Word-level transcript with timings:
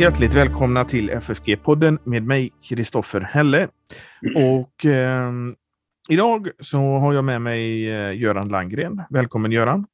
Hjärtligt 0.00 0.34
välkomna 0.34 0.84
till 0.84 1.10
FFG-podden 1.10 1.98
med 2.04 2.22
mig, 2.22 2.52
Kristoffer 2.62 3.20
Helle. 3.20 3.68
Och 4.36 4.86
eh, 4.86 5.32
idag 6.08 6.50
så 6.60 6.78
har 6.78 7.12
jag 7.12 7.24
med 7.24 7.42
mig 7.42 7.90
eh, 7.90 8.18
Göran 8.18 8.48
Langgren. 8.48 9.02
Välkommen 9.10 9.52
Göran! 9.52 9.86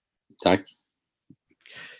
Tack! 0.44 0.60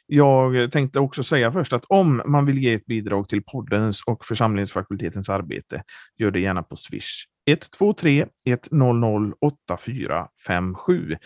Jag 0.07 0.73
tänkte 0.73 1.01
också 1.01 1.23
säga 1.23 1.53
först 1.53 1.73
att 1.73 1.85
om 1.85 2.23
man 2.27 2.47
vill 2.47 2.59
ge 2.59 2.75
ett 2.75 2.87
bidrag 2.87 3.29
till 3.29 3.43
poddens 3.43 4.03
och 4.03 4.25
församlingsfakultetens 4.25 5.29
arbete, 5.29 5.83
gör 6.17 6.31
det 6.31 6.41
gärna 6.41 6.63
på 6.63 6.77
Swish. 6.77 7.27
123 7.47 8.27
100 8.71 9.33
8457 9.41 11.17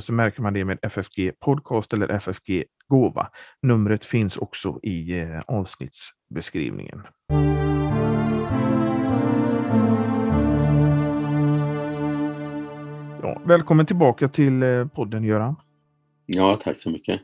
så 0.00 0.12
märker 0.12 0.42
man 0.42 0.52
det 0.52 0.64
med 0.64 0.78
FFG 0.82 1.32
Podcast 1.40 1.92
eller 1.92 2.08
FFG 2.08 2.64
Gåva. 2.88 3.28
Numret 3.62 4.04
finns 4.04 4.36
också 4.36 4.80
i 4.82 5.20
eh, 5.20 5.40
avsnittsbeskrivningen. 5.40 7.02
Ja, 13.22 13.42
välkommen 13.46 13.86
tillbaka 13.86 14.28
till 14.28 14.62
eh, 14.62 14.86
podden 14.86 15.24
Göran. 15.24 15.56
Ja, 16.26 16.58
tack 16.62 16.78
så 16.78 16.90
mycket. 16.90 17.20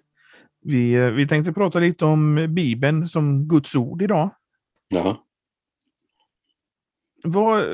Vi, 0.61 0.95
eh, 0.95 1.07
vi 1.07 1.29
tänkte 1.29 1.53
prata 1.53 1.79
lite 1.79 2.05
om 2.05 2.47
Bibeln 2.55 3.09
som 3.09 3.49
Guds 3.49 3.75
ord 3.75 4.03
idag. 4.03 4.31
Ja. 4.89 5.21
Vad, 7.25 7.65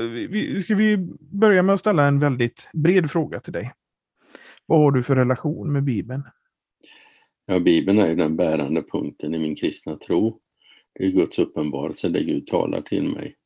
ska 0.65 0.75
vi 0.75 0.97
börja 1.33 1.62
med 1.62 1.75
att 1.75 1.81
ställa 1.81 2.06
en 2.06 2.19
väldigt 2.19 2.69
bred 2.73 3.11
fråga 3.11 3.41
till 3.41 3.53
dig? 3.53 3.72
Vad 4.70 4.80
har 4.80 4.92
du 4.92 5.02
för 5.02 5.16
relation 5.16 5.72
med 5.72 5.84
Bibeln? 5.84 6.22
Ja, 7.46 7.60
Bibeln 7.60 7.98
är 7.98 8.08
ju 8.08 8.14
den 8.14 8.36
bärande 8.36 8.82
punkten 8.82 9.34
i 9.34 9.38
min 9.38 9.56
kristna 9.56 9.96
tro. 9.96 10.40
Det 10.94 11.04
är 11.04 11.10
Guds 11.10 11.38
uppenbarelse 11.38 12.08
det 12.08 12.24
Gud 12.24 12.46
talar 12.46 12.82
till 12.82 13.02
mig. 13.02 13.36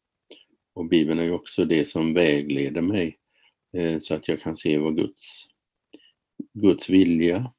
Och 0.75 0.89
Bibeln 0.89 1.21
är 1.21 1.25
ju 1.25 1.33
också 1.33 1.65
det 1.65 1.89
som 1.89 2.15
vägleder 2.15 2.83
mig 2.83 3.19
eh, 3.77 3.99
så 3.99 4.15
att 4.15 4.29
jag 4.29 4.41
kan 4.41 4.57
se 4.57 4.79
vad 4.79 4.97
Guds, 4.97 5.47
Guds 6.53 6.91
vilja. 6.91 7.53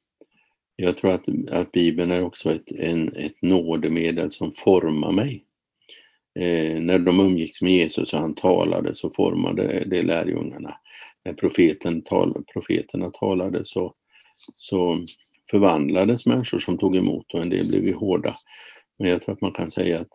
Jag 0.76 0.96
tror 0.96 1.10
att, 1.10 1.28
att 1.50 1.72
Bibeln 1.72 2.10
är 2.10 2.22
också 2.22 2.54
ett, 2.54 2.72
en, 2.72 3.16
ett 3.16 3.42
nådemedel 3.42 4.30
som 4.30 4.52
formar 4.52 5.12
mig. 5.12 5.44
Eh, 6.36 6.80
när 6.80 6.98
de 6.98 7.20
umgicks 7.20 7.62
med 7.62 7.72
Jesus 7.72 8.12
och 8.12 8.20
han 8.20 8.34
talade 8.34 8.94
så 8.94 9.10
formade 9.10 9.84
det 9.86 10.02
lärjungarna. 10.02 10.78
När 11.24 11.32
profeten 11.32 12.02
tal, 12.02 12.44
profeterna 12.52 13.10
talade 13.10 13.64
så, 13.64 13.94
så 14.54 15.04
förvandlades 15.50 16.26
människor 16.26 16.58
som 16.58 16.78
tog 16.78 16.96
emot 16.96 17.34
och 17.34 17.42
en 17.42 17.50
del 17.50 17.68
blev 17.68 17.84
ju 17.84 17.94
hårda. 17.94 18.36
Men 18.98 19.08
jag 19.08 19.22
tror 19.22 19.34
att 19.34 19.40
man 19.40 19.52
kan 19.52 19.70
säga 19.70 20.00
att 20.00 20.08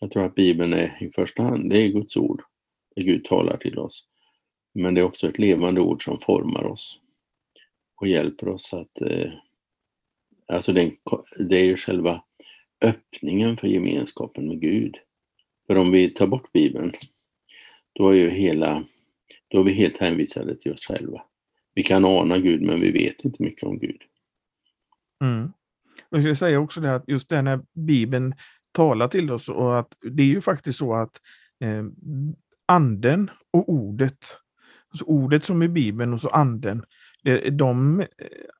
jag 0.00 0.10
tror 0.10 0.24
att 0.24 0.34
Bibeln 0.34 0.72
är 0.72 0.98
i 1.00 1.10
första 1.10 1.42
hand, 1.42 1.70
det 1.70 1.82
är 1.82 1.88
Guds 1.88 2.16
ord. 2.16 2.42
Det 2.96 3.02
Gud 3.02 3.24
talar 3.24 3.56
till 3.56 3.78
oss. 3.78 4.06
Men 4.74 4.94
det 4.94 5.00
är 5.00 5.04
också 5.04 5.28
ett 5.28 5.38
levande 5.38 5.80
ord 5.80 6.04
som 6.04 6.20
formar 6.20 6.64
oss 6.64 6.98
och 8.00 8.08
hjälper 8.08 8.48
oss 8.48 8.72
att... 8.72 9.00
Eh, 9.00 9.30
alltså 10.52 10.72
det, 10.72 10.92
det 11.38 11.56
är 11.56 11.64
ju 11.64 11.76
själva 11.76 12.22
öppningen 12.80 13.56
för 13.56 13.68
gemenskapen 13.68 14.48
med 14.48 14.60
Gud. 14.60 14.96
För 15.70 15.76
om 15.76 15.90
vi 15.90 16.10
tar 16.10 16.26
bort 16.26 16.52
Bibeln, 16.52 16.92
då 17.92 18.08
är 18.08 18.14
ju 18.14 18.30
hela, 18.30 18.84
då 19.48 19.60
är 19.60 19.64
vi 19.64 19.72
helt 19.72 19.98
hänvisade 19.98 20.56
till 20.56 20.72
oss 20.72 20.86
själva. 20.86 21.22
Vi 21.74 21.82
kan 21.82 22.04
ana 22.04 22.38
Gud 22.38 22.62
men 22.62 22.80
vi 22.80 22.90
vet 22.90 23.24
inte 23.24 23.42
mycket 23.42 23.64
om 23.64 23.78
Gud. 23.78 24.02
Mm. 25.24 25.52
Jag 26.10 26.20
skulle 26.20 26.36
säga 26.36 26.60
också 26.60 26.80
det 26.80 26.94
att 26.94 27.04
just 27.06 27.28
det 27.28 27.42
när 27.42 27.60
Bibeln 27.72 28.34
talar 28.72 29.08
till 29.08 29.30
oss 29.30 29.48
och 29.48 29.78
att 29.78 29.94
det 30.00 30.22
är 30.22 30.26
ju 30.26 30.40
faktiskt 30.40 30.78
så 30.78 30.94
att 30.94 31.20
eh, 31.60 31.84
anden 32.66 33.30
och 33.50 33.68
ordet, 33.68 34.18
alltså 34.88 35.04
ordet 35.04 35.44
som 35.44 35.62
är 35.62 35.68
Bibeln 35.68 36.14
och 36.14 36.20
så 36.20 36.28
anden, 36.28 36.84
det, 37.22 37.50
de, 37.50 38.00
eh, 38.00 38.06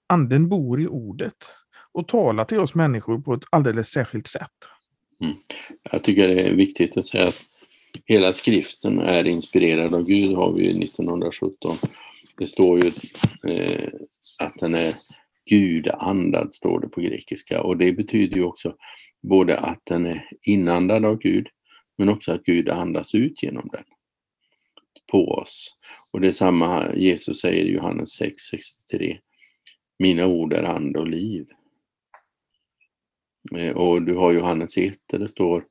anden 0.06 0.48
bor 0.48 0.80
i 0.80 0.86
ordet 0.86 1.52
och 1.92 2.08
talar 2.08 2.44
till 2.44 2.58
oss 2.58 2.74
människor 2.74 3.20
på 3.20 3.34
ett 3.34 3.44
alldeles 3.50 3.88
särskilt 3.88 4.26
sätt. 4.26 4.79
Mm. 5.20 5.34
Jag 5.90 6.04
tycker 6.04 6.28
det 6.28 6.42
är 6.42 6.52
viktigt 6.52 6.96
att 6.96 7.06
säga 7.06 7.28
att 7.28 7.46
hela 8.04 8.32
skriften 8.32 8.98
är 8.98 9.26
inspirerad 9.26 9.94
av 9.94 10.04
Gud 10.04 10.36
har 10.36 10.52
vi 10.52 10.84
1917. 10.84 11.76
Det 12.38 12.46
står 12.46 12.84
ju 12.84 12.92
eh, 13.52 13.88
att 14.38 14.54
den 14.58 14.74
är 14.74 14.94
gudandad 15.50 16.54
står 16.54 16.80
det 16.80 16.88
på 16.88 17.00
grekiska 17.00 17.62
och 17.62 17.76
det 17.76 17.92
betyder 17.92 18.36
ju 18.36 18.44
också 18.44 18.74
både 19.22 19.58
att 19.58 19.80
den 19.84 20.06
är 20.06 20.28
inandad 20.42 21.04
av 21.04 21.18
Gud 21.18 21.46
men 21.98 22.08
också 22.08 22.32
att 22.32 22.44
Gud 22.44 22.68
andas 22.68 23.14
ut 23.14 23.42
genom 23.42 23.68
den 23.72 23.84
på 25.10 25.28
oss. 25.28 25.76
Och 26.10 26.20
det 26.20 26.28
är 26.28 26.32
samma 26.32 26.94
Jesus 26.94 27.40
säger 27.40 27.64
i 27.64 27.72
Johannes 27.72 28.20
6.63 28.20 29.18
Mina 29.98 30.26
ord 30.26 30.52
är 30.52 30.62
ande 30.62 30.98
och 30.98 31.08
liv. 31.08 31.46
Eh, 33.56 33.76
och 33.76 34.02
du 34.02 34.14
har 34.14 34.32
Johannes 34.32 34.76
1 34.76 34.98
där 35.06 35.18
det 35.18 35.28
står 35.28 35.64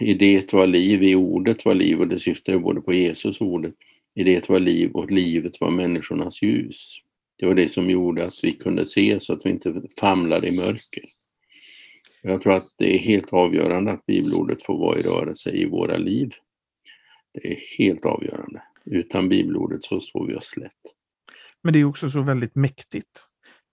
I 0.00 0.14
det 0.14 0.52
var 0.52 0.66
liv, 0.66 1.02
i 1.02 1.14
ordet 1.14 1.64
var 1.64 1.74
liv 1.74 2.00
och 2.00 2.08
det 2.08 2.18
syftar 2.18 2.52
ju 2.52 2.58
både 2.58 2.80
på 2.80 2.92
Jesus 2.92 3.40
ordet. 3.40 3.74
I 4.14 4.24
det 4.24 4.48
var 4.48 4.60
liv 4.60 4.90
och 4.90 5.10
livet 5.10 5.60
var 5.60 5.70
människornas 5.70 6.42
ljus. 6.42 6.96
Det 7.38 7.46
var 7.46 7.54
det 7.54 7.68
som 7.68 7.90
gjorde 7.90 8.24
att 8.24 8.34
vi 8.42 8.52
kunde 8.52 8.86
se 8.86 9.20
så 9.20 9.32
att 9.32 9.46
vi 9.46 9.50
inte 9.50 9.82
famlade 10.00 10.48
i 10.48 10.50
mörker. 10.50 11.04
Jag 12.22 12.42
tror 12.42 12.52
att 12.52 12.74
det 12.78 12.94
är 12.94 12.98
helt 12.98 13.32
avgörande 13.32 13.92
att 13.92 14.06
bibelordet 14.06 14.62
får 14.62 14.78
vara 14.78 14.98
i 14.98 15.02
rörelse 15.02 15.50
i 15.50 15.64
våra 15.64 15.96
liv. 15.96 16.32
Det 17.32 17.52
är 17.52 17.56
helt 17.78 18.04
avgörande. 18.04 18.62
Utan 18.84 19.28
bibelordet 19.28 19.84
så 19.84 20.00
står 20.00 20.26
vi 20.26 20.34
oss 20.34 20.46
slätt. 20.46 20.72
Men 21.62 21.72
det 21.72 21.78
är 21.78 21.84
också 21.84 22.10
så 22.10 22.22
väldigt 22.22 22.54
mäktigt. 22.54 23.20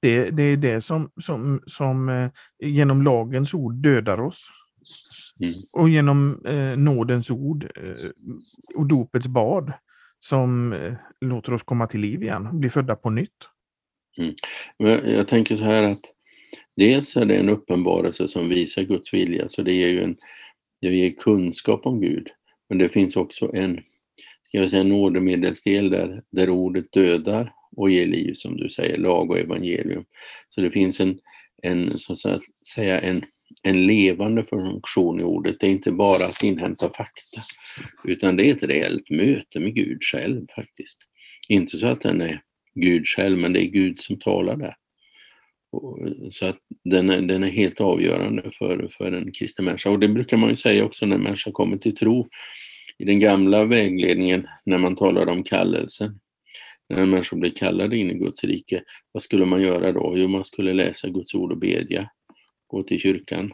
Det, 0.03 0.30
det 0.30 0.44
är 0.44 0.58
det 0.58 0.81
som, 0.81 1.12
som, 1.22 1.62
som 1.66 2.09
eh, 2.09 2.30
genom 2.64 3.02
lagens 3.02 3.53
ord 3.53 3.74
dödar 3.74 4.19
oss. 4.19 4.47
Mm. 5.40 5.53
Och 5.72 5.90
genom 5.90 6.46
eh, 6.46 6.78
nådens 6.78 7.30
ord 7.30 7.64
eh, 7.64 8.09
och 8.75 8.88
dopets 8.88 9.28
bad 9.28 9.74
som 10.19 10.74
eh, 10.74 10.94
låter 11.22 11.53
oss 11.53 11.63
komma 11.63 11.88
till 11.88 12.00
liv 12.00 12.24
igen, 12.24 12.59
bli 12.59 12.69
födda 12.69 12.96
på 12.96 13.09
nytt. 13.09 13.30
Mm. 14.18 14.36
Jag 15.16 15.28
tänker 15.28 15.58
så 15.58 15.63
här 15.63 15.84
att 15.84 16.02
dels 16.75 17.18
är 17.18 17.25
det 17.25 17.36
en 17.36 17.50
uppenbarelse 17.50 18.28
som 18.28 18.50
visar 18.50 18.84
Guds 18.84 19.13
vilja, 19.13 19.50
så 19.50 19.62
det 19.62 19.74
ger 19.74 19.88
ju 19.88 20.03
en 20.03 20.16
det 20.81 20.96
ger 20.96 21.12
kunskap 21.12 21.86
om 21.86 22.02
Gud. 22.02 22.28
Men 22.69 22.78
det 22.78 22.90
finns 22.90 23.16
också 23.16 23.56
en, 23.56 23.75
ska 24.44 24.58
jag 24.58 24.69
säga, 24.69 24.84
nådemedelsdel 24.84 25.90
där, 25.90 26.24
där 26.31 26.50
ordet 26.50 26.92
dödar 26.92 27.53
och 27.75 27.91
ger 27.91 28.06
liv, 28.06 28.34
som 28.34 28.57
du 28.57 28.69
säger, 28.69 28.97
lag 28.97 29.31
och 29.31 29.39
evangelium. 29.39 30.06
Så 30.50 30.61
det 30.61 30.72
finns 30.72 31.00
en, 31.00 31.19
en 31.63 31.97
så 31.97 32.13
att 32.13 32.41
säga, 32.73 33.00
en, 33.00 33.23
en 33.63 33.88
levande 33.88 34.44
funktion 34.44 35.19
i 35.19 35.23
ordet. 35.23 35.59
Det 35.59 35.67
är 35.67 35.72
inte 35.72 35.91
bara 35.91 36.25
att 36.25 36.44
inhämta 36.44 36.89
fakta, 36.89 37.41
utan 38.03 38.38
det 38.38 38.50
är 38.50 38.51
ett 38.51 38.63
reellt 38.63 39.09
möte 39.09 39.59
med 39.59 39.75
Gud 39.75 40.03
själv 40.03 40.47
faktiskt. 40.56 41.00
Inte 41.47 41.78
så 41.78 41.88
att 41.88 42.01
den 42.01 42.22
är 42.22 42.41
Gud 42.75 43.07
själv, 43.07 43.38
men 43.38 43.53
det 43.53 43.63
är 43.63 43.67
Gud 43.67 44.00
som 44.00 44.19
talar 44.19 44.56
där. 44.56 44.75
Så 46.31 46.45
att 46.45 46.57
den 46.83 47.09
är, 47.09 47.22
den 47.22 47.44
är 47.44 47.50
helt 47.50 47.81
avgörande 47.81 48.51
för, 48.57 48.88
för 48.97 49.12
en 49.12 49.31
kristen 49.31 49.66
människa. 49.66 49.89
Och 49.89 50.00
det 50.00 50.07
brukar 50.07 50.38
man 50.38 50.50
ju 50.50 50.56
säga 50.56 50.85
också 50.85 51.06
när 51.06 51.17
människan 51.17 51.53
kommer 51.53 51.78
till 51.78 51.95
tro. 51.95 52.28
I 52.97 53.06
den 53.06 53.19
gamla 53.19 53.65
vägledningen, 53.65 54.48
när 54.65 54.77
man 54.77 54.95
talar 54.95 55.27
om 55.27 55.44
kallelsen, 55.44 56.19
när 56.89 57.01
en 57.01 57.09
människa 57.09 57.35
blir 57.35 57.51
kallad 57.51 57.94
in 57.94 58.12
i 58.12 58.13
Guds 58.13 58.44
rike, 58.44 58.83
vad 59.12 59.24
skulle 59.24 59.45
man 59.45 59.62
göra 59.62 59.91
då? 59.91 60.13
Jo, 60.18 60.27
man 60.27 60.45
skulle 60.45 60.74
läsa 60.74 61.09
Guds 61.09 61.35
ord 61.35 61.51
och 61.51 61.57
bedja, 61.57 62.09
gå 62.68 62.83
till 62.83 63.00
kyrkan, 63.00 63.53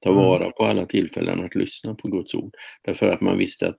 ta 0.00 0.10
mm. 0.10 0.22
vara 0.22 0.50
på 0.50 0.64
alla 0.64 0.86
tillfällen 0.86 1.44
att 1.44 1.54
lyssna 1.54 1.94
på 1.94 2.08
Guds 2.08 2.34
ord. 2.34 2.54
Därför 2.82 3.08
att 3.08 3.20
man 3.20 3.38
visste 3.38 3.68
att 3.68 3.76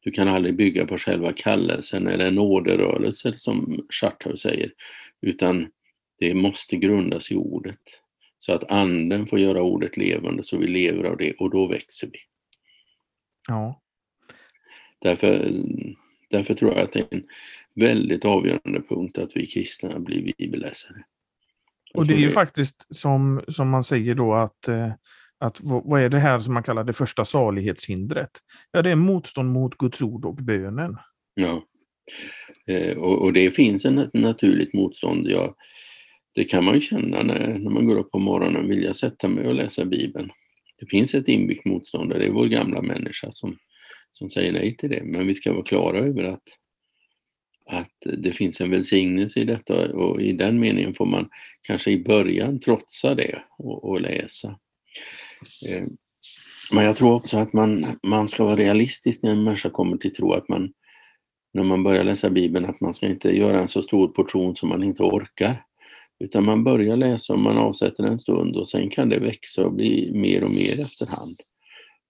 du 0.00 0.10
kan 0.10 0.28
aldrig 0.28 0.56
bygga 0.56 0.86
på 0.86 0.98
själva 0.98 1.32
kallelsen 1.32 2.06
eller 2.06 2.30
nåderörelser 2.30 3.34
som 3.36 3.86
Charthaus 4.00 4.40
säger, 4.40 4.72
utan 5.20 5.70
det 6.18 6.34
måste 6.34 6.76
grundas 6.76 7.30
i 7.30 7.36
ordet. 7.36 7.80
Så 8.38 8.52
att 8.52 8.70
anden 8.70 9.26
får 9.26 9.38
göra 9.38 9.62
ordet 9.62 9.96
levande 9.96 10.42
så 10.42 10.58
vi 10.58 10.66
lever 10.66 11.04
av 11.04 11.16
det 11.16 11.32
och 11.32 11.50
då 11.50 11.66
växer 11.66 12.06
vi. 12.12 12.18
Ja. 13.48 13.80
Därför, 14.98 15.52
därför 16.30 16.54
tror 16.54 16.72
jag 16.72 16.80
att 16.80 16.92
det 16.92 17.00
är 17.00 17.06
en 17.10 17.22
väldigt 17.74 18.24
avgörande 18.24 18.82
punkt 18.88 19.18
att 19.18 19.36
vi 19.36 19.46
kristna 19.46 19.98
blir 20.00 20.32
bibelläsare. 20.38 21.04
Och 21.94 22.06
det 22.06 22.14
är 22.14 22.18
ju 22.18 22.26
det... 22.26 22.32
faktiskt 22.32 22.86
som, 22.90 23.44
som 23.48 23.70
man 23.70 23.84
säger 23.84 24.14
då 24.14 24.34
att 24.34 24.68
eh, 24.68 24.92
att 25.38 25.60
vad 25.60 26.02
är 26.02 26.08
det 26.08 26.18
här 26.18 26.40
som 26.40 26.54
man 26.54 26.62
kallar 26.62 26.84
det 26.84 26.92
första 26.92 27.24
salighetshindret? 27.24 28.30
Ja, 28.72 28.82
det 28.82 28.90
är 28.90 28.96
motstånd 28.96 29.52
mot 29.52 29.78
Guds 29.78 30.02
ord 30.02 30.24
och 30.24 30.34
bönen. 30.34 30.96
Ja, 31.34 31.64
eh, 32.66 32.96
och, 32.96 33.22
och, 33.22 33.32
det 33.32 33.50
finns 33.50 33.84
ett 33.84 34.14
naturligt 34.14 34.74
motstånd. 34.74 35.26
Ja, 35.26 35.54
det 36.34 36.44
kan 36.44 36.64
man 36.64 36.74
ju 36.74 36.80
känna 36.80 37.22
när, 37.22 37.58
när 37.58 37.70
man 37.70 37.86
går 37.86 37.98
upp 37.98 38.10
på 38.10 38.18
morgonen, 38.18 38.68
vill 38.68 38.82
jag 38.82 38.96
sätta 38.96 39.28
mig 39.28 39.46
och 39.46 39.54
läsa 39.54 39.84
Bibeln? 39.84 40.30
det 40.80 40.86
finns 40.86 41.14
ett 41.14 41.28
inbyggt 41.28 41.64
motstånd 41.64 42.10
det 42.10 42.24
är 42.24 42.30
vår 42.30 42.46
gamla 42.46 42.82
människa 42.82 43.32
som, 43.32 43.58
som 44.12 44.30
säger 44.30 44.52
nej 44.52 44.76
till 44.76 44.90
det. 44.90 45.02
Men 45.04 45.26
vi 45.26 45.34
ska 45.34 45.52
vara 45.52 45.64
klara 45.64 45.98
över 45.98 46.24
att, 46.24 46.42
att 47.66 48.22
det 48.22 48.32
finns 48.32 48.60
en 48.60 48.70
välsignelse 48.70 49.40
i 49.40 49.44
detta 49.44 49.92
och 49.92 50.20
i 50.20 50.32
den 50.32 50.60
meningen 50.60 50.94
får 50.94 51.06
man 51.06 51.28
kanske 51.62 51.90
i 51.90 52.04
början 52.04 52.60
trotsa 52.60 53.14
det 53.14 53.42
och, 53.58 53.84
och 53.84 54.00
läsa. 54.00 54.58
Eh, 55.68 55.84
men 56.72 56.84
jag 56.84 56.96
tror 56.96 57.14
också 57.14 57.36
att 57.36 57.52
man, 57.52 57.98
man 58.02 58.28
ska 58.28 58.44
vara 58.44 58.56
realistisk 58.56 59.22
när 59.22 59.30
en 59.30 59.44
människa 59.44 59.70
kommer 59.70 59.96
till 59.96 60.14
tro 60.14 60.32
att 60.32 60.48
man 60.48 60.72
när 61.52 61.64
man 61.64 61.82
börjar 61.82 62.04
läsa 62.04 62.30
Bibeln 62.30 62.64
att 62.64 62.80
man 62.80 62.94
ska 62.94 63.06
inte 63.06 63.36
göra 63.36 63.60
en 63.60 63.68
så 63.68 63.82
stor 63.82 64.08
portion 64.08 64.56
som 64.56 64.68
man 64.68 64.82
inte 64.82 65.02
orkar. 65.02 65.64
Utan 66.18 66.44
man 66.44 66.64
börjar 66.64 66.96
läsa 66.96 67.32
och 67.32 67.38
man 67.38 67.58
avsätter 67.58 68.04
en 68.04 68.18
stund 68.18 68.56
och 68.56 68.68
sen 68.68 68.90
kan 68.90 69.08
det 69.08 69.18
växa 69.18 69.66
och 69.66 69.72
bli 69.72 70.10
mer 70.14 70.44
och 70.44 70.50
mer 70.50 70.80
efterhand. 70.80 71.36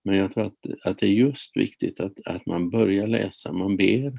Men 0.05 0.17
jag 0.17 0.33
tror 0.33 0.45
att, 0.45 0.55
att 0.85 0.99
det 0.99 1.07
är 1.07 1.11
just 1.11 1.57
viktigt 1.57 2.01
att, 2.01 2.13
att 2.25 2.47
man 2.47 2.71
börjar 2.71 3.07
läsa, 3.07 3.53
man 3.53 3.77
ber, 3.77 4.19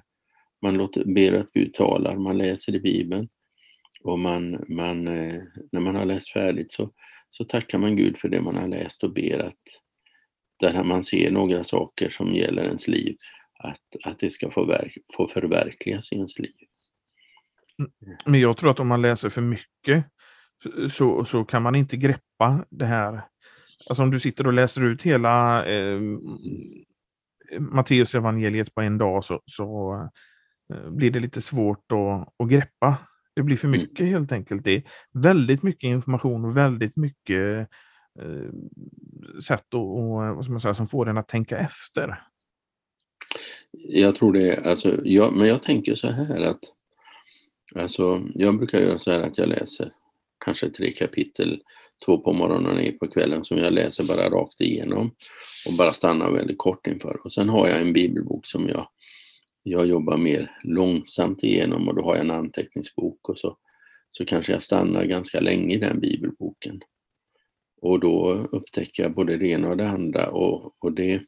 man 0.62 0.78
låter, 0.78 1.06
ber 1.06 1.34
att 1.34 1.52
Gud 1.52 1.74
talar, 1.74 2.16
man 2.16 2.38
läser 2.38 2.76
i 2.76 2.80
Bibeln 2.80 3.30
och 4.04 4.20
man, 4.20 4.66
man, 4.68 5.08
eh, 5.08 5.42
när 5.72 5.80
man 5.80 5.96
har 5.96 6.06
läst 6.06 6.34
färdigt 6.34 6.72
så, 6.72 6.92
så 7.30 7.44
tackar 7.44 7.78
man 7.78 7.96
Gud 7.96 8.18
för 8.18 8.30
det 8.30 8.42
man 8.42 8.56
har 8.56 8.68
läst 8.68 9.04
och 9.04 9.14
ber 9.14 9.40
att 9.40 9.60
där 10.60 10.84
man 10.84 11.04
ser 11.04 11.32
några 11.32 11.64
saker 11.64 12.10
som 12.10 12.36
gäller 12.36 12.66
ens 12.66 12.88
liv, 12.88 13.18
att, 13.60 13.96
att 14.06 14.20
det 14.20 14.30
ska 14.30 14.52
få, 14.52 14.66
verk, 14.66 14.98
få 15.18 15.28
förverkligas 15.28 16.12
i 16.12 16.16
ens 16.16 16.40
liv. 16.40 16.56
Mm. 17.80 18.18
Men 18.26 18.40
jag 18.40 18.58
tror 18.58 18.72
att 18.72 18.80
om 18.80 18.88
man 18.88 19.02
läser 19.02 19.30
för 19.30 19.42
mycket 19.42 20.06
så, 20.92 21.26
så 21.26 21.46
kan 21.46 21.64
man 21.64 21.76
inte 21.76 21.98
greppa 21.98 22.66
det 22.70 22.86
här. 22.86 23.22
Alltså 23.86 24.04
om 24.04 24.12
du 24.12 24.20
sitter 24.20 24.48
och 24.48 24.54
läser 24.54 24.84
ut 24.84 25.02
hela 25.02 25.66
eh, 25.66 26.00
Matteus 27.60 28.16
evangeliet 28.16 28.76
på 28.76 28.82
en 28.82 28.98
dag 28.98 29.24
så, 29.24 29.42
så 29.46 29.94
eh, 30.74 30.90
blir 30.90 31.12
det 31.12 31.20
lite 31.20 31.42
svårt 31.42 31.92
att, 31.92 32.44
att 32.44 32.50
greppa. 32.50 32.98
Det 33.36 33.44
blir 33.44 33.58
för 33.58 33.68
mm. 33.68 33.80
mycket 33.80 34.00
mm. 34.00 34.12
helt 34.12 34.32
enkelt. 34.32 34.64
Det 34.64 34.72
är 34.72 34.84
väldigt 35.14 35.64
mycket 35.64 35.88
information 35.88 36.46
och 36.46 36.58
väldigt 36.58 36.96
mycket 36.96 37.68
eh, 38.20 38.50
sätt 39.44 39.74
och, 39.74 40.00
och, 40.00 40.36
vad 40.36 40.44
ska 40.44 40.52
man 40.52 40.62
säga, 40.62 40.74
som 40.74 40.88
får 40.88 41.10
en 41.10 41.18
att 41.18 41.28
tänka 41.28 41.58
efter. 41.58 42.24
Jag 43.72 44.16
tror 44.16 44.34
det, 44.34 44.66
alltså, 44.66 45.00
jag, 45.04 45.34
men 45.34 45.48
jag 45.48 45.64
tänker 45.64 45.96
så 45.96 46.08
här 46.08 46.42
att 46.42 46.60
Alltså, 47.76 48.22
jag 48.36 48.58
brukar 48.58 48.80
göra 48.80 49.00
så 49.00 49.12
här 49.12 49.20
att 49.20 49.38
jag 49.38 49.50
läser 49.50 49.94
kanske 50.46 50.70
tre 50.70 50.92
kapitel, 50.92 51.62
två 52.06 52.18
på 52.18 52.34
morgonen 52.34 52.72
och 52.72 52.82
en 52.82 52.98
på 52.98 53.08
kvällen 53.08 53.44
som 53.44 53.58
jag 53.58 53.74
läser 53.74 54.04
bara 54.04 54.30
rakt 54.30 54.62
igenom 54.62 55.16
och 55.68 55.74
bara 55.78 55.94
stannar 55.94 56.32
väldigt 56.32 56.58
kort 56.58 56.88
inför. 56.88 57.20
Och 57.24 57.34
sen 57.34 57.50
har 57.50 57.68
jag 57.68 57.82
en 57.82 57.94
bibelbok 57.94 58.46
som 58.46 58.70
jag, 58.70 58.88
jag 59.64 59.86
jobbar 59.86 60.18
mer 60.18 60.52
långsamt 60.64 61.44
igenom 61.44 61.88
och 61.88 61.96
då 61.96 62.04
har 62.04 62.16
jag 62.16 62.26
en 62.26 62.32
anteckningsbok 62.32 63.30
och 63.30 63.40
så, 63.40 63.58
så 64.10 64.26
kanske 64.26 64.52
jag 64.52 64.64
stannar 64.64 65.04
ganska 65.04 65.40
länge 65.40 65.76
i 65.76 65.80
den 65.80 66.00
bibelboken. 66.00 66.82
Och 67.82 68.00
då 68.00 68.48
upptäcker 68.52 69.04
jag 69.04 69.14
både 69.14 69.38
det 69.38 69.48
ena 69.48 69.70
och 69.70 69.78
det 69.78 69.90
andra 69.90 70.30
och, 70.30 70.84
och 70.84 70.92
det 70.94 71.22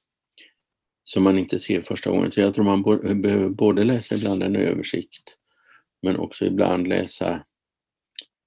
som 1.04 1.24
man 1.24 1.38
inte 1.38 1.60
ser 1.60 1.82
första 1.82 2.10
gången. 2.10 2.32
Så 2.32 2.42
jag 2.42 2.54
tror 2.54 2.66
man 2.66 2.84
behöver 3.22 3.50
både 3.50 3.84
läsa 3.84 4.16
ibland 4.16 4.44
en 4.44 4.56
översikt 4.56 5.38
men 6.02 6.18
också 6.18 6.46
ibland 6.46 6.88
läsa 6.88 7.46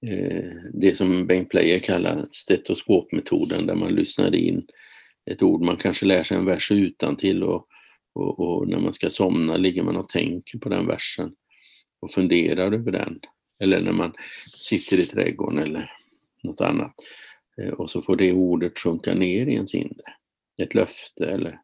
Eh, 0.05 0.51
det 0.73 0.97
som 0.97 1.27
Bengt 1.27 1.49
Player 1.49 1.79
kallar 1.79 2.27
stetoskopmetoden 2.31 3.67
där 3.67 3.75
man 3.75 3.95
lyssnar 3.95 4.35
in 4.35 4.67
ett 5.31 5.43
ord. 5.43 5.61
Man 5.61 5.77
kanske 5.77 6.05
lär 6.05 6.23
sig 6.23 6.37
en 6.37 6.45
vers 6.45 6.71
utan 6.71 7.15
till 7.15 7.43
och, 7.43 7.67
och, 8.13 8.39
och, 8.39 8.67
när 8.67 8.79
man 8.79 8.93
ska 8.93 9.09
somna 9.09 9.57
ligger 9.57 9.83
man 9.83 9.95
och 9.95 10.09
tänker 10.09 10.59
på 10.59 10.69
den 10.69 10.87
versen 10.87 11.35
och 11.99 12.11
funderar 12.11 12.71
över 12.71 12.91
den. 12.91 13.19
Eller 13.59 13.81
när 13.81 13.91
man 13.91 14.13
sitter 14.63 14.97
i 14.99 15.05
trädgården 15.05 15.59
eller 15.59 15.91
något 16.43 16.61
annat. 16.61 16.93
Eh, 17.61 17.73
och 17.73 17.89
så 17.89 18.01
får 18.01 18.15
det 18.15 18.33
ordet 18.33 18.79
sjunka 18.79 19.13
ner 19.13 19.47
i 19.47 19.53
ens 19.53 19.73
inre. 19.73 20.13
Ett 20.61 20.75
löfte 20.75 21.25
eller 21.25 21.59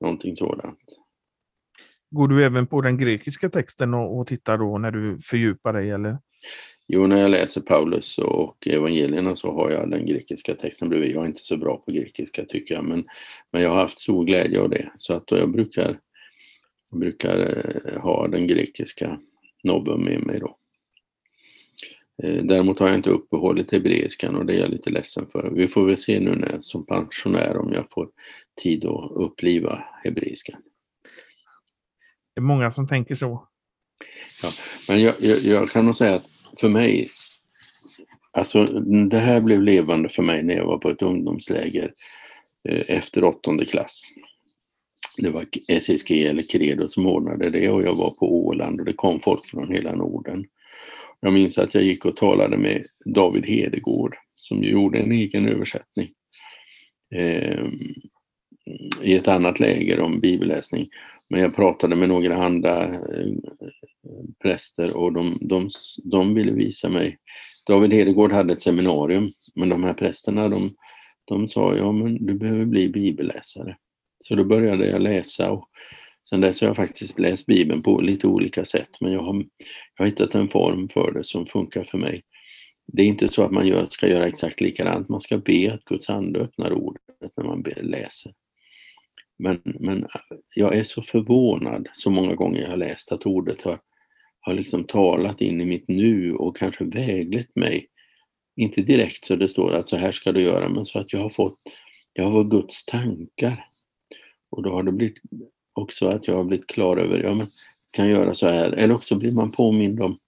någonting 0.00 0.36
sådant. 0.36 0.78
Går 2.10 2.28
du 2.28 2.44
även 2.44 2.66
på 2.66 2.80
den 2.80 2.98
grekiska 2.98 3.48
texten 3.48 3.94
och, 3.94 4.18
och 4.18 4.26
tittar 4.26 4.58
då 4.58 4.78
när 4.78 4.90
du 4.90 5.18
fördjupar 5.20 5.72
dig 5.72 5.90
eller? 5.90 6.18
Jo, 6.86 7.06
när 7.06 7.16
jag 7.16 7.30
läser 7.30 7.60
Paulus 7.60 8.18
och 8.18 8.66
evangelierna 8.66 9.36
så 9.36 9.52
har 9.52 9.70
jag 9.70 9.90
den 9.90 10.06
grekiska 10.06 10.54
texten 10.54 10.88
bredvid. 10.88 11.14
Jag 11.14 11.22
är 11.22 11.26
inte 11.26 11.44
så 11.44 11.56
bra 11.56 11.76
på 11.76 11.92
grekiska 11.92 12.44
tycker 12.44 12.74
jag, 12.74 12.84
men, 12.84 13.04
men 13.52 13.62
jag 13.62 13.70
har 13.70 13.80
haft 13.80 13.98
stor 13.98 14.24
glädje 14.24 14.60
av 14.60 14.70
det. 14.70 14.92
Så 14.98 15.14
att 15.14 15.24
jag 15.26 15.50
brukar, 15.50 15.98
brukar 16.92 17.38
eh, 17.38 18.00
ha 18.00 18.28
den 18.28 18.46
grekiska 18.46 19.20
novum 19.62 20.04
med 20.04 20.26
mig 20.26 20.40
då. 20.40 20.56
Eh, 22.22 22.44
däremot 22.44 22.78
har 22.78 22.88
jag 22.88 22.96
inte 22.96 23.10
uppehållit 23.10 23.72
hebreiskan 23.72 24.36
och 24.36 24.46
det 24.46 24.54
är 24.54 24.60
jag 24.60 24.70
lite 24.70 24.90
ledsen 24.90 25.26
för. 25.32 25.50
Vi 25.50 25.68
får 25.68 25.86
väl 25.86 25.96
se 25.96 26.20
nu 26.20 26.34
när, 26.34 26.58
som 26.60 26.86
pensionär 26.86 27.56
om 27.56 27.72
jag 27.72 27.86
får 27.90 28.08
tid 28.62 28.84
att 28.84 29.10
uppliva 29.10 29.84
hebreiskan. 30.04 30.62
Det 32.34 32.40
är 32.40 32.42
många 32.42 32.70
som 32.70 32.88
tänker 32.88 33.14
så. 33.14 33.47
Ja, 34.42 34.48
men 34.88 35.02
jag, 35.02 35.14
jag, 35.18 35.38
jag 35.38 35.70
kan 35.70 35.84
nog 35.84 35.96
säga 35.96 36.14
att 36.14 36.26
för 36.60 36.68
mig, 36.68 37.10
alltså 38.32 38.64
det 39.10 39.18
här 39.18 39.40
blev 39.40 39.62
levande 39.62 40.08
för 40.08 40.22
mig 40.22 40.42
när 40.42 40.54
jag 40.54 40.66
var 40.66 40.78
på 40.78 40.90
ett 40.90 41.02
ungdomsläger 41.02 41.92
eh, 42.68 42.84
efter 42.88 43.24
åttonde 43.24 43.64
klass. 43.64 44.02
Det 45.16 45.30
var 45.30 45.46
SSG 45.68 46.26
eller 46.26 46.42
Credo 46.42 46.88
som 46.88 47.06
ordnade 47.06 47.50
det 47.50 47.70
och 47.70 47.82
jag 47.82 47.94
var 47.94 48.10
på 48.10 48.46
Åland 48.46 48.80
och 48.80 48.86
det 48.86 48.92
kom 48.92 49.20
folk 49.20 49.46
från 49.46 49.72
hela 49.72 49.94
Norden. 49.94 50.44
Jag 51.20 51.32
minns 51.32 51.58
att 51.58 51.74
jag 51.74 51.84
gick 51.84 52.04
och 52.04 52.16
talade 52.16 52.56
med 52.56 52.86
David 53.04 53.46
Hedegård 53.46 54.16
som 54.36 54.62
gjorde 54.62 54.98
en 54.98 55.12
egen 55.12 55.48
översättning 55.48 56.08
eh, 57.14 57.64
i 59.02 59.14
ett 59.14 59.28
annat 59.28 59.60
läger 59.60 60.00
om 60.00 60.20
bibelläsning. 60.20 60.88
Men 61.30 61.40
jag 61.40 61.56
pratade 61.56 61.96
med 61.96 62.08
några 62.08 62.36
andra 62.36 62.84
eh, 62.84 63.32
präster 64.42 64.96
och 64.96 65.12
de, 65.12 65.38
de, 65.40 65.68
de 66.04 66.34
ville 66.34 66.52
visa 66.52 66.88
mig. 66.88 67.18
David 67.66 67.92
Hedegård 67.92 68.32
hade 68.32 68.52
ett 68.52 68.62
seminarium, 68.62 69.32
men 69.54 69.68
de 69.68 69.84
här 69.84 69.94
prästerna 69.94 70.48
de, 70.48 70.74
de 71.24 71.48
sa 71.48 71.76
ja 71.76 71.92
men 71.92 72.26
du 72.26 72.34
behöver 72.34 72.64
bli 72.64 72.88
bibelläsare. 72.88 73.76
Så 74.24 74.34
då 74.34 74.44
började 74.44 74.86
jag 74.86 75.02
läsa 75.02 75.50
och 75.50 75.68
sen 76.28 76.40
dess 76.40 76.60
har 76.60 76.68
jag 76.68 76.76
faktiskt 76.76 77.18
läst 77.18 77.46
Bibeln 77.46 77.82
på 77.82 78.00
lite 78.00 78.26
olika 78.26 78.64
sätt 78.64 78.90
men 79.00 79.12
jag 79.12 79.22
har, 79.22 79.34
jag 79.96 80.04
har 80.04 80.06
hittat 80.06 80.34
en 80.34 80.48
form 80.48 80.88
för 80.88 81.12
det 81.12 81.24
som 81.24 81.46
funkar 81.46 81.84
för 81.84 81.98
mig. 81.98 82.22
Det 82.92 83.02
är 83.02 83.06
inte 83.06 83.28
så 83.28 83.42
att 83.42 83.50
man 83.50 83.66
gör, 83.66 83.84
ska 83.84 84.08
göra 84.08 84.26
exakt 84.26 84.60
likadant, 84.60 85.08
man 85.08 85.20
ska 85.20 85.38
be 85.38 85.72
att 85.72 85.84
Guds 85.84 86.10
ande 86.10 86.40
öppnar 86.40 86.72
ordet 86.72 87.02
när 87.36 87.44
man 87.44 87.64
läser. 87.76 88.32
Men, 89.38 89.60
men 89.64 90.04
äh, 90.04 90.38
jag 90.54 90.76
är 90.76 90.82
så 90.82 91.02
förvånad 91.02 91.88
så 91.92 92.10
många 92.10 92.34
gånger 92.34 92.62
jag 92.62 92.70
har 92.70 92.76
läst 92.76 93.12
att 93.12 93.26
ordet 93.26 93.62
har, 93.62 93.80
har 94.40 94.54
liksom 94.54 94.84
talat 94.84 95.40
in 95.40 95.60
i 95.60 95.64
mitt 95.64 95.88
nu 95.88 96.34
och 96.34 96.56
kanske 96.56 96.84
väglett 96.84 97.56
mig. 97.56 97.88
Inte 98.56 98.82
direkt 98.82 99.24
så 99.24 99.36
det 99.36 99.48
står 99.48 99.72
att 99.72 99.88
så 99.88 99.96
här 99.96 100.12
ska 100.12 100.32
du 100.32 100.42
göra, 100.42 100.68
men 100.68 100.86
så 100.86 100.98
att 100.98 101.12
jag 101.12 101.20
har 101.20 101.30
fått, 101.30 101.58
jag 102.12 102.24
har 102.24 102.32
fått 102.32 102.50
Guds 102.50 102.84
tankar. 102.84 103.68
Och 104.50 104.62
då 104.62 104.70
har 104.70 104.82
det 104.82 104.92
blivit 104.92 105.20
också 105.72 106.08
att 106.08 106.28
jag 106.28 106.36
har 106.36 106.44
blivit 106.44 106.66
klar 106.66 106.96
över, 106.96 107.22
ja 107.22 107.34
men 107.34 107.46
kan 107.90 108.08
göra 108.08 108.34
så 108.34 108.46
här. 108.48 108.72
Eller 108.72 108.94
också 108.94 109.16
blir 109.16 109.32
man 109.32 109.52
påmind 109.52 110.02
om 110.02 110.18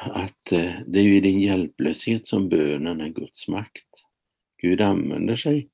att 0.00 0.52
eh, 0.52 0.72
det 0.86 0.98
är 0.98 1.02
ju 1.02 1.16
i 1.16 1.20
din 1.20 1.40
hjälplöshet 1.40 2.26
som 2.26 2.48
bönen 2.48 3.00
är 3.00 3.08
Guds 3.08 3.48
makt. 3.48 3.86
Gud 4.62 4.80
använder 4.80 5.36
sig 5.36 5.68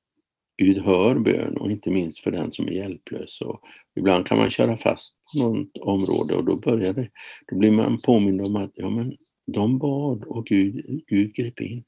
Gud 0.57 0.77
hör 0.77 1.15
bön 1.15 1.57
och 1.57 1.71
inte 1.71 1.89
minst 1.89 2.19
för 2.19 2.31
den 2.31 2.51
som 2.51 2.67
är 2.67 2.71
hjälplös. 2.71 3.41
Och 3.41 3.61
ibland 3.95 4.27
kan 4.27 4.37
man 4.37 4.49
köra 4.49 4.77
fast 4.77 5.15
på 5.33 5.43
något 5.43 5.77
område 5.77 6.35
och 6.35 6.45
då 6.45 6.55
börjar 6.55 6.93
det, 6.93 7.09
då 7.47 7.57
blir 7.57 7.71
man 7.71 7.97
påmind 8.05 8.41
om 8.41 8.55
att 8.55 8.71
ja, 8.73 8.89
men 8.89 9.17
de 9.45 9.79
bad 9.79 10.23
och 10.23 10.45
Gud, 10.45 11.03
Gud 11.07 11.33
grep 11.33 11.61
in. 11.61 11.83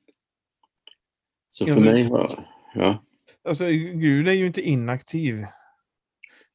Så 1.50 1.65
för 1.65 1.74
ja, 1.74 1.79
mig 1.79 2.10
var, 2.10 2.29
ja. 2.75 3.03
Alltså 3.43 3.65
Gud 3.70 4.27
är 4.27 4.34
ju 4.34 4.48
inte 4.48 4.62
inaktiv. 4.62 5.46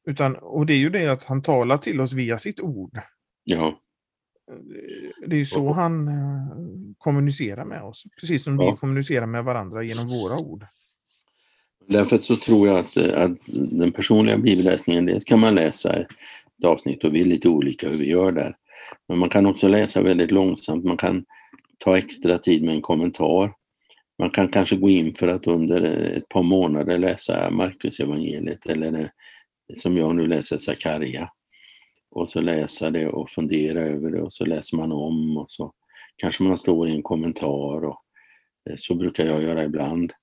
Utan, 0.07 0.35
och 0.35 0.65
det 0.65 0.73
är 0.73 0.77
ju 0.77 0.89
det 0.89 1.07
att 1.07 1.23
han 1.23 1.41
talar 1.41 1.77
till 1.77 2.01
oss 2.01 2.13
via 2.13 2.37
sitt 2.37 2.59
ord. 2.59 2.99
Ja. 3.43 3.79
Det 5.27 5.35
är 5.35 5.39
ju 5.39 5.45
så 5.45 5.71
han 5.71 6.07
eh, 6.07 6.47
kommunicerar 6.97 7.65
med 7.65 7.83
oss. 7.83 8.03
Precis 8.19 8.43
som 8.43 8.59
ja. 8.59 8.71
vi 8.71 8.77
kommunicerar 8.77 9.25
med 9.25 9.43
varandra 9.43 9.83
genom 9.83 10.07
våra 10.07 10.37
ord. 10.37 10.65
Därför 11.89 12.17
så 12.17 12.35
tror 12.35 12.67
jag 12.67 12.77
att, 12.77 12.97
eh, 12.97 13.23
att 13.23 13.37
den 13.47 13.91
personliga 13.91 14.37
bibelläsningen, 14.37 15.05
dels 15.05 15.25
kan 15.25 15.39
man 15.39 15.55
läsa 15.55 15.93
ett 15.93 16.07
avsnitt 16.65 17.03
och 17.03 17.15
vi 17.15 17.21
är 17.21 17.25
lite 17.25 17.49
olika 17.49 17.89
hur 17.89 17.97
vi 17.97 18.09
gör 18.09 18.31
där. 18.31 18.55
Men 19.07 19.17
man 19.17 19.29
kan 19.29 19.45
också 19.45 19.67
läsa 19.67 20.01
väldigt 20.01 20.31
långsamt, 20.31 20.85
man 20.85 20.97
kan 20.97 21.25
ta 21.77 21.97
extra 21.97 22.37
tid 22.37 22.63
med 22.63 22.75
en 22.75 22.81
kommentar. 22.81 23.53
man 24.19 24.29
kan 24.29 24.47
kanske 24.47 24.75
gå 24.75 24.89
in 24.89 25.15
för 25.15 25.27
att 25.27 25.47
under 25.47 25.81
eh, 25.81 26.17
ett 26.17 26.29
par 26.29 26.43
månader 26.43 26.97
läsa 26.97 27.51
Marcus 27.51 27.99
evangeliet 27.99 28.65
eller 28.65 28.99
eh, 28.99 29.07
som 29.77 29.97
jag 29.97 30.15
nu 30.15 30.27
läser 30.27 30.57
Sakarja. 30.57 31.29
Och 32.11 32.29
så 32.29 32.41
läsa 32.41 32.89
det 32.89 33.07
och 33.07 33.29
fundera 33.29 33.85
över 33.85 34.11
det 34.11 34.21
och 34.21 34.33
så 34.33 34.45
läser 34.45 34.77
man 34.77 34.91
om 34.91 35.37
och 35.37 35.51
så 35.51 35.73
kanske 36.17 36.43
man 36.43 36.57
slår 36.57 36.89
i 36.89 36.91
en 36.91 37.03
kommentar 37.03 37.85
och 37.85 38.01
så 38.77 38.95
brukar 38.95 39.25
jag 39.25 39.43
göra 39.43 39.63
ibland. 39.63 40.13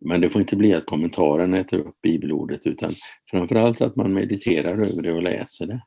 Men 0.00 0.20
det 0.20 0.30
får 0.30 0.40
inte 0.40 0.56
bli 0.56 0.74
att 0.74 0.86
kommentaren 0.86 1.54
äter 1.54 1.78
upp 1.78 2.00
bibelordet 2.02 2.60
utan 2.64 2.90
framförallt 3.30 3.80
att 3.80 3.96
man 3.96 4.14
mediterar 4.14 4.72
över 4.72 5.02
det 5.02 5.12
och 5.12 5.22
läser 5.22 5.66
det. 5.66 5.80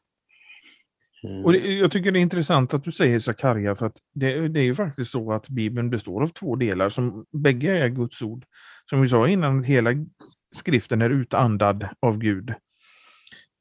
Och 1.44 1.54
det, 1.54 1.60
jag 1.60 1.92
tycker 1.92 2.12
det 2.12 2.20
är 2.20 2.22
intressant 2.22 2.74
att 2.74 2.84
du 2.84 2.92
säger 2.92 3.20
Sakarja, 3.20 3.76
för 3.76 3.86
att 3.86 3.98
det, 4.14 4.48
det, 4.48 4.60
är 4.60 4.64
ju 4.64 4.76
faktiskt 4.76 5.12
så 5.12 5.32
att 5.32 5.50
Bibeln 5.50 5.90
består 5.90 6.24
av 6.24 6.28
två 6.28 6.56
delar 6.56 6.90
som 6.90 7.26
bägge 7.32 7.78
är 7.78 7.90
Guds 7.90 8.22
ord. 8.22 8.46
Som 8.90 9.02
vi 9.02 9.08
sa 9.08 9.28
innan, 9.28 9.64
hela 9.64 9.90
skriften 10.56 11.02
är 11.02 11.10
utandad 11.10 11.88
av 12.00 12.18
Gud. 12.18 12.54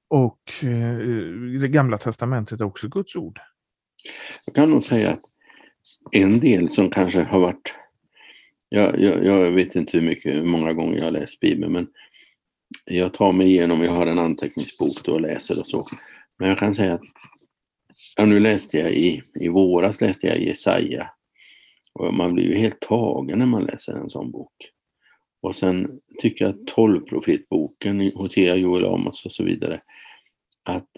Och 0.09 0.41
eh, 0.63 0.99
det 1.61 1.69
gamla 1.69 1.99
testamentet 1.99 2.61
är 2.61 2.65
också 2.65 2.89
Guds 2.89 3.17
ord. 3.17 3.41
Jag 4.47 4.55
kan 4.55 4.71
nog 4.71 4.83
säga 4.83 5.11
att 5.11 5.23
en 6.13 6.41
del 6.41 6.71
som 6.71 6.91
kanske 6.91 7.23
har 7.23 7.41
varit 7.41 7.75
jag, 8.69 9.01
jag, 9.01 9.25
jag, 9.25 9.51
vet 9.51 9.77
inte 9.77 9.99
hur 9.99 10.07
mycket, 10.07 10.35
hur 10.35 10.45
många 10.45 10.73
gånger 10.73 10.97
jag 10.97 11.05
har 11.05 11.11
läst 11.11 11.41
Bibeln, 11.41 11.73
men 11.73 11.87
jag 12.85 13.15
tar 13.15 13.33
mig 13.33 13.47
igenom, 13.47 13.83
jag 13.83 13.93
har 13.93 14.07
en 14.07 14.19
anteckningsbok 14.19 15.05
då 15.05 15.13
och 15.13 15.21
läser 15.21 15.59
och 15.59 15.67
så. 15.67 15.87
Men 16.39 16.49
jag 16.49 16.59
kan 16.59 16.75
säga 16.75 16.95
att, 16.95 17.03
ja, 18.17 18.25
nu 18.25 18.41
läste 18.41 18.79
jag 18.79 18.93
i, 18.93 19.23
i 19.35 19.49
våras 19.49 20.01
läste 20.01 20.27
jag 20.27 20.41
Jesaja. 20.41 21.11
Och 21.93 22.15
man 22.15 22.35
blir 22.35 22.45
ju 22.45 22.57
helt 22.57 22.81
tagen 22.81 23.39
när 23.39 23.47
man 23.47 23.65
läser 23.65 23.97
en 23.97 24.11
sån 24.11 24.31
bok. 24.31 24.55
Och 25.43 25.57
sen 25.57 26.01
tycker 26.19 26.45
jag 26.45 26.55
att 26.55 26.67
tolvprofetboken, 26.67 28.13
Hosea, 28.15 28.57
Joel, 28.57 28.85
Amos 28.85 29.27
och 29.27 29.33
så 29.33 29.45
vidare, 29.45 29.81
att 30.65 30.89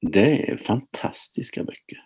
det 0.00 0.50
är 0.50 0.56
fantastiska 0.56 1.64
böcker. 1.64 1.98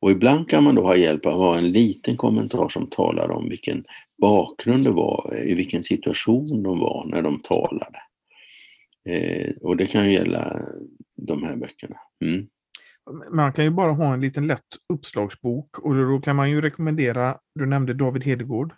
Och 0.00 0.10
ibland 0.10 0.48
kan 0.50 0.64
man 0.64 0.74
då 0.74 0.82
ha 0.82 0.96
hjälp 0.96 1.26
av 1.26 1.32
att 1.32 1.38
ha 1.38 1.58
en 1.58 1.72
liten 1.72 2.16
kommentar 2.16 2.68
som 2.68 2.86
talar 2.86 3.30
om 3.30 3.48
vilken 3.48 3.84
bakgrund 4.20 4.84
det 4.84 4.90
var, 4.90 5.42
i 5.46 5.54
vilken 5.54 5.84
situation 5.84 6.62
de 6.62 6.78
var 6.78 7.06
när 7.06 7.22
de 7.22 7.40
talade. 7.40 7.98
Eh, 9.08 9.50
och 9.60 9.76
det 9.76 9.86
kan 9.86 10.06
ju 10.06 10.12
gälla 10.12 10.60
de 11.16 11.42
här 11.42 11.56
böckerna. 11.56 11.96
Mm. 12.24 12.46
Man 13.32 13.52
kan 13.52 13.64
ju 13.64 13.70
bara 13.70 13.92
ha 13.92 14.14
en 14.14 14.20
liten 14.20 14.46
lätt 14.46 14.66
uppslagsbok 14.92 15.78
och 15.78 15.94
då 15.94 16.20
kan 16.20 16.36
man 16.36 16.50
ju 16.50 16.60
rekommendera, 16.60 17.38
du 17.54 17.66
nämnde 17.66 17.94
David 17.94 18.24
Hedegård. 18.24 18.74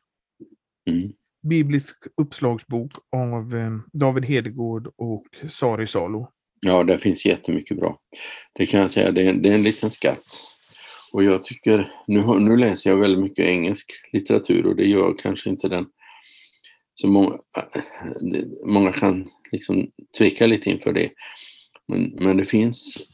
Mm. 0.91 1.13
Biblisk 1.49 1.97
uppslagsbok 2.17 2.93
av 3.17 3.57
eh, 3.57 3.71
David 3.93 4.25
Hedegård 4.25 4.93
och 4.97 5.27
Sari 5.49 5.87
Salo. 5.87 6.29
Ja, 6.61 6.85
det 6.85 6.99
finns 6.99 7.27
jättemycket 7.27 7.77
bra. 7.77 7.99
Det 8.53 8.67
kan 8.67 8.81
jag 8.81 8.91
säga, 8.91 9.11
det 9.11 9.29
är, 9.29 9.33
det 9.35 9.49
är 9.49 9.55
en 9.55 9.63
liten 9.63 9.91
skatt. 9.91 10.52
Och 11.13 11.25
jag 11.25 11.45
tycker, 11.45 11.93
nu, 12.07 12.21
nu 12.39 12.57
läser 12.57 12.91
jag 12.91 12.97
väldigt 12.97 13.23
mycket 13.23 13.45
engelsk 13.45 13.93
litteratur 14.13 14.67
och 14.67 14.77
det 14.77 14.87
gör 14.87 15.15
kanske 15.19 15.51
inte 15.51 15.69
den 15.69 15.87
så 16.95 17.09
många, 17.09 17.39
äh, 17.75 17.83
många 18.65 18.93
kan 18.93 19.29
liksom 19.53 19.91
tveka 20.19 20.47
lite 20.47 20.71
inför 20.71 20.93
det. 20.93 21.11
Men, 21.89 22.03
men 22.03 22.37
det 22.37 22.45
finns 22.45 23.07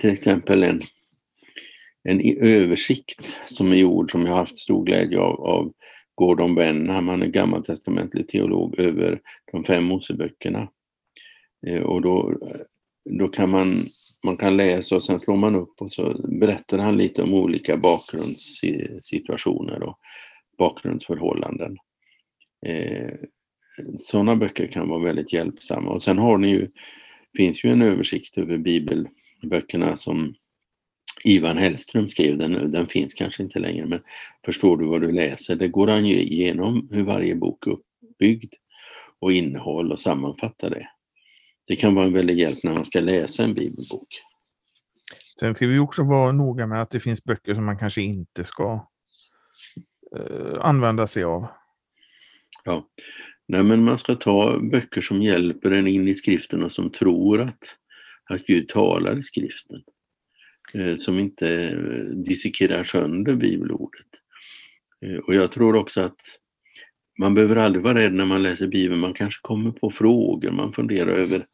till 0.00 0.10
exempel 0.10 0.62
en, 0.62 0.80
en 2.02 2.20
översikt 2.40 3.38
som 3.46 3.72
är 3.72 3.76
gjord 3.76 4.10
som 4.10 4.26
jag 4.26 4.32
har 4.32 4.38
haft 4.38 4.58
stor 4.58 4.84
glädje 4.84 5.18
av, 5.18 5.40
av 5.40 5.72
Gordon 6.14 6.54
Benham, 6.54 7.08
han 7.08 7.22
är 7.22 7.26
gammaltestamentlig 7.26 8.28
teolog, 8.28 8.78
över 8.78 9.20
de 9.52 9.64
fem 9.64 9.84
Moseböckerna. 9.84 10.68
Eh, 11.66 11.82
och 11.82 12.02
då, 12.02 12.38
då 13.18 13.28
kan 13.28 13.50
man 13.50 13.86
man 14.24 14.36
kan 14.36 14.56
läsa 14.56 14.96
och 14.96 15.02
sen 15.02 15.20
slår 15.20 15.36
man 15.36 15.54
upp 15.54 15.80
och 15.80 15.92
så 15.92 16.28
berättar 16.28 16.78
han 16.78 16.96
lite 16.96 17.22
om 17.22 17.34
olika 17.34 17.76
bakgrundssituationer 17.76 19.82
och 19.82 19.98
bakgrundsförhållanden. 20.58 21.76
Eh, 22.66 23.10
Sådana 23.98 24.36
böcker 24.36 24.66
kan 24.66 24.88
vara 24.88 25.04
väldigt 25.04 25.32
hjälpsamma. 25.32 25.90
Och 25.90 26.02
sen 26.02 26.18
har 26.18 26.38
ni 26.38 26.48
ju, 26.48 26.70
finns 27.36 27.64
ju 27.64 27.70
en 27.70 27.82
översikt 27.82 28.38
över 28.38 28.58
bibelböckerna 28.58 29.96
som 29.96 30.34
Ivan 31.24 31.58
Hellström 31.58 32.08
skrev, 32.08 32.38
den, 32.38 32.70
den 32.70 32.86
finns 32.86 33.14
kanske 33.14 33.42
inte 33.42 33.58
längre, 33.58 33.86
men 33.86 34.00
förstår 34.44 34.76
du 34.76 34.86
vad 34.86 35.00
du 35.00 35.12
läser? 35.12 35.56
Det 35.56 35.68
går 35.68 35.86
han 35.86 36.06
ju 36.06 36.22
igenom 36.22 36.88
hur 36.90 37.02
varje 37.02 37.34
bok 37.34 37.66
är 37.66 37.70
uppbyggd 37.70 38.54
och 39.18 39.32
innehåll 39.32 39.92
och 39.92 40.00
sammanfattar 40.00 40.70
det. 40.70 40.88
Det 41.68 41.76
kan 41.76 41.94
vara 41.94 42.06
en 42.06 42.12
väldig 42.12 42.38
hjälp 42.38 42.58
när 42.62 42.74
man 42.74 42.84
ska 42.84 43.00
läsa 43.00 43.44
en 43.44 43.54
bibelbok. 43.54 44.08
Sen 45.40 45.54
ska 45.54 45.66
vi 45.66 45.78
också 45.78 46.02
vara 46.02 46.32
noga 46.32 46.66
med 46.66 46.82
att 46.82 46.90
det 46.90 47.00
finns 47.00 47.24
böcker 47.24 47.54
som 47.54 47.66
man 47.66 47.78
kanske 47.78 48.02
inte 48.02 48.44
ska 48.44 48.88
eh, 50.16 50.60
använda 50.60 51.06
sig 51.06 51.24
av. 51.24 51.46
Ja, 52.64 52.88
Nej, 53.48 53.62
men 53.62 53.84
man 53.84 53.98
ska 53.98 54.14
ta 54.14 54.58
böcker 54.58 55.00
som 55.00 55.22
hjälper 55.22 55.70
en 55.70 55.86
in 55.86 56.08
i 56.08 56.14
skriften 56.14 56.62
och 56.62 56.72
som 56.72 56.90
tror 56.90 57.40
att, 57.40 57.62
att 58.30 58.46
Gud 58.46 58.68
talar 58.68 59.18
i 59.18 59.22
skriften. 59.22 59.82
Eh, 60.74 60.96
som 60.96 61.18
inte 61.18 61.48
eh, 61.48 62.16
dissekerar 62.24 62.84
sönder 62.84 63.34
bibelordet. 63.34 64.06
Eh, 65.00 65.16
och 65.16 65.34
jag 65.34 65.52
tror 65.52 65.76
också 65.76 66.00
att 66.00 66.20
man 67.18 67.34
behöver 67.34 67.56
aldrig 67.56 67.84
vara 67.84 67.98
rädd 67.98 68.14
när 68.14 68.24
man 68.24 68.42
läser 68.42 68.66
Bibeln. 68.66 69.00
Man 69.00 69.14
kanske 69.14 69.40
kommer 69.42 69.70
på 69.70 69.90
frågor, 69.90 70.50
man 70.50 70.72
funderar 70.72 71.12
över... 71.12 71.46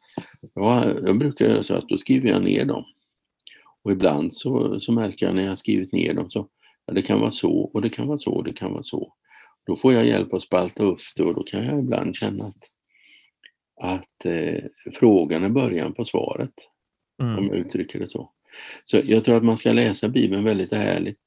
Ja, 0.53 0.85
jag 1.05 1.17
brukar 1.17 1.45
göra 1.45 1.63
så 1.63 1.73
att 1.73 1.89
då 1.89 1.97
skriver 1.97 2.29
jag 2.29 2.43
ner 2.43 2.65
dem. 2.65 2.83
Och 3.83 3.91
ibland 3.91 4.33
så, 4.33 4.79
så 4.79 4.91
märker 4.91 5.25
jag 5.25 5.35
när 5.35 5.45
jag 5.45 5.57
skrivit 5.57 5.91
ner 5.91 6.13
dem 6.13 6.29
så 6.29 6.47
ja, 6.85 6.93
det 6.93 7.01
kan 7.01 7.19
vara 7.19 7.31
så 7.31 7.59
och 7.73 7.81
det 7.81 7.89
kan 7.89 8.07
vara 8.07 8.17
så 8.17 8.31
och 8.31 8.43
det 8.43 8.53
kan 8.53 8.71
vara 8.71 8.83
så. 8.83 9.13
Då 9.65 9.75
får 9.75 9.93
jag 9.93 10.07
hjälp 10.07 10.33
att 10.33 10.41
spalta 10.41 10.83
upp 10.83 10.99
det 11.15 11.23
och 11.23 11.35
då 11.35 11.43
kan 11.43 11.65
jag 11.65 11.79
ibland 11.79 12.15
känna 12.15 12.45
att, 12.45 12.63
att 13.81 14.25
eh, 14.25 14.63
frågan 14.93 15.43
är 15.43 15.49
början 15.49 15.93
på 15.93 16.05
svaret. 16.05 16.53
Mm. 17.21 17.37
Om 17.37 17.45
jag 17.45 17.55
uttrycker 17.55 17.99
det 17.99 18.07
så. 18.07 18.31
Så 18.85 18.99
jag 19.03 19.23
tror 19.23 19.35
att 19.35 19.43
man 19.43 19.57
ska 19.57 19.73
läsa 19.73 20.09
Bibeln 20.09 20.43
väldigt 20.43 20.73
ärligt. 20.73 21.19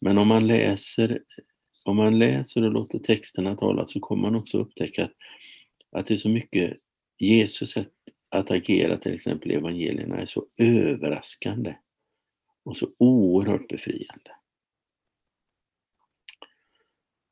Men 0.00 0.18
om 0.18 0.28
man 0.28 0.46
läser 0.46 1.20
om 1.84 1.96
man 1.96 2.18
läser 2.18 2.64
och 2.64 2.72
låter 2.72 2.98
texterna 2.98 3.56
tala 3.56 3.86
så 3.86 4.00
kommer 4.00 4.22
man 4.22 4.34
också 4.34 4.58
upptäcka 4.58 5.04
att, 5.04 5.12
att 5.92 6.06
det 6.06 6.14
är 6.14 6.18
så 6.18 6.28
mycket 6.28 6.76
Jesus 7.18 7.70
sätt 7.70 7.92
att 8.28 8.50
agera 8.50 8.96
till 8.96 9.14
exempel 9.14 9.50
i 9.50 9.54
evangelierna 9.54 10.18
är 10.18 10.26
så 10.26 10.46
överraskande 10.56 11.74
och 12.64 12.76
så 12.76 12.90
oerhört 12.98 13.68
befriande. 13.68 14.30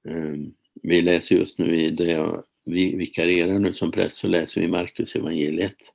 Ehm, 0.09 0.55
vi 0.83 1.03
läser 1.03 1.37
just 1.37 1.59
nu 1.59 1.77
i 1.77 1.91
det 1.91 2.11
jag 2.11 2.45
vi 2.71 2.97
vikarierar 2.97 3.59
nu 3.59 3.73
som 3.73 3.91
präst 3.91 4.17
så 4.17 4.29
läser 4.29 4.61
vi 4.61 4.69
Markus 4.69 5.17
evangeliet. 5.17 5.95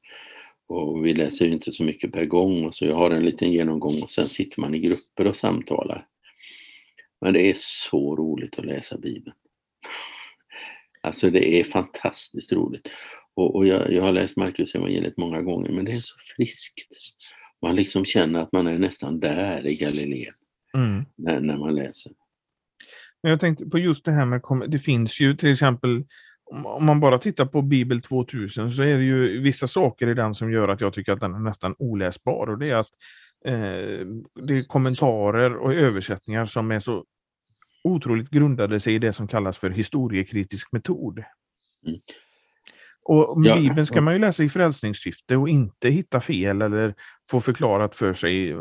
Och 0.68 1.06
vi 1.06 1.14
läser 1.14 1.48
inte 1.48 1.72
så 1.72 1.84
mycket 1.84 2.12
per 2.12 2.26
gång 2.26 2.66
och 2.66 2.76
så 2.76 2.86
jag 2.86 2.96
har 2.96 3.12
en 3.12 3.26
liten 3.26 3.52
genomgång 3.52 4.02
och 4.02 4.12
sen 4.12 4.28
sitter 4.28 4.62
man 4.62 4.76
i 4.76 4.80
grupper 4.80 5.28
och 5.28 5.36
samtalar. 5.36 6.08
Men 7.24 7.34
det 7.34 7.50
är 7.50 7.54
så 7.58 8.16
roligt 8.16 8.60
att 8.60 8.66
läsa 8.66 8.98
Bibeln. 8.98 9.36
Alltså 11.02 11.30
det 11.30 11.60
är 11.60 11.64
fantastiskt 11.64 12.52
roligt. 12.52 12.92
Och, 13.36 13.56
och 13.56 13.68
jag, 13.68 13.94
jag, 13.94 14.04
har 14.04 14.12
läst 14.12 14.38
Markus 14.38 14.76
evangeliet 14.76 15.18
många 15.18 15.42
gånger 15.42 15.72
men 15.72 15.86
det 15.86 15.92
är 15.92 15.96
så 15.96 16.16
friskt. 16.36 16.88
Man 17.62 17.76
liksom 17.76 18.06
känner 18.06 18.40
att 18.40 18.52
man 18.52 18.68
är 18.68 18.78
nästan 18.78 19.20
där 19.20 19.68
i 19.68 19.76
Galileen 19.76 20.34
mm. 20.74 21.06
när, 21.16 21.40
när 21.40 21.58
man 21.58 21.76
läser. 21.76 22.12
Jag 23.22 23.40
tänkte 23.40 23.66
på 23.66 23.80
just 23.80 24.06
det 24.06 24.12
här 24.12 24.26
med, 24.26 24.42
det 24.68 24.80
finns 24.80 25.20
ju 25.20 25.36
till 25.36 25.52
exempel, 25.52 26.04
om 26.64 26.86
man 26.86 27.00
bara 27.00 27.20
tittar 27.20 27.46
på 27.46 27.62
Bibel 27.62 28.02
2000 28.02 28.72
så 28.72 28.84
är 28.84 28.98
det 28.98 29.04
ju 29.04 29.42
vissa 29.42 29.68
saker 29.68 30.08
i 30.08 30.14
den 30.14 30.36
som 30.36 30.52
gör 30.52 30.68
att 30.68 30.82
jag 30.82 30.94
tycker 30.94 31.12
att 31.12 31.20
den 31.20 31.34
är 31.34 31.40
nästan 31.40 31.76
oläsbar 31.80 32.48
och 32.48 32.58
det 32.58 32.70
är 32.70 32.76
att 32.76 32.90
eh, 33.46 34.08
det 34.48 34.58
är 34.58 34.68
kommentarer 34.68 35.56
och 35.56 35.74
översättningar 35.74 36.46
som 36.46 36.72
är 36.72 36.80
så 36.80 37.06
otroligt 37.84 38.30
grundade 38.30 38.80
sig 38.80 38.96
i 38.96 39.00
det 39.00 39.14
som 39.14 39.28
kallas 39.28 39.58
för 39.58 39.70
historiekritisk 39.70 40.72
metod. 40.72 41.24
Mm. 41.88 42.00
Och 43.06 43.46
ja, 43.46 43.56
Bibeln 43.56 43.86
ska 43.86 44.02
man 44.02 44.14
ju 44.14 44.20
läsa 44.20 44.44
i 44.44 44.50
frälsningssyfte 44.50 45.38
och 45.38 45.50
inte 45.50 45.90
hitta 45.90 46.22
fel 46.22 46.62
eller 46.62 46.96
få 47.30 47.42
förklarat 47.42 47.96
för 47.96 48.14
sig 48.14 48.52
eh, 48.52 48.58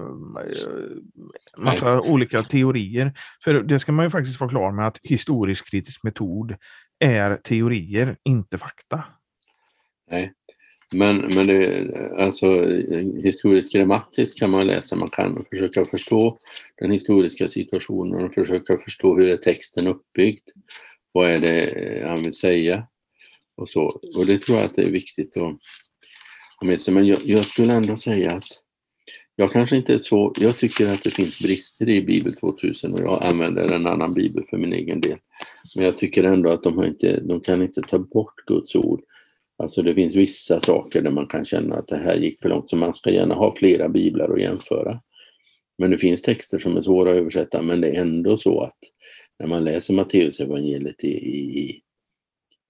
massa 1.58 1.94
nej. 1.94 2.10
olika 2.10 2.42
teorier. 2.42 3.12
För 3.44 3.62
det 3.62 3.78
ska 3.78 3.92
man 3.92 4.06
ju 4.06 4.10
faktiskt 4.10 4.40
vara 4.40 4.50
klar 4.50 4.72
med 4.72 4.86
att 4.86 4.98
historisk 5.02 5.70
kritisk 5.70 6.02
metod 6.02 6.56
är 6.98 7.36
teorier, 7.36 8.16
inte 8.24 8.58
fakta. 8.58 9.04
Nej, 10.10 10.32
men, 10.92 11.16
men 11.34 11.46
det, 11.46 11.90
alltså, 12.18 12.66
historisk 13.22 13.72
grammatiskt 13.72 14.38
kan 14.38 14.50
man 14.50 14.66
läsa, 14.66 14.96
man 14.96 15.10
kan 15.10 15.44
försöka 15.50 15.84
förstå 15.84 16.38
den 16.78 16.90
historiska 16.90 17.48
situationen 17.48 18.24
och 18.24 18.34
försöka 18.34 18.76
förstå 18.76 19.16
hur 19.16 19.28
är 19.28 19.36
texten 19.36 19.86
uppbyggd. 19.86 20.48
vad 21.12 21.30
är 21.30 21.40
det 21.40 22.04
han 22.08 22.22
vill 22.22 22.34
säga? 22.34 22.86
Och, 23.56 23.68
så. 23.68 24.00
och 24.16 24.26
det 24.26 24.38
tror 24.38 24.58
jag 24.58 24.64
att 24.64 24.76
det 24.76 24.82
är 24.82 24.90
viktigt 24.90 25.36
att 25.36 25.58
ha 26.60 26.66
med 26.66 26.80
sig. 26.80 26.94
Men 26.94 27.06
jag, 27.06 27.18
jag 27.24 27.44
skulle 27.44 27.72
ändå 27.72 27.96
säga 27.96 28.32
att 28.32 28.62
jag 29.36 29.52
kanske 29.52 29.76
inte 29.76 29.94
är 29.94 29.98
så, 29.98 30.32
jag 30.40 30.58
tycker 30.58 30.86
att 30.86 31.02
det 31.02 31.10
finns 31.10 31.38
brister 31.38 31.88
i 31.88 32.02
Bibel 32.02 32.36
2000 32.36 32.92
och 32.92 33.00
jag 33.00 33.22
använder 33.22 33.68
en 33.68 33.86
annan 33.86 34.14
bibel 34.14 34.44
för 34.50 34.56
min 34.56 34.72
egen 34.72 35.00
del. 35.00 35.18
Men 35.76 35.84
jag 35.84 35.98
tycker 35.98 36.24
ändå 36.24 36.50
att 36.50 36.62
de, 36.62 36.78
har 36.78 36.84
inte, 36.84 37.20
de 37.20 37.40
kan 37.40 37.62
inte 37.62 37.80
ta 37.80 37.98
bort 37.98 38.34
Guds 38.46 38.74
ord. 38.74 39.00
Alltså 39.58 39.82
det 39.82 39.94
finns 39.94 40.14
vissa 40.14 40.60
saker 40.60 41.02
där 41.02 41.10
man 41.10 41.26
kan 41.26 41.44
känna 41.44 41.76
att 41.76 41.88
det 41.88 41.96
här 41.96 42.14
gick 42.14 42.42
för 42.42 42.48
långt, 42.48 42.68
så 42.68 42.76
man 42.76 42.94
ska 42.94 43.10
gärna 43.10 43.34
ha 43.34 43.56
flera 43.56 43.88
biblar 43.88 44.32
att 44.32 44.40
jämföra. 44.40 45.00
Men 45.78 45.90
det 45.90 45.98
finns 45.98 46.22
texter 46.22 46.58
som 46.58 46.76
är 46.76 46.80
svåra 46.80 47.10
att 47.10 47.16
översätta, 47.16 47.62
men 47.62 47.80
det 47.80 47.88
är 47.88 48.00
ändå 48.00 48.36
så 48.36 48.60
att 48.60 48.78
när 49.38 49.46
man 49.46 49.64
läser 49.64 49.94
Matteusevangeliet 49.94 51.04
i, 51.04 51.08
i, 51.08 51.82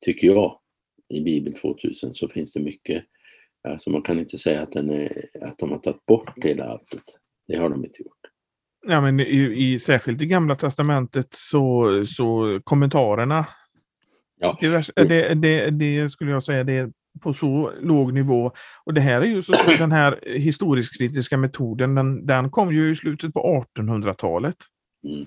tycker 0.05 0.27
jag, 0.27 0.59
i 1.09 1.21
Bibel 1.21 1.55
2000 1.55 2.15
så 2.15 2.29
finns 2.29 2.53
det 2.53 2.61
mycket 2.61 3.05
Alltså 3.69 3.91
man 3.91 4.03
kan 4.03 4.19
inte 4.19 4.39
säga 4.39 4.63
att, 4.63 4.73
den 4.73 4.91
är, 4.91 5.25
att 5.41 5.59
de 5.59 5.71
har 5.71 5.79
tagit 5.79 6.07
bort 6.07 6.45
hela 6.45 6.65
alltet. 6.65 7.03
Det 7.47 7.57
har 7.57 7.71
de 7.71 7.85
inte 7.85 8.03
gjort. 8.03 8.19
Ja, 8.89 9.01
men 9.01 9.21
i, 9.21 9.55
i, 9.57 9.79
särskilt 9.79 10.23
i 10.23 10.27
Gamla 10.27 10.57
Testamentet 10.57 11.29
så, 11.31 11.87
så 12.07 12.61
kommentarerna. 12.65 13.47
Ja. 14.43 14.59
Det, 14.61 14.93
det, 14.95 15.35
det, 15.35 15.71
det, 15.71 16.11
skulle 16.11 16.31
jag 16.31 16.43
säga, 16.43 16.65
det 16.65 16.73
är 16.73 16.93
på 17.21 17.35
så 17.35 17.73
låg 17.81 18.13
nivå. 18.13 18.53
Och 18.85 18.95
det 18.95 19.01
här 19.01 19.21
är 19.21 19.27
ju 19.27 19.43
så 19.43 19.53
den 19.79 19.93
här 19.93 20.21
historisk-kritiska 20.27 21.37
metoden, 21.37 21.95
den, 21.95 22.27
den 22.27 22.51
kom 22.51 22.73
ju 22.73 22.91
i 22.91 22.95
slutet 22.95 23.35
på 23.35 23.65
1800-talet. 23.79 24.57
Mm. 25.09 25.27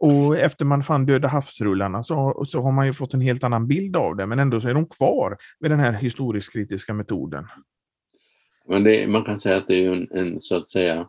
Och 0.00 0.38
efter 0.38 0.64
man 0.64 0.82
fann 0.82 1.06
Döda 1.06 1.28
havsrullarna 1.28 2.02
så, 2.02 2.44
så 2.46 2.62
har 2.62 2.72
man 2.72 2.86
ju 2.86 2.92
fått 2.92 3.14
en 3.14 3.20
helt 3.20 3.44
annan 3.44 3.66
bild 3.68 3.96
av 3.96 4.16
det, 4.16 4.26
men 4.26 4.38
ändå 4.38 4.60
så 4.60 4.68
är 4.68 4.74
de 4.74 4.86
kvar 4.86 5.36
med 5.60 5.70
den 5.70 5.80
här 5.80 5.92
historisk-kritiska 5.92 6.94
metoden. 6.94 7.46
Men 8.68 8.84
det, 8.84 9.08
man 9.08 9.24
kan 9.24 9.40
säga 9.40 9.56
att 9.56 9.66
det 9.66 9.84
är 9.84 9.92
en, 9.92 10.08
en, 10.10 10.40
så 10.40 10.56
att 10.56 10.66
säga 10.66 11.08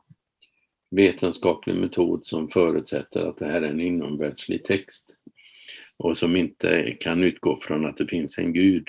vetenskaplig 0.92 1.76
metod 1.76 2.26
som 2.26 2.48
förutsätter 2.48 3.30
att 3.30 3.38
det 3.38 3.46
här 3.46 3.62
är 3.62 3.70
en 3.70 3.80
inomvärldslig 3.80 4.64
text 4.64 5.16
och 6.00 6.18
som 6.18 6.36
inte 6.36 6.98
kan 7.00 7.24
utgå 7.24 7.60
från 7.62 7.86
att 7.86 7.98
det 7.98 8.08
finns 8.08 8.38
en 8.38 8.54
gud. 8.54 8.88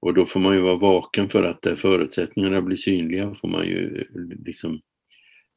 Och 0.00 0.14
då 0.14 0.26
får 0.26 0.40
man 0.40 0.54
ju 0.54 0.60
vara 0.60 0.76
vaken 0.76 1.28
för 1.28 1.42
att 1.42 1.62
där 1.62 1.76
förutsättningarna 1.76 2.62
blir 2.62 2.76
synliga 2.76 3.34
får 3.34 3.48
man 3.48 3.66
ju 3.66 3.96
eh, 3.96 4.44
liksom 4.44 4.80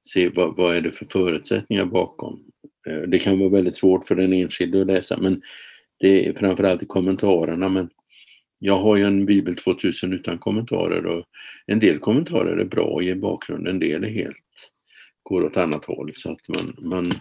se 0.02 0.30
vad, 0.30 0.56
vad 0.56 0.75
är 0.75 0.82
det 0.82 0.92
för 0.92 1.08
förutsättningar 1.12 1.86
bakom. 1.86 2.44
Eh, 2.88 3.02
det 3.02 3.20
kan 3.20 3.40
vara 3.40 3.50
väldigt 3.50 3.75
svårt 3.75 4.08
för 4.08 4.16
den 4.16 4.34
enskilde 4.34 4.82
att 4.82 4.88
läsa 4.88 5.18
men 5.18 5.42
det 6.00 6.28
är 6.28 6.34
framförallt 6.34 6.84
i 6.84 6.86
kommentarerna. 6.86 7.70
Men 7.70 7.90
jag 8.60 8.78
har 8.78 8.96
ju 8.96 9.04
en 9.04 9.25
Bibel 9.25 9.56
2000 9.56 10.14
utan 10.14 10.38
kommentarer 10.38 11.06
och 11.06 11.25
en 11.66 11.80
del 11.80 12.00
kommentarer 12.00 12.58
är 12.58 12.66
bra 12.66 12.86
och 12.86 13.04
ger 13.04 13.16
bakgrund. 13.16 13.68
en 13.68 13.80
del 13.80 14.04
är 14.04 14.10
helt 14.10 14.72
går 15.24 15.44
åt 15.44 15.58
annat 15.58 15.86
håll 15.86 16.12
så 16.14 16.32
att 16.32 16.48
man, 16.48 16.90
man 16.92 17.12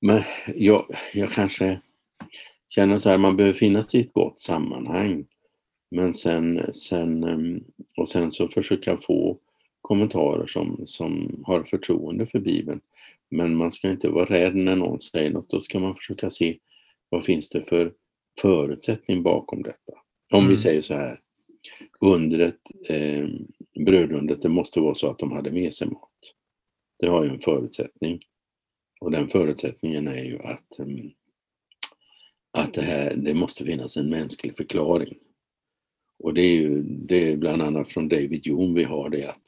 men 0.00 0.22
jag, 0.54 0.96
jag 1.12 1.30
kanske 1.30 1.80
känner 2.68 2.98
så 2.98 3.10
här, 3.10 3.18
man 3.18 3.36
behöver 3.36 3.54
finnas 3.54 3.94
i 3.94 4.00
ett 4.00 4.12
gott 4.12 4.40
sammanhang. 4.40 5.26
Men 5.90 6.14
sen, 6.14 6.74
sen, 6.74 7.24
ehm, 7.24 7.64
och 7.96 8.08
sen 8.08 8.30
så 8.30 8.48
försöka 8.48 8.96
få 8.96 9.38
kommentarer 9.80 10.46
som, 10.46 10.82
som 10.84 11.42
har 11.46 11.62
förtroende 11.62 12.26
för 12.26 12.38
Bibeln. 12.38 12.80
Men 13.30 13.56
man 13.56 13.72
ska 13.72 13.90
inte 13.90 14.08
vara 14.08 14.24
rädd 14.24 14.56
när 14.56 14.76
någon 14.76 15.00
säger 15.00 15.30
något. 15.30 15.50
Då 15.50 15.60
ska 15.60 15.78
man 15.78 15.94
försöka 15.94 16.30
se 16.30 16.58
vad 17.08 17.24
finns 17.24 17.50
det 17.50 17.62
för 17.62 17.92
förutsättning 18.40 19.22
bakom 19.22 19.62
detta. 19.62 19.92
Om 20.32 20.38
mm. 20.38 20.50
vi 20.50 20.56
säger 20.56 20.80
så 20.80 20.94
här, 20.94 21.20
undret, 22.00 22.60
eh, 22.88 23.28
brödundret, 23.84 24.42
det 24.42 24.48
måste 24.48 24.80
vara 24.80 24.94
så 24.94 25.10
att 25.10 25.18
de 25.18 25.32
hade 25.32 25.50
med 25.50 25.74
sig 25.74 25.88
mat. 25.88 26.10
Det 26.98 27.06
har 27.06 27.24
ju 27.24 27.30
en 27.30 27.40
förutsättning. 27.40 28.20
Och 29.00 29.10
den 29.10 29.28
förutsättningen 29.28 30.08
är 30.08 30.24
ju 30.24 30.38
att, 30.38 30.78
eh, 30.78 30.86
att 32.52 32.74
det, 32.74 32.82
här, 32.82 33.14
det 33.16 33.34
måste 33.34 33.64
finnas 33.64 33.96
en 33.96 34.10
mänsklig 34.10 34.56
förklaring. 34.56 35.18
Och 36.18 36.34
det 36.34 36.42
är 36.42 36.56
ju 36.56 36.82
det 36.82 37.32
är 37.32 37.36
bland 37.36 37.62
annat 37.62 37.88
från 37.88 38.08
David 38.08 38.46
Hume 38.46 38.74
vi 38.74 38.84
har 38.84 39.10
det 39.10 39.24
att 39.24 39.40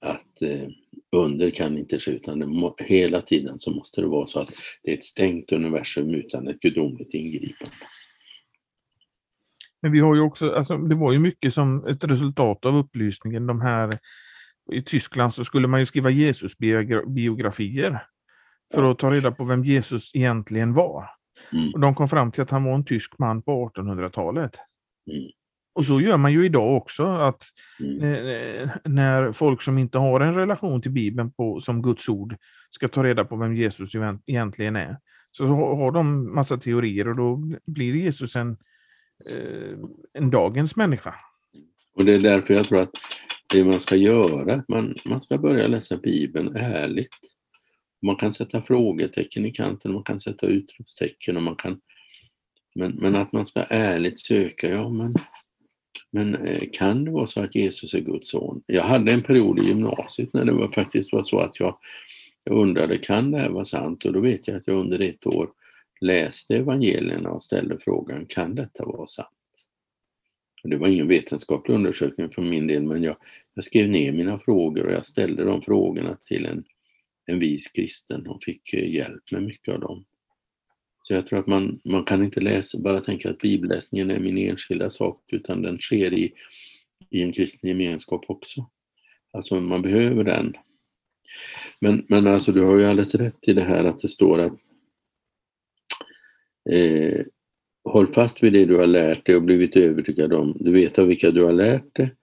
att 0.00 0.42
eh, 0.42 0.68
under 1.12 1.50
kan 1.50 1.78
inte 1.78 2.00
ske 2.00 2.10
utan 2.10 2.56
må, 2.56 2.76
hela 2.78 3.20
tiden 3.20 3.58
så 3.58 3.70
måste 3.70 4.00
det 4.00 4.06
vara 4.06 4.26
så 4.26 4.40
att 4.40 4.50
det 4.82 4.90
är 4.90 4.94
ett 4.94 5.04
stängt 5.04 5.52
universum 5.52 6.14
utan 6.14 6.48
ett 6.48 6.60
gudomligt 6.60 7.14
ingripande. 7.14 7.74
Men 9.82 9.92
vi 9.92 10.00
har 10.00 10.14
ju 10.14 10.20
också, 10.20 10.52
alltså, 10.52 10.76
det 10.76 10.94
var 10.94 11.12
ju 11.12 11.18
mycket 11.18 11.54
som 11.54 11.86
ett 11.86 12.04
resultat 12.04 12.66
av 12.66 12.76
upplysningen, 12.76 13.46
de 13.46 13.60
här 13.60 13.98
i 14.72 14.82
Tyskland 14.82 15.34
så 15.34 15.44
skulle 15.44 15.68
man 15.68 15.80
ju 15.80 15.86
skriva 15.86 16.10
Jesus-biografier 16.10 17.98
för 18.74 18.90
att 18.90 18.98
ta 18.98 19.10
reda 19.10 19.30
på 19.30 19.44
vem 19.44 19.64
Jesus 19.64 20.14
egentligen 20.14 20.74
var. 20.74 21.19
Mm. 21.52 21.72
Och 21.74 21.80
de 21.80 21.94
kom 21.94 22.08
fram 22.08 22.32
till 22.32 22.42
att 22.42 22.50
han 22.50 22.64
var 22.64 22.74
en 22.74 22.84
tysk 22.84 23.18
man 23.18 23.42
på 23.42 23.70
1800-talet. 23.76 24.56
Mm. 25.10 25.30
Och 25.72 25.86
så 25.86 26.00
gör 26.00 26.16
man 26.16 26.32
ju 26.32 26.44
idag 26.44 26.76
också, 26.76 27.04
att 27.04 27.44
mm. 27.80 28.68
när 28.84 29.32
folk 29.32 29.62
som 29.62 29.78
inte 29.78 29.98
har 29.98 30.20
en 30.20 30.34
relation 30.34 30.82
till 30.82 30.90
Bibeln 30.90 31.32
på, 31.32 31.60
som 31.60 31.82
Guds 31.82 32.08
ord 32.08 32.36
ska 32.70 32.88
ta 32.88 33.04
reda 33.04 33.24
på 33.24 33.36
vem 33.36 33.56
Jesus 33.56 33.92
egentligen 34.26 34.76
är, 34.76 34.96
så 35.30 35.46
har 35.46 35.92
de 35.92 36.34
massa 36.34 36.56
teorier 36.56 37.08
och 37.08 37.16
då 37.16 37.42
blir 37.66 37.94
Jesus 37.94 38.36
en, 38.36 38.50
eh, 39.30 39.78
en 40.12 40.30
dagens 40.30 40.76
människa. 40.76 41.14
Och 41.96 42.04
det 42.04 42.14
är 42.14 42.20
därför 42.20 42.54
jag 42.54 42.66
tror 42.66 42.80
att 42.80 42.90
det 43.52 43.64
man 43.64 43.80
ska 43.80 43.96
göra, 43.96 44.64
man, 44.68 44.94
man 45.04 45.22
ska 45.22 45.38
börja 45.38 45.66
läsa 45.66 45.96
Bibeln 45.96 46.56
ärligt. 46.56 47.14
Man 48.02 48.16
kan 48.16 48.32
sätta 48.32 48.62
frågetecken 48.62 49.46
i 49.46 49.50
kanten, 49.50 49.92
man 49.92 50.02
kan 50.02 50.20
sätta 50.20 50.46
utropstecken 50.46 51.36
och 51.36 51.42
man 51.42 51.56
kan 51.56 51.80
men, 52.74 52.90
men 52.90 53.14
att 53.14 53.32
man 53.32 53.46
ska 53.46 53.62
ärligt 53.62 54.18
söka, 54.18 54.68
ja 54.68 54.88
men 54.88 55.14
men 56.12 56.34
eh, 56.34 56.62
kan 56.72 57.04
det 57.04 57.10
vara 57.10 57.26
så 57.26 57.40
att 57.40 57.54
Jesus 57.54 57.94
är 57.94 58.00
Guds 58.00 58.30
son? 58.30 58.62
Jag 58.66 58.82
hade 58.82 59.12
en 59.12 59.22
period 59.22 59.58
i 59.58 59.66
gymnasiet 59.66 60.32
när 60.32 60.44
det 60.44 60.52
var 60.52 60.68
faktiskt 60.68 61.12
var 61.12 61.22
så 61.22 61.38
att 61.38 61.60
jag, 61.60 61.78
jag 62.44 62.56
undrade, 62.56 62.98
kan 62.98 63.30
det 63.30 63.38
här 63.38 63.50
vara 63.50 63.64
sant? 63.64 64.04
Och 64.04 64.12
då 64.12 64.20
vet 64.20 64.48
jag 64.48 64.56
att 64.56 64.66
jag 64.66 64.76
under 64.76 65.00
ett 65.00 65.26
år 65.26 65.50
läste 66.00 66.56
evangelierna 66.56 67.30
och 67.30 67.42
ställde 67.42 67.78
frågan, 67.78 68.26
kan 68.26 68.54
detta 68.54 68.86
vara 68.86 69.06
sant? 69.06 69.28
Och 70.62 70.68
det 70.68 70.76
var 70.76 70.88
ingen 70.88 71.08
vetenskaplig 71.08 71.74
undersökning 71.74 72.30
för 72.30 72.42
min 72.42 72.66
del, 72.66 72.82
men 72.82 73.02
jag, 73.02 73.16
jag 73.54 73.64
skrev 73.64 73.88
ner 73.88 74.12
mina 74.12 74.38
frågor 74.38 74.86
och 74.86 74.92
jag 74.92 75.06
ställde 75.06 75.44
de 75.44 75.62
frågorna 75.62 76.16
till 76.26 76.46
en, 76.46 76.64
en 77.30 77.38
vis 77.38 77.68
kristen 77.68 78.26
och 78.26 78.42
fick 78.42 78.72
eh, 78.72 78.94
hjälp 78.94 79.30
med 79.30 79.42
mycket 79.42 79.74
av 79.74 79.80
dem. 79.80 80.04
Så 81.02 81.14
jag 81.14 81.26
tror 81.26 81.38
att 81.38 81.46
man, 81.46 81.80
man 81.84 82.04
kan 82.04 82.24
inte 82.24 82.40
läsa, 82.40 82.78
bara 82.78 83.00
tänka 83.00 83.30
att 83.30 83.38
bibelläsningen 83.38 84.10
är 84.10 84.20
min 84.20 84.38
enskilda 84.38 84.90
sak, 84.90 85.24
utan 85.32 85.62
den 85.62 85.78
sker 85.78 86.14
i, 86.14 86.32
i 87.10 87.22
en 87.22 87.32
kristen 87.32 87.68
gemenskap 87.68 88.24
också. 88.28 88.70
Alltså 89.32 89.60
man 89.60 89.82
behöver 89.82 90.24
den. 90.24 90.54
Men, 91.80 92.06
men 92.08 92.26
alltså 92.26 92.52
du 92.52 92.60
har 92.60 92.76
ju 92.76 92.84
alldeles 92.84 93.14
rätt 93.14 93.48
i 93.48 93.52
det 93.52 93.62
här 93.62 93.84
att 93.84 93.98
det 93.98 94.08
står 94.08 94.38
att 94.38 94.52
eh, 96.70 97.20
håll 97.84 98.12
fast 98.12 98.42
vid 98.42 98.52
det 98.52 98.64
du 98.64 98.76
har 98.76 98.86
lärt 98.86 99.26
dig 99.26 99.36
och 99.36 99.42
blivit 99.42 99.76
övertygad 99.76 100.32
om. 100.32 100.56
Du 100.60 100.72
vet 100.72 100.98
av 100.98 101.06
vilka 101.06 101.30
du 101.30 101.44
har 101.44 101.52
lärt 101.52 101.96
dig 101.96 102.14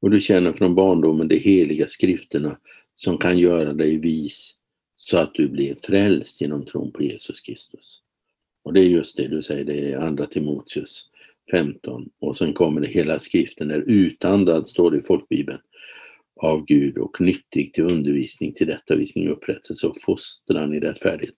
och 0.00 0.10
du 0.10 0.20
känner 0.20 0.52
från 0.52 0.74
barndomen 0.74 1.28
de 1.28 1.38
heliga 1.38 1.88
skrifterna 1.88 2.58
som 2.96 3.18
kan 3.18 3.38
göra 3.38 3.72
dig 3.72 3.96
vis 3.96 4.54
så 4.96 5.18
att 5.18 5.34
du 5.34 5.48
blir 5.48 5.76
frälst 5.82 6.40
genom 6.40 6.64
tron 6.64 6.92
på 6.92 7.02
Jesus 7.02 7.40
Kristus. 7.40 8.00
Och 8.64 8.72
det 8.72 8.80
är 8.80 8.84
just 8.84 9.16
det 9.16 9.28
du 9.28 9.42
säger, 9.42 9.64
det 9.64 9.92
är 9.92 9.98
andra 9.98 10.26
Timoteus 10.26 11.08
15 11.50 12.08
och 12.20 12.36
sen 12.36 12.52
kommer 12.52 12.80
det 12.80 12.86
hela 12.86 13.18
skriften 13.18 13.70
är 13.70 13.84
utandad, 13.86 14.66
står 14.66 14.90
det 14.90 14.98
i 14.98 15.02
folkbibeln, 15.02 15.58
av 16.36 16.64
Gud 16.64 16.98
och 16.98 17.20
nyttig 17.20 17.72
till 17.72 17.84
undervisning, 17.84 18.52
till 18.52 18.66
rättavisning, 18.66 19.28
upprättelse 19.28 19.86
och 19.86 19.96
fostran 20.02 20.74
i 20.74 20.80
rättfärdighet. 20.80 21.34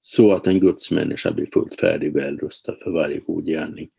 Så 0.00 0.32
att 0.32 0.46
en 0.46 0.60
Guds 0.60 0.90
människa 0.90 1.32
blir 1.32 1.46
fullt 1.52 1.74
färdig, 1.74 2.12
väl 2.12 2.38
rustad 2.38 2.76
för 2.84 2.90
varje 2.90 3.20
god 3.20 3.46
gärning. 3.46 3.90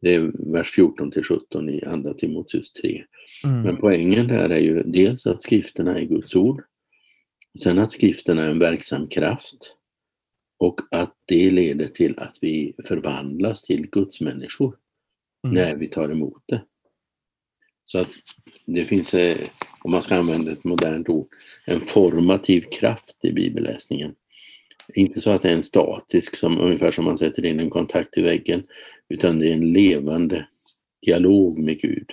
Det 0.00 0.14
är 0.14 0.52
vers 0.52 0.70
14 0.70 1.10
till 1.10 1.24
17 1.24 1.68
i 1.68 1.84
andra 1.84 2.14
Timoteus 2.14 2.72
3. 2.72 3.04
Mm. 3.44 3.62
Men 3.62 3.76
poängen 3.76 4.26
där 4.26 4.50
är 4.50 4.58
ju 4.58 4.82
dels 4.82 5.26
att 5.26 5.42
skrifterna 5.42 5.98
är 5.98 6.04
Guds 6.04 6.36
ord, 6.36 6.62
sen 7.62 7.78
att 7.78 7.90
skrifterna 7.90 8.44
är 8.44 8.50
en 8.50 8.58
verksam 8.58 9.08
kraft 9.08 9.76
och 10.58 10.80
att 10.90 11.14
det 11.24 11.50
leder 11.50 11.86
till 11.86 12.18
att 12.18 12.38
vi 12.40 12.74
förvandlas 12.84 13.62
till 13.62 13.86
gudsmänniskor 13.90 14.76
mm. 15.44 15.54
när 15.54 15.76
vi 15.76 15.88
tar 15.88 16.10
emot 16.10 16.42
det. 16.46 16.62
Så 17.84 17.98
att 17.98 18.08
det 18.66 18.84
finns, 18.84 19.14
eh, 19.14 19.38
om 19.80 19.90
man 19.90 20.02
ska 20.02 20.16
använda 20.16 20.52
ett 20.52 20.64
modernt 20.64 21.08
ord, 21.08 21.28
en 21.66 21.80
formativ 21.80 22.60
kraft 22.60 23.16
i 23.22 23.32
bibelläsningen. 23.32 24.14
Inte 24.94 25.20
så 25.20 25.30
att 25.30 25.42
det 25.42 25.48
är 25.48 25.54
en 25.54 25.62
statisk, 25.62 26.36
som, 26.36 26.58
ungefär 26.58 26.90
som 26.90 27.04
man 27.04 27.18
sätter 27.18 27.46
in 27.46 27.60
en 27.60 27.70
kontakt 27.70 28.18
i 28.18 28.22
väggen, 28.22 28.66
utan 29.08 29.38
det 29.38 29.48
är 29.48 29.52
en 29.52 29.72
levande 29.72 30.46
dialog 31.06 31.58
med 31.58 31.80
Gud. 31.80 32.10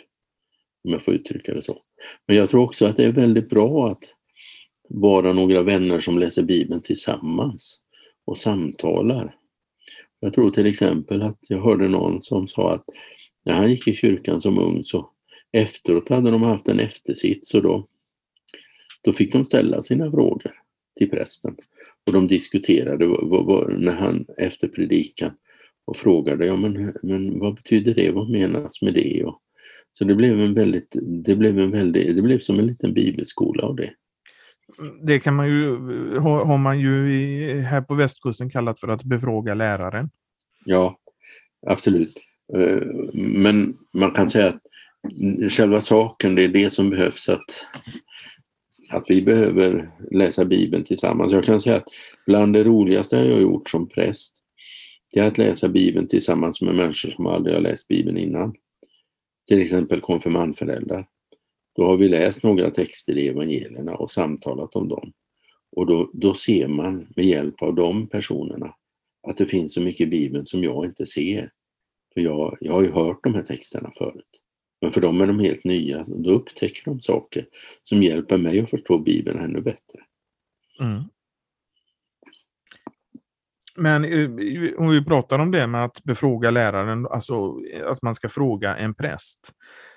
Om 0.83 0.91
jag 0.91 1.03
får 1.03 1.13
uttrycka 1.13 1.53
det 1.53 1.61
så. 1.61 1.81
Men 2.27 2.37
jag 2.37 2.49
tror 2.49 2.63
också 2.63 2.85
att 2.85 2.97
det 2.97 3.03
är 3.03 3.11
väldigt 3.11 3.49
bra 3.49 3.89
att 3.91 4.03
vara 4.89 5.33
några 5.33 5.61
vänner 5.61 5.99
som 5.99 6.19
läser 6.19 6.43
Bibeln 6.43 6.81
tillsammans 6.81 7.81
och 8.25 8.37
samtalar. 8.37 9.35
Jag 10.19 10.33
tror 10.33 10.51
till 10.51 10.65
exempel 10.65 11.21
att 11.21 11.39
jag 11.49 11.61
hörde 11.61 11.87
någon 11.87 12.21
som 12.21 12.47
sa 12.47 12.73
att 12.73 12.85
när 13.45 13.53
han 13.53 13.71
gick 13.71 13.87
i 13.87 13.95
kyrkan 13.95 14.41
som 14.41 14.57
ung 14.57 14.83
så 14.83 15.09
efteråt 15.51 16.09
hade 16.09 16.31
de 16.31 16.43
haft 16.43 16.67
en 16.67 16.79
eftersits 16.79 17.53
och 17.53 17.61
då, 17.61 17.87
då 19.01 19.13
fick 19.13 19.33
de 19.33 19.45
ställa 19.45 19.83
sina 19.83 20.11
frågor 20.11 20.66
till 20.97 21.09
prästen. 21.09 21.55
Och 22.05 22.13
de 22.13 22.27
diskuterade 22.27 23.07
vad, 23.07 23.45
vad, 23.45 23.79
när 23.79 23.95
han 23.95 24.25
efter 24.37 24.67
predikan 24.67 25.31
och 25.85 25.97
frågade 25.97 26.45
ja, 26.45 26.55
men, 26.55 26.93
men 27.03 27.39
vad 27.39 27.55
betyder 27.55 27.93
det, 27.93 28.11
vad 28.11 28.29
menas 28.29 28.81
med 28.81 28.93
det? 28.93 29.23
Och, 29.23 29.41
så 29.91 30.03
det 30.03 30.15
blev 30.15 30.39
en 30.39 30.53
väldigt, 30.53 30.95
det 31.25 31.35
blev 31.35 31.59
en 31.59 31.71
väldigt, 31.71 32.15
det 32.15 32.21
blev 32.21 32.39
som 32.39 32.59
en 32.59 32.67
liten 32.67 32.93
bibelskola 32.93 33.63
av 33.63 33.75
det. 33.75 33.93
Det 35.01 35.19
kan 35.19 35.35
man 35.35 35.47
ju, 35.47 35.77
har 36.19 36.57
man 36.57 36.79
ju 36.79 37.13
i, 37.13 37.59
här 37.59 37.81
på 37.81 37.95
västkusten 37.95 38.49
kallat 38.49 38.79
för 38.79 38.87
att 38.87 39.03
befråga 39.03 39.53
läraren. 39.53 40.09
Ja, 40.65 40.99
absolut. 41.67 42.13
Eh, 42.53 42.81
men 43.13 43.77
man 43.93 44.11
kan 44.11 44.29
säga 44.29 44.47
att 44.47 44.61
själva 45.51 45.81
saken, 45.81 46.35
det 46.35 46.43
är 46.43 46.47
det 46.47 46.73
som 46.73 46.89
behövs 46.89 47.29
att, 47.29 47.65
att 48.89 49.05
vi 49.07 49.21
behöver 49.21 49.91
läsa 50.11 50.45
Bibeln 50.45 50.83
tillsammans. 50.83 51.31
Jag 51.31 51.43
kan 51.43 51.61
säga 51.61 51.75
att 51.75 51.89
bland 52.25 52.53
det 52.53 52.63
roligaste 52.63 53.15
jag 53.15 53.33
har 53.33 53.41
gjort 53.41 53.69
som 53.69 53.89
präst, 53.89 54.33
det 55.13 55.19
är 55.19 55.27
att 55.27 55.37
läsa 55.37 55.69
Bibeln 55.69 56.07
tillsammans 56.07 56.61
med 56.61 56.75
människor 56.75 57.09
som 57.09 57.27
aldrig 57.27 57.55
har 57.55 57.61
läst 57.61 57.87
Bibeln 57.87 58.17
innan. 58.17 58.55
Till 59.47 59.61
exempel 59.61 60.01
konfirmandföräldrar. 60.01 61.07
Då 61.75 61.85
har 61.85 61.97
vi 61.97 62.09
läst 62.09 62.43
några 62.43 62.71
texter 62.71 63.17
i 63.17 63.27
evangelierna 63.27 63.95
och 63.95 64.11
samtalat 64.11 64.75
om 64.75 64.87
dem. 64.87 65.13
Och 65.71 65.85
då, 65.85 66.09
då 66.13 66.33
ser 66.33 66.67
man 66.67 67.07
med 67.15 67.25
hjälp 67.25 67.61
av 67.61 67.75
de 67.75 68.07
personerna 68.07 68.73
att 69.27 69.37
det 69.37 69.45
finns 69.45 69.73
så 69.73 69.81
mycket 69.81 70.07
i 70.07 70.09
Bibeln 70.09 70.45
som 70.45 70.63
jag 70.63 70.85
inte 70.85 71.05
ser. 71.05 71.51
För 72.13 72.21
jag, 72.21 72.57
jag 72.61 72.73
har 72.73 72.81
ju 72.81 72.91
hört 72.91 73.23
de 73.23 73.33
här 73.33 73.43
texterna 73.43 73.91
förut. 73.97 74.41
Men 74.81 74.91
för 74.91 75.01
dem 75.01 75.21
är 75.21 75.27
de 75.27 75.39
helt 75.39 75.63
nya. 75.63 76.03
Då 76.07 76.31
upptäcker 76.31 76.85
de 76.85 77.01
saker 77.01 77.45
som 77.83 78.03
hjälper 78.03 78.37
mig 78.37 78.59
att 78.59 78.69
förstå 78.69 78.97
Bibeln 78.97 79.39
ännu 79.39 79.61
bättre. 79.61 79.99
Mm. 80.79 81.03
Men 83.75 84.05
eh, 84.05 84.29
om 84.77 84.89
vi 84.89 85.05
pratar 85.05 85.39
om 85.39 85.51
det 85.51 85.67
med 85.67 85.83
att 85.85 86.03
befråga 86.03 86.51
läraren, 86.51 87.07
alltså 87.07 87.55
att 87.85 88.01
man 88.01 88.15
ska 88.15 88.29
fråga 88.29 88.75
en 88.75 88.93
präst, 88.93 89.39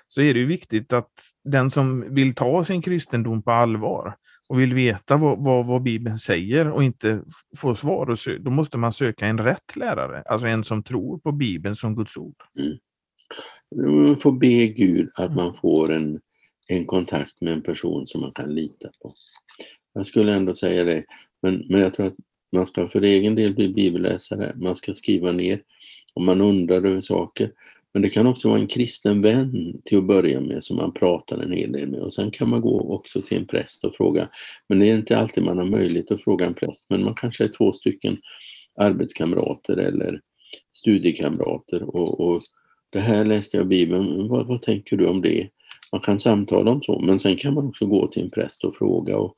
så 0.07 0.21
är 0.21 0.33
det 0.33 0.39
ju 0.39 0.45
viktigt 0.45 0.93
att 0.93 1.11
den 1.43 1.71
som 1.71 2.15
vill 2.15 2.35
ta 2.35 2.65
sin 2.65 2.81
kristendom 2.81 3.43
på 3.43 3.51
allvar 3.51 4.15
och 4.47 4.59
vill 4.59 4.73
veta 4.73 5.17
vad, 5.17 5.43
vad, 5.43 5.65
vad 5.65 5.81
Bibeln 5.81 6.17
säger 6.17 6.71
och 6.71 6.83
inte 6.83 7.23
få 7.57 7.75
svar, 7.75 8.09
och 8.09 8.15
sö- 8.15 8.39
då 8.39 8.51
måste 8.51 8.77
man 8.77 8.91
söka 8.91 9.27
en 9.27 9.37
rätt 9.37 9.75
lärare, 9.75 10.23
alltså 10.25 10.47
en 10.47 10.63
som 10.63 10.83
tror 10.83 11.17
på 11.17 11.31
Bibeln 11.31 11.75
som 11.75 11.95
Guds 11.95 12.17
ord. 12.17 12.35
Mm. 12.59 12.77
Man 13.75 14.17
får 14.17 14.31
be 14.31 14.67
Gud 14.67 15.09
att 15.15 15.35
man 15.35 15.53
får 15.53 15.91
en, 15.91 16.19
en 16.67 16.85
kontakt 16.85 17.41
med 17.41 17.53
en 17.53 17.61
person 17.61 18.07
som 18.07 18.21
man 18.21 18.31
kan 18.31 18.55
lita 18.55 18.89
på. 19.01 19.15
Jag 19.93 20.07
skulle 20.07 20.33
ändå 20.33 20.55
säga 20.55 20.83
det, 20.83 21.05
men, 21.41 21.65
men 21.69 21.81
jag 21.81 21.93
tror 21.93 22.05
att 22.05 22.15
man 22.51 22.65
ska 22.65 22.89
för 22.89 23.01
egen 23.01 23.35
del 23.35 23.55
bli 23.55 23.69
bibelläsare, 23.69 24.53
man 24.55 24.75
ska 24.75 24.93
skriva 24.93 25.31
ner 25.31 25.61
om 26.13 26.25
man 26.25 26.41
undrar 26.41 26.85
över 26.85 27.01
saker. 27.01 27.51
Men 27.93 28.01
det 28.01 28.09
kan 28.09 28.27
också 28.27 28.49
vara 28.49 28.59
en 28.59 28.67
kristen 28.67 29.21
vän 29.21 29.81
till 29.85 29.97
att 29.97 30.03
börja 30.03 30.41
med 30.41 30.63
som 30.63 30.77
man 30.77 30.93
pratar 30.93 31.37
en 31.37 31.51
hel 31.51 31.71
del 31.71 31.89
med 31.89 31.99
och 31.99 32.13
sen 32.13 32.31
kan 32.31 32.49
man 32.49 32.61
gå 32.61 32.93
också 32.95 33.21
till 33.21 33.37
en 33.37 33.47
präst 33.47 33.83
och 33.83 33.95
fråga. 33.95 34.29
Men 34.69 34.79
det 34.79 34.89
är 34.89 34.95
inte 34.95 35.17
alltid 35.17 35.43
man 35.43 35.57
har 35.57 35.65
möjlighet 35.65 36.11
att 36.11 36.23
fråga 36.23 36.45
en 36.45 36.53
präst 36.53 36.85
men 36.89 37.03
man 37.03 37.15
kanske 37.15 37.43
är 37.43 37.47
två 37.47 37.73
stycken 37.73 38.17
arbetskamrater 38.75 39.77
eller 39.77 40.21
studiekamrater 40.71 41.83
och, 41.83 42.19
och 42.19 42.43
det 42.91 42.99
här 42.99 43.25
läste 43.25 43.57
jag 43.57 43.65
i 43.65 43.69
Bibeln, 43.69 44.27
vad, 44.27 44.47
vad, 44.47 44.61
tänker 44.61 44.97
du 44.97 45.07
om 45.07 45.21
det? 45.21 45.49
Man 45.91 46.01
kan 46.01 46.19
samtala 46.19 46.71
om 46.71 46.81
så, 46.81 46.99
men 46.99 47.19
sen 47.19 47.37
kan 47.37 47.53
man 47.53 47.67
också 47.67 47.85
gå 47.85 48.07
till 48.07 48.23
en 48.23 48.29
präst 48.29 48.63
och 48.63 48.75
fråga. 48.75 49.17
Och 49.17 49.35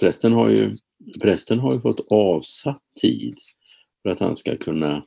prästen, 0.00 0.32
har 0.32 0.48
ju, 0.48 0.76
prästen 1.20 1.58
har 1.58 1.74
ju 1.74 1.80
fått 1.80 2.06
avsatt 2.10 2.82
tid 3.00 3.38
för 4.02 4.10
att 4.10 4.18
han 4.18 4.36
ska 4.36 4.56
kunna, 4.56 5.06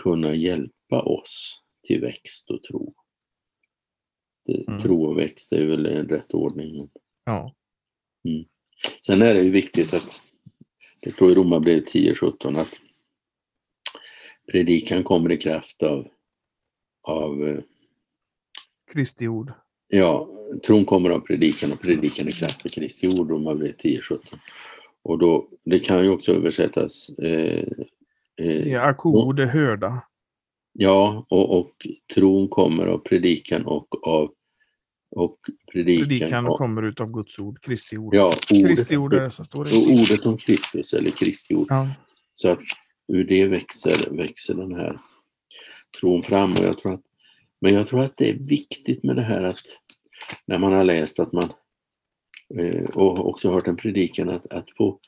kunna 0.00 0.34
hjälpa 0.34 1.02
oss 1.02 1.62
till 1.86 2.00
växt 2.00 2.50
och 2.50 2.62
tro. 2.62 2.94
Mm. 4.68 4.80
Tro 4.80 5.04
och 5.04 5.18
växt 5.18 5.52
är 5.52 5.66
väl 5.66 5.86
en 5.86 6.08
rätt 6.08 6.34
ordning. 6.34 6.90
Ja. 7.24 7.54
Mm. 8.28 8.44
Sen 9.06 9.22
är 9.22 9.34
det 9.34 9.42
ju 9.42 9.50
viktigt 9.50 9.94
att 9.94 10.22
det 11.00 11.10
står 11.10 11.32
i 11.32 11.34
Romarbrevet 11.34 11.94
10.17 11.94 12.60
att 12.60 12.68
predikan 14.52 15.04
kommer 15.04 15.32
i 15.32 15.36
kraft 15.36 15.82
av 15.82 16.08
av 17.08 17.48
eh, 17.48 17.58
Kristi 18.92 19.28
ord. 19.28 19.52
Ja, 19.88 20.28
tron 20.66 20.84
kommer 20.84 21.10
av 21.10 21.20
predikan 21.20 21.72
och 21.72 21.80
predikan 21.80 22.26
är 22.26 22.32
kraft 22.32 22.64
av 22.64 22.68
Kristi 22.68 23.08
ord, 23.08 23.30
Romarbrevet 23.30 23.84
10.17. 23.84 24.18
Och 25.02 25.18
då, 25.18 25.48
det 25.64 25.78
kan 25.78 26.04
ju 26.04 26.10
också 26.10 26.32
översättas... 26.32 27.10
Eh, 27.10 27.68
eh, 28.40 28.68
ja, 28.68 28.94
ord 29.04 29.40
är 29.40 29.46
hörda. 29.46 30.02
Ja, 30.72 31.26
och, 31.28 31.58
och 31.58 31.86
tron 32.14 32.48
kommer 32.48 32.86
av 32.86 32.98
predikan 32.98 33.66
och 33.66 34.08
av 34.08 34.34
och 35.10 35.38
predikan, 35.72 36.08
predikan 36.08 36.46
och, 36.46 36.58
kommer 36.58 36.82
ut 36.82 37.00
av 37.00 37.12
Guds 37.12 37.38
ord, 37.38 37.62
Kristi 37.62 37.98
ord. 37.98 38.14
Ja, 38.14 38.26
ordet, 38.26 38.68
Kristi 38.68 38.96
ord 38.96 39.14
är 39.14 39.20
det 39.20 39.30
som 39.30 39.44
står 39.44 39.64
det. 39.64 39.70
Och 39.70 40.00
ordet 40.00 40.26
om 40.26 40.38
Kristus, 40.38 40.94
eller 40.94 41.10
Kristi 41.10 41.54
ord. 41.54 41.66
Ja. 41.68 41.88
Så 42.34 42.50
att 42.50 42.60
ur 43.12 43.24
det 43.24 43.46
växer, 43.46 44.10
växer 44.10 44.54
den 44.54 44.74
här 44.74 44.98
tron 46.00 46.22
fram. 46.22 46.52
Och 46.52 46.64
jag 46.64 46.78
tror 46.78 46.92
att, 46.92 47.02
men 47.60 47.74
jag 47.74 47.86
tror 47.86 48.02
att 48.02 48.16
det 48.16 48.30
är 48.30 48.38
viktigt 48.38 49.04
med 49.04 49.16
det 49.16 49.22
här 49.22 49.42
att 49.42 49.64
när 50.46 50.58
man 50.58 50.72
har 50.72 50.84
läst 50.84 51.18
att 51.18 51.32
man 51.32 51.52
eh, 52.58 52.84
och 52.84 53.28
också 53.28 53.50
hört 53.50 53.66
en 53.66 53.76
predikan 53.76 54.28
att, 54.28 54.52
att 54.52 54.66
få, 54.76 54.98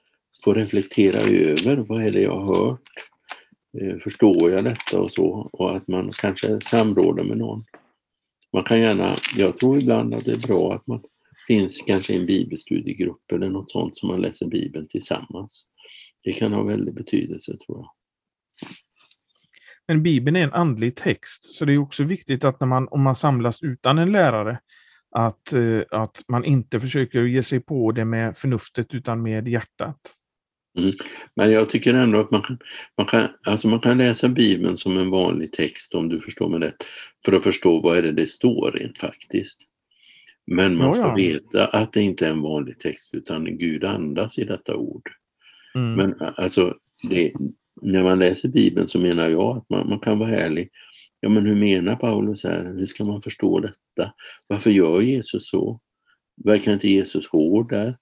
få 0.45 0.55
reflektera 0.55 1.21
över 1.21 1.77
vad 1.77 2.05
är 2.05 2.11
det 2.11 2.21
jag 2.21 2.41
har 2.41 2.55
hört? 2.55 2.89
Eh, 3.81 3.99
förstår 3.99 4.51
jag 4.51 4.65
detta 4.65 5.01
och 5.01 5.13
så? 5.13 5.49
Och 5.53 5.77
att 5.77 5.89
man 5.89 6.11
kanske 6.11 6.61
samråder 6.61 7.25
med 7.25 7.39
någon. 7.39 7.63
Man 8.53 8.65
kan 8.65 8.81
gärna, 8.81 9.17
jag 9.37 9.57
tror 9.57 9.79
ibland 9.79 10.15
att 10.15 10.25
det 10.25 10.33
är 10.33 10.49
bra 10.49 10.75
att 10.75 10.87
man 10.87 11.03
finns 11.47 11.83
kanske 11.87 12.13
i 12.13 12.17
en 12.17 12.27
bibelstudiegrupp 12.27 13.33
eller 13.33 13.49
något 13.49 13.71
sånt 13.71 13.97
som 13.97 14.09
man 14.09 14.21
läser 14.21 14.47
Bibeln 14.47 14.89
tillsammans. 14.89 15.67
Det 16.23 16.33
kan 16.33 16.53
ha 16.53 16.63
väldigt 16.63 16.95
betydelse 16.95 17.57
tror 17.57 17.79
jag. 17.79 17.91
Men 19.91 20.03
Bibeln 20.03 20.37
är 20.37 20.45
en 20.45 20.53
andlig 20.53 20.97
text, 20.97 21.45
så 21.45 21.65
det 21.65 21.73
är 21.73 21.79
också 21.79 22.03
viktigt 22.03 22.45
att 22.45 22.61
när 22.61 22.67
man, 22.67 22.89
om 22.91 23.03
man 23.03 23.17
samlas 23.17 23.63
utan 23.63 23.99
en 23.99 24.13
lärare, 24.13 24.59
att, 25.11 25.53
eh, 25.53 25.81
att 25.91 26.25
man 26.29 26.45
inte 26.45 26.81
försöker 26.81 27.23
ge 27.23 27.43
sig 27.43 27.61
på 27.61 27.93
det 27.93 28.05
med 28.05 28.37
förnuftet 28.37 28.95
utan 28.95 29.23
med 29.23 29.49
hjärtat. 29.49 29.97
Mm. 30.79 30.91
Men 31.37 31.53
jag 31.53 31.69
tycker 31.69 31.95
ändå 31.95 32.21
att 32.21 32.31
man 32.31 32.43
kan, 32.43 32.59
man, 32.97 33.07
kan, 33.07 33.29
alltså 33.43 33.69
man 33.69 33.81
kan 33.81 33.99
läsa 33.99 34.29
Bibeln 34.29 34.77
som 34.77 34.99
en 34.99 35.11
vanlig 35.11 35.53
text, 35.53 35.95
om 35.95 36.09
du 36.09 36.21
förstår 36.21 36.49
mig 36.49 36.61
rätt, 36.61 36.87
för 37.25 37.33
att 37.33 37.43
förstå 37.43 37.81
vad 37.81 37.99
är 37.99 38.03
det 38.03 38.13
det 38.13 38.27
står 38.27 38.73
rent 38.73 38.99
faktiskt. 38.99 39.61
Men 40.47 40.77
man 40.77 40.95
ska 40.95 41.15
veta 41.15 41.67
att 41.67 41.93
det 41.93 42.03
inte 42.03 42.27
är 42.27 42.31
en 42.31 42.43
vanlig 42.43 42.79
text, 42.79 43.15
utan 43.15 43.59
Gud 43.59 43.85
andas 43.85 44.39
i 44.39 44.45
detta 44.45 44.77
ord. 44.77 45.09
Mm. 45.75 45.95
Men 45.95 46.15
alltså, 46.37 46.75
det, 47.03 47.33
när 47.83 48.03
man 48.03 48.19
läser 48.19 48.49
Bibeln 48.49 48.89
så 48.89 48.99
menar 48.99 49.29
jag 49.29 49.57
att 49.57 49.71
man, 49.71 49.89
man 49.89 50.01
kan 50.01 50.19
vara 50.19 50.37
ärlig. 50.37 50.71
Ja, 51.21 51.29
men 51.29 51.47
hur 51.47 51.57
menar 51.57 51.97
Paulus 51.97 52.45
här? 52.45 52.65
Hur 52.65 52.87
ska 52.87 53.05
man 53.05 53.23
förstå 53.23 53.61
detta? 53.61 54.13
Varför 54.47 54.71
gör 54.71 55.01
Jesus 55.01 55.49
så? 55.49 55.81
Verkar 56.45 56.73
inte 56.73 56.89
Jesus 56.89 57.27
hård 57.27 57.71
där? 57.71 57.97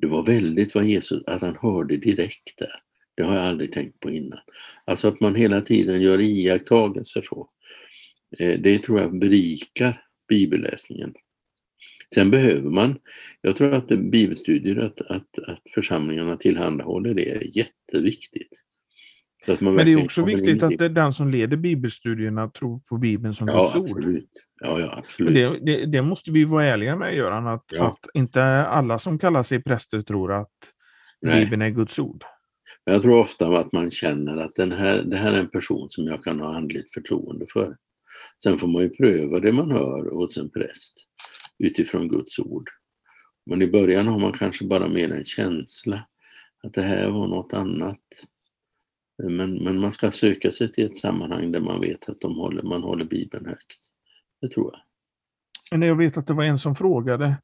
Det 0.00 0.06
var 0.06 0.22
väldigt 0.22 0.74
vad 0.74 0.84
Jesus, 0.84 1.22
att 1.26 1.40
han 1.40 1.56
hörde 1.60 1.96
direkt 1.96 2.58
där. 2.58 2.82
Det 3.14 3.22
har 3.22 3.34
jag 3.34 3.44
aldrig 3.44 3.72
tänkt 3.72 4.00
på 4.00 4.10
innan. 4.10 4.38
Alltså 4.84 5.08
att 5.08 5.20
man 5.20 5.34
hela 5.34 5.60
tiden 5.60 6.02
gör 6.02 6.20
iakttagelser 6.20 7.22
så. 7.28 7.50
Eh, 8.38 8.60
det 8.60 8.78
tror 8.78 9.00
jag 9.00 9.18
berikar 9.18 10.02
bibelläsningen. 10.28 11.14
Sen 12.14 12.30
behöver 12.30 12.70
man, 12.70 12.98
jag 13.40 13.56
tror 13.56 13.72
att 13.74 13.88
bibelstudier, 13.88 14.76
att, 14.76 15.00
att, 15.00 15.38
att 15.38 15.62
församlingarna 15.74 16.36
tillhandahåller 16.36 17.14
det 17.14 17.30
är 17.30 17.56
jätteviktigt. 17.56 18.52
Men 19.60 19.76
det 19.76 19.92
är 19.92 20.04
också 20.04 20.24
viktigt 20.24 20.62
att 20.62 20.78
det 20.78 20.88
den 20.88 21.12
som 21.12 21.30
leder 21.30 21.56
bibelstudierna 21.56 22.50
tror 22.50 22.80
på 22.80 22.98
Bibeln 22.98 23.34
som 23.34 23.48
ja, 23.48 23.72
Guds 23.74 23.92
ord. 23.92 24.04
Ja, 24.60 24.80
ja, 24.80 24.98
absolut. 24.98 25.34
Det, 25.34 25.58
det, 25.58 25.86
det, 25.86 26.02
måste 26.02 26.30
vi 26.30 26.44
vara 26.44 26.64
ärliga 26.64 26.96
med, 26.96 27.16
Göran, 27.16 27.46
att, 27.46 27.64
ja. 27.72 27.86
att 27.86 27.98
inte 28.14 28.42
alla 28.66 28.98
som 28.98 29.18
kallar 29.18 29.42
sig 29.42 29.62
präster 29.62 30.02
tror 30.02 30.32
att 30.32 30.52
Nej. 31.20 31.44
Bibeln 31.44 31.62
är 31.62 31.70
Guds 31.70 31.98
ord. 31.98 32.24
Jag 32.84 33.02
tror 33.02 33.18
ofta 33.18 33.58
att 33.58 33.72
man 33.72 33.90
känner 33.90 34.36
att 34.36 34.54
den 34.54 34.72
här, 34.72 35.02
det 35.02 35.16
här 35.16 35.32
är 35.32 35.40
en 35.40 35.50
person 35.50 35.90
som 35.90 36.06
jag 36.06 36.24
kan 36.24 36.40
ha 36.40 36.56
andligt 36.56 36.94
förtroende 36.94 37.46
för. 37.52 37.76
Sen 38.42 38.58
får 38.58 38.68
man 38.68 38.82
ju 38.82 38.88
pröva 38.88 39.40
det 39.40 39.52
man 39.52 39.70
hör 39.70 40.10
hos 40.10 40.36
en 40.36 40.50
präst 40.50 40.94
utifrån 41.58 42.08
Guds 42.08 42.38
ord. 42.38 42.70
Men 43.46 43.62
i 43.62 43.66
början 43.66 44.06
har 44.06 44.18
man 44.18 44.32
kanske 44.32 44.64
bara 44.64 44.88
mer 44.88 45.12
en 45.12 45.24
känsla 45.24 46.06
att 46.62 46.74
det 46.74 46.82
här 46.82 47.10
var 47.10 47.26
något 47.26 47.52
annat. 47.52 48.00
Men, 49.18 49.64
men 49.64 49.78
man 49.78 49.92
ska 49.92 50.10
söka 50.10 50.50
sig 50.50 50.72
till 50.72 50.86
ett 50.86 50.98
sammanhang 50.98 51.52
där 51.52 51.60
man 51.60 51.80
vet 51.80 52.08
att 52.08 52.20
de 52.20 52.36
håller, 52.38 52.62
man 52.62 52.82
håller 52.82 53.04
Bibeln 53.04 53.46
högt. 53.46 53.78
Det 54.40 54.48
tror 54.48 54.70
jag. 54.72 54.80
Men 55.78 55.88
jag 55.88 55.96
vet 55.96 56.16
att 56.16 56.26
det 56.26 56.34
var 56.34 56.44
en 56.44 56.58
som 56.58 56.74
frågade, 56.74 57.36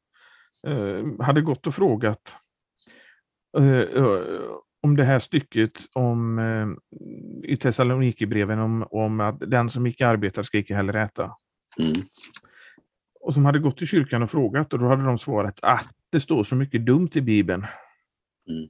eh, 0.67 1.21
hade 1.25 1.41
gått 1.41 1.67
och 1.67 1.75
frågat 1.75 2.37
eh, 3.57 3.79
eh 3.79 4.21
om 4.83 4.95
det 4.97 5.03
här 5.03 5.19
stycket 5.19 5.71
om, 5.93 6.39
eh, 6.39 6.67
i 7.51 7.57
Thessalonikerbreven 7.57 8.59
om, 8.59 8.87
om 8.91 9.19
att 9.19 9.39
den 9.39 9.69
som 9.69 9.87
icke 9.87 10.07
arbetar 10.07 10.43
ska 10.43 10.57
icke 10.57 10.75
heller 10.75 10.93
äta. 10.93 11.31
Mm. 11.79 12.01
Och 13.19 13.33
som 13.33 13.45
hade 13.45 13.59
gått 13.59 13.77
till 13.77 13.87
kyrkan 13.87 14.23
och 14.23 14.31
frågat 14.31 14.73
och 14.73 14.79
då 14.79 14.85
hade 14.85 15.03
de 15.03 15.19
svarat 15.19 15.59
ah, 15.61 15.79
det 16.09 16.19
står 16.19 16.43
så 16.43 16.55
mycket 16.55 16.85
dumt 16.85 17.09
i 17.13 17.21
Bibeln. 17.21 17.65
Mm. 18.49 18.69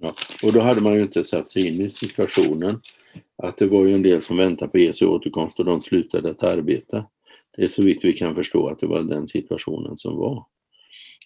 Ja. 0.00 0.14
Och 0.42 0.52
då 0.52 0.60
hade 0.60 0.80
man 0.80 0.94
ju 0.94 1.02
inte 1.02 1.24
satt 1.24 1.50
sig 1.50 1.66
in 1.66 1.80
i 1.80 1.90
situationen 1.90 2.80
att 3.42 3.56
det 3.56 3.66
var 3.66 3.84
ju 3.84 3.94
en 3.94 4.02
del 4.02 4.22
som 4.22 4.36
väntade 4.36 4.70
på 4.70 4.78
Jesu 4.78 5.06
återkomst 5.06 5.58
och 5.58 5.64
de 5.64 5.80
slutade 5.80 6.30
att 6.30 6.42
arbeta. 6.42 7.04
Det 7.56 7.64
är 7.64 7.68
så 7.68 7.82
vitt 7.82 8.04
vi 8.04 8.12
kan 8.12 8.34
förstå 8.34 8.68
att 8.68 8.78
det 8.78 8.86
var 8.86 9.02
den 9.02 9.28
situationen 9.28 9.98
som 9.98 10.16
var. 10.16 10.46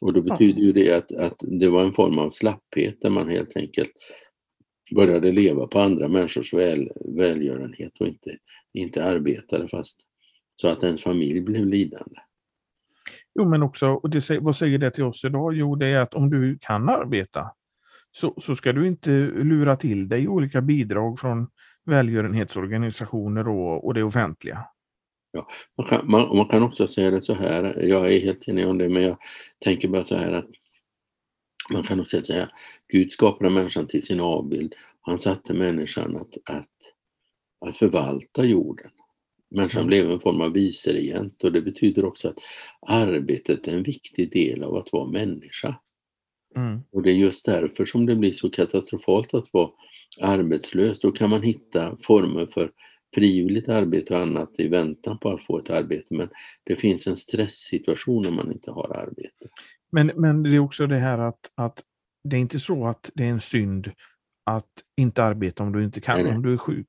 Och 0.01 0.13
då 0.13 0.23
betyder 0.23 0.61
ju 0.61 0.73
det 0.73 0.93
att, 0.93 1.13
att 1.13 1.37
det 1.41 1.69
var 1.69 1.85
en 1.85 1.93
form 1.93 2.19
av 2.19 2.31
slapphet 2.31 3.01
där 3.01 3.11
man 3.11 3.29
helt 3.29 3.57
enkelt 3.57 3.93
började 4.95 5.33
leva 5.33 5.67
på 5.67 5.81
andra 5.81 6.09
människors 6.09 6.55
väl, 6.55 6.93
välgörenhet 7.05 8.01
och 8.01 8.07
inte, 8.07 8.37
inte 8.73 9.05
arbetade 9.05 9.69
fast 9.69 10.01
så 10.57 10.69
att 10.69 10.83
ens 10.83 11.03
familj 11.03 11.41
blev 11.41 11.67
lidande. 11.67 12.17
Jo, 13.35 13.45
men 13.45 13.63
också, 13.63 13.87
och 13.87 14.11
det, 14.11 14.41
vad 14.41 14.57
säger 14.57 14.79
det 14.79 14.91
till 14.91 15.05
oss 15.05 15.25
idag? 15.25 15.55
Jo, 15.55 15.77
det 15.77 15.87
är 15.87 16.01
att 16.01 16.15
om 16.15 16.31
du 16.31 16.59
kan 16.61 16.89
arbeta 16.89 17.51
så, 18.13 18.35
så 18.41 18.57
ska 18.57 18.73
du 18.73 18.87
inte 18.87 19.11
lura 19.35 19.77
till 19.77 20.09
dig 20.09 20.29
olika 20.29 20.61
bidrag 20.61 21.19
från 21.19 21.47
välgörenhetsorganisationer 21.85 23.49
och, 23.49 23.87
och 23.87 23.95
det 23.95 24.03
offentliga. 24.03 24.65
Ja, 25.33 25.49
man, 25.79 25.87
kan, 25.87 26.11
man, 26.11 26.37
man, 26.37 26.49
kan 26.49 26.63
också 26.63 26.89
säga 26.89 27.11
det 27.11 27.21
så 27.21 27.35
här, 27.35 27.83
jag 27.83 28.15
är 28.15 28.21
helt 28.21 28.49
enig 28.49 28.69
om 28.69 28.79
det, 28.79 28.89
men 28.89 29.03
jag 29.03 29.17
tänker 29.65 29.89
bara 29.89 30.05
så 30.05 30.17
här 30.17 30.33
att 30.33 30.51
man 31.71 31.83
kan 31.83 32.01
också 32.01 32.21
säga 32.21 32.51
Gud 32.89 33.13
skapade 33.13 33.51
människan 33.51 33.87
till 33.87 34.03
sin 34.03 34.21
avbild. 34.21 34.75
Han 35.01 35.19
satte 35.19 35.55
människan 35.55 36.17
att, 36.17 36.57
att, 36.57 36.69
att 37.67 37.77
förvalta 37.77 38.45
jorden. 38.45 38.91
Människan 39.51 39.81
mm. 39.81 39.89
blev 39.89 40.11
en 40.11 40.21
form 40.21 40.41
av 40.41 40.53
viceregent 40.53 41.45
och 41.45 41.53
det 41.53 41.63
betyder 41.63 42.05
också 42.05 42.29
att 42.29 42.39
arbetet 42.87 43.69
är 43.69 43.77
en 43.77 43.83
viktig 43.83 44.33
del 44.33 44.63
av 44.63 44.77
att 44.77 44.93
vara 44.93 45.11
människa. 45.11 45.77
Mm. 46.57 46.81
Och 46.93 47.03
det 47.03 47.11
är 47.11 47.15
just 47.15 47.47
därför 47.47 47.85
som 47.85 48.07
det 48.07 48.17
blir 48.17 48.33
så 48.33 48.51
katastrofalt 48.51 49.35
att 49.35 49.53
vara 49.53 49.71
arbetslös. 50.21 51.01
Då 51.01 51.13
kan 51.13 51.31
man 51.31 51.43
hitta 51.43 51.97
former 52.03 52.47
för 52.47 52.71
frivilligt 53.15 53.69
arbete 53.69 54.15
och 54.15 54.21
annat 54.21 54.51
i 54.59 54.69
väntan 54.69 55.19
på 55.19 55.31
att 55.31 55.45
få 55.45 55.59
ett 55.59 55.71
arbete. 55.71 56.15
Men 56.15 56.29
det 56.65 56.77
finns 56.77 57.07
en 57.07 57.17
stresssituation 57.17 58.23
när 58.23 58.31
man 58.31 58.53
inte 58.53 58.71
har 58.71 58.97
arbete. 58.97 59.49
Men, 59.93 60.13
men 60.17 60.43
det 60.43 60.57
är 60.57 60.59
också 60.59 60.87
det 60.87 60.99
här 60.99 61.19
att, 61.19 61.51
att 61.55 61.83
det 62.29 62.37
är 62.37 62.41
inte 62.41 62.61
så 62.61 62.87
att 62.87 63.11
det 63.15 63.25
är 63.25 63.29
en 63.29 63.41
synd 63.41 63.91
att 64.45 64.71
inte 64.97 65.25
arbeta 65.25 65.63
om 65.63 65.73
du 65.73 65.85
inte 65.85 66.01
kan, 66.01 66.23
nej, 66.23 66.35
om 66.35 66.43
du 66.43 66.53
är 66.53 66.57
sjuk. 66.57 66.89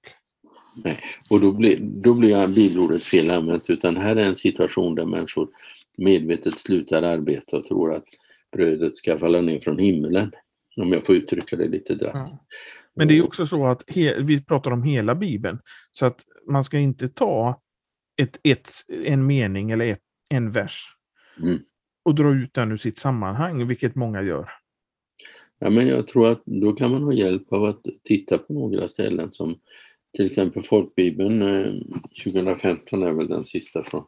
Nej, 0.76 1.00
och 1.30 1.42
då 1.42 1.52
blir, 1.52 1.80
då 1.80 2.14
blir 2.14 2.48
bibelordet 2.48 3.04
fel 3.04 3.32
använt 3.32 3.70
utan 3.70 3.98
här 3.98 4.16
är 4.16 4.28
en 4.28 4.36
situation 4.36 4.96
där 4.96 5.06
människor 5.06 5.50
medvetet 5.98 6.58
slutar 6.58 7.04
arbeta 7.04 7.58
och 7.58 7.66
tror 7.66 7.94
att 7.94 8.06
brödet 8.54 8.98
ska 8.98 9.20
falla 9.20 9.42
ner 9.42 9.60
från 9.60 9.80
himlen. 9.80 10.32
Om 10.78 10.94
jag 10.94 11.06
får 11.06 11.16
uttrycka 11.16 11.56
det 11.56 11.68
lite 11.68 11.96
drastiskt. 11.96 12.32
Ja. 12.32 12.46
Men 12.96 13.08
det 13.08 13.18
är 13.18 13.26
också 13.26 13.46
så 13.46 13.66
att 13.66 13.84
vi 14.24 14.44
pratar 14.46 14.72
om 14.72 14.84
hela 14.84 15.16
Bibeln, 15.16 15.60
så 15.92 16.06
att 16.06 16.22
man 16.48 16.64
ska 16.64 16.78
inte 16.78 17.08
ta 17.08 17.62
ett, 18.22 18.40
ett, 18.44 18.70
en 19.06 19.26
mening 19.26 19.72
eller 19.72 19.88
ett, 19.88 20.02
en 20.30 20.52
vers 20.52 20.96
mm. 21.42 21.60
och 22.06 22.16
dra 22.16 22.34
ut 22.34 22.54
den 22.54 22.72
ur 22.72 22.78
sitt 22.78 23.00
sammanhang, 23.00 23.68
vilket 23.68 23.96
många 23.96 24.22
gör. 24.22 24.50
Ja, 25.60 25.70
men 25.70 25.88
jag 25.88 26.08
tror 26.08 26.28
att 26.28 26.42
då 26.46 26.74
kan 26.74 26.92
man 26.92 27.04
ha 27.04 27.14
hjälp 27.14 27.54
av 27.54 27.64
att 27.64 27.82
titta 28.04 28.38
på 28.38 28.54
några 28.54 28.88
ställen 28.88 29.32
som 29.32 29.60
till 30.18 30.26
exempel 30.26 30.64
Folkbibeln 30.64 31.40
2015 32.24 33.04
eh, 33.04 33.10
är 33.10 33.14
väl 33.14 33.28
den 33.28 33.46
sista 33.46 33.84
från. 33.84 34.04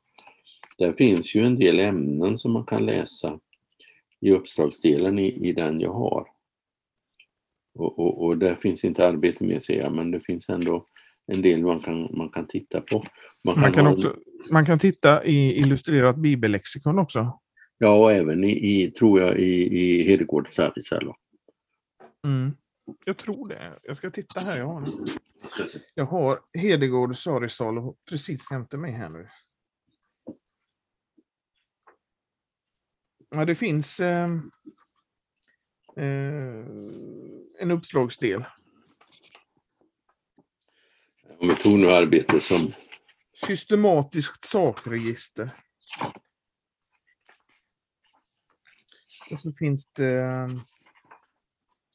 Där 0.77 0.93
finns 0.93 1.35
ju 1.35 1.41
en 1.41 1.55
del 1.55 1.79
ämnen 1.79 2.37
som 2.37 2.51
man 2.51 2.65
kan 2.65 2.85
läsa 2.85 3.39
i 4.21 4.31
uppslagsdelen 4.31 5.19
i, 5.19 5.49
i 5.49 5.51
den 5.51 5.79
jag 5.79 5.93
har. 5.93 6.27
Och, 7.79 7.99
och, 7.99 8.25
och 8.25 8.37
där 8.37 8.55
finns 8.55 8.83
inte 8.83 9.07
arbete 9.07 9.43
med 9.43 9.63
ser 9.63 9.77
jag, 9.77 9.95
men 9.95 10.11
det 10.11 10.19
finns 10.19 10.49
ändå 10.49 10.87
en 11.27 11.41
del 11.41 11.63
man 11.63 11.79
kan, 11.79 12.09
man 12.17 12.29
kan 12.29 12.47
titta 12.47 12.81
på. 12.81 13.05
Man 13.43 13.55
kan, 13.55 13.61
man 13.61 13.73
kan, 13.73 13.87
också, 13.87 14.15
man 14.51 14.65
kan 14.65 14.79
titta 14.79 15.25
i 15.25 15.59
illustrerat 15.59 16.15
bibellexikon 16.15 16.99
också. 16.99 17.39
Ja, 17.77 17.95
och 17.95 18.11
även 18.11 18.43
i, 18.43 18.51
i 18.51 18.91
tror 18.91 19.19
jag, 19.19 19.39
i, 19.39 19.79
i 19.79 20.03
Hedegård 20.07 20.53
Särisalo. 20.53 21.15
Mm. 22.27 22.53
Jag 23.05 23.17
tror 23.17 23.47
det. 23.47 23.79
Jag 23.83 23.97
ska 23.97 24.09
titta 24.09 24.39
här. 24.39 24.57
Jag 24.57 24.67
har, 24.67 24.83
jag 25.93 26.05
har 26.05 26.39
Hedegård 26.53 27.15
Sarisalo 27.15 27.95
precis 28.09 28.41
jämte 28.51 28.77
mig 28.77 28.91
här 28.91 29.09
nu. 29.09 29.27
Ja, 33.35 33.45
det 33.45 33.55
finns 33.55 33.99
eh, 33.99 34.29
eh, 35.97 36.65
en 37.59 37.71
uppslagsdel. 37.71 38.45
Om 41.39 41.47
vi 41.47 41.55
tog 41.55 41.79
nu 41.79 41.91
arbete 41.91 42.39
som... 42.39 42.71
Systematiskt 43.45 44.45
sakregister. 44.45 45.49
Och 49.31 49.39
så 49.39 49.51
finns 49.51 49.87
det 49.93 50.21
eh, 50.21 50.49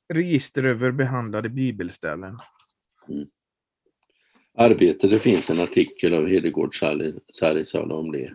register 0.08 0.64
över 0.64 0.90
behandlade 0.90 1.48
bibelställen. 1.48 2.38
Mm. 3.08 3.30
Arbete, 4.54 5.08
det 5.08 5.18
finns 5.18 5.50
en 5.50 5.60
artikel 5.60 6.14
av 6.14 6.26
Hedegård 6.26 6.74
Sarisalo 7.32 7.94
om 7.94 8.12
det. 8.12 8.34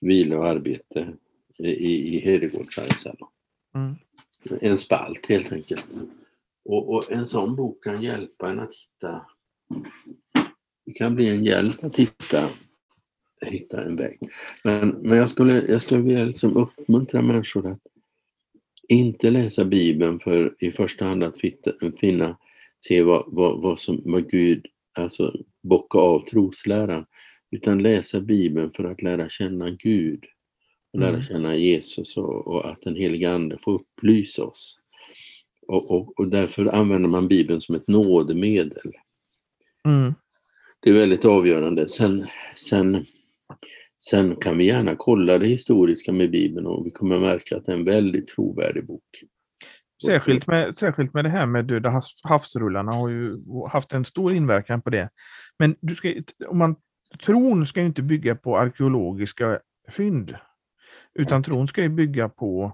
Vila 0.00 0.38
och 0.38 0.46
arbete 0.46 1.16
i, 1.58 2.16
i 2.16 2.20
Hedegård. 2.20 2.66
Mm 3.74 3.96
en 4.60 4.78
spalt 4.78 5.26
helt 5.26 5.52
enkelt. 5.52 5.88
Och, 6.64 6.94
och, 6.94 7.12
en 7.12 7.26
sån 7.26 7.56
bok 7.56 7.84
kan 7.84 8.02
hjälpa 8.02 8.50
en 8.50 8.58
att 8.58 8.74
hitta, 8.74 9.26
det 10.86 10.92
kan 10.92 11.14
bli 11.14 11.28
en 11.28 11.44
hjälp 11.44 11.84
att 11.84 11.96
hitta, 11.96 12.50
hitta 13.40 13.84
en 13.84 13.96
väg. 13.96 14.18
Men, 14.64 14.88
men 14.88 15.18
jag 15.18 15.30
skulle, 15.30 15.52
jag 15.52 15.80
skulle 15.80 16.00
vilja 16.00 16.24
liksom 16.24 16.56
uppmuntra 16.56 17.22
människor 17.22 17.66
att 17.66 17.82
inte 18.88 19.30
läsa 19.30 19.64
Bibeln 19.64 20.20
för 20.20 20.54
i 20.58 20.72
första 20.72 21.04
hand 21.04 21.24
att 21.24 21.40
fitta, 21.40 21.70
finna, 22.00 22.36
se 22.80 23.02
vad, 23.02 23.24
vad, 23.26 23.62
vad, 23.62 23.78
som, 23.78 24.02
vad 24.04 24.30
Gud, 24.30 24.66
alltså 24.92 25.36
bocka 25.62 25.98
av 25.98 26.20
trosläran, 26.20 27.06
utan 27.50 27.82
läsa 27.82 28.20
Bibeln 28.20 28.72
för 28.72 28.84
att 28.84 29.02
lära 29.02 29.28
känna 29.28 29.70
Gud 29.70 30.24
och 30.94 31.00
lära 31.00 31.10
mm. 31.10 31.22
känna 31.22 31.56
Jesus 31.56 32.16
och, 32.16 32.46
och, 32.46 32.70
att 32.70 32.82
den 32.82 32.96
heliga 32.96 33.34
Ande 33.34 33.58
får 33.58 33.74
upplysa 33.74 34.44
oss. 34.44 34.78
Och, 35.68 35.90
och, 35.90 36.18
och 36.18 36.28
därför 36.28 36.66
använder 36.66 37.08
man 37.08 37.28
Bibeln 37.28 37.60
som 37.60 37.74
ett 37.74 37.88
nådemedel. 37.88 38.92
Mm. 39.84 40.14
Det 40.80 40.90
är 40.90 40.94
väldigt 40.94 41.24
avgörande. 41.24 41.88
Sen, 41.88 42.26
sen, 42.56 43.06
sen 43.98 44.36
kan 44.36 44.58
vi 44.58 44.66
gärna 44.66 44.96
kolla 44.96 45.38
det 45.38 45.46
historiska 45.46 46.12
med 46.12 46.30
Bibeln 46.30 46.66
och 46.66 46.86
vi 46.86 46.90
kommer 46.90 47.20
märka 47.20 47.56
att 47.56 47.64
det 47.64 47.72
är 47.72 47.76
en 47.76 47.84
väldigt 47.84 48.28
trovärdig 48.28 48.86
bok. 48.86 49.24
Särskilt 50.06 50.46
med, 50.46 50.76
särskilt 50.76 51.14
med 51.14 51.24
det 51.24 51.30
här 51.30 51.46
med 51.46 51.64
döda 51.64 52.02
havsrullarna 52.24 52.92
har 52.92 53.08
ju 53.08 53.36
haft 53.70 53.92
en 53.92 54.04
stor 54.04 54.34
inverkan 54.34 54.82
på 54.82 54.90
det. 54.90 55.08
Men 55.58 55.76
du 55.80 55.94
ska, 55.94 56.14
om 56.48 56.58
man, 56.58 56.76
tron 57.26 57.66
ska 57.66 57.80
inte 57.80 58.02
bygga 58.02 58.34
på 58.34 58.58
arkeologiska 58.58 59.60
fynd. 59.92 60.36
Utan 61.14 61.42
tron 61.42 61.68
ska 61.68 61.82
ju 61.82 61.88
bygga 61.88 62.28
på, 62.28 62.72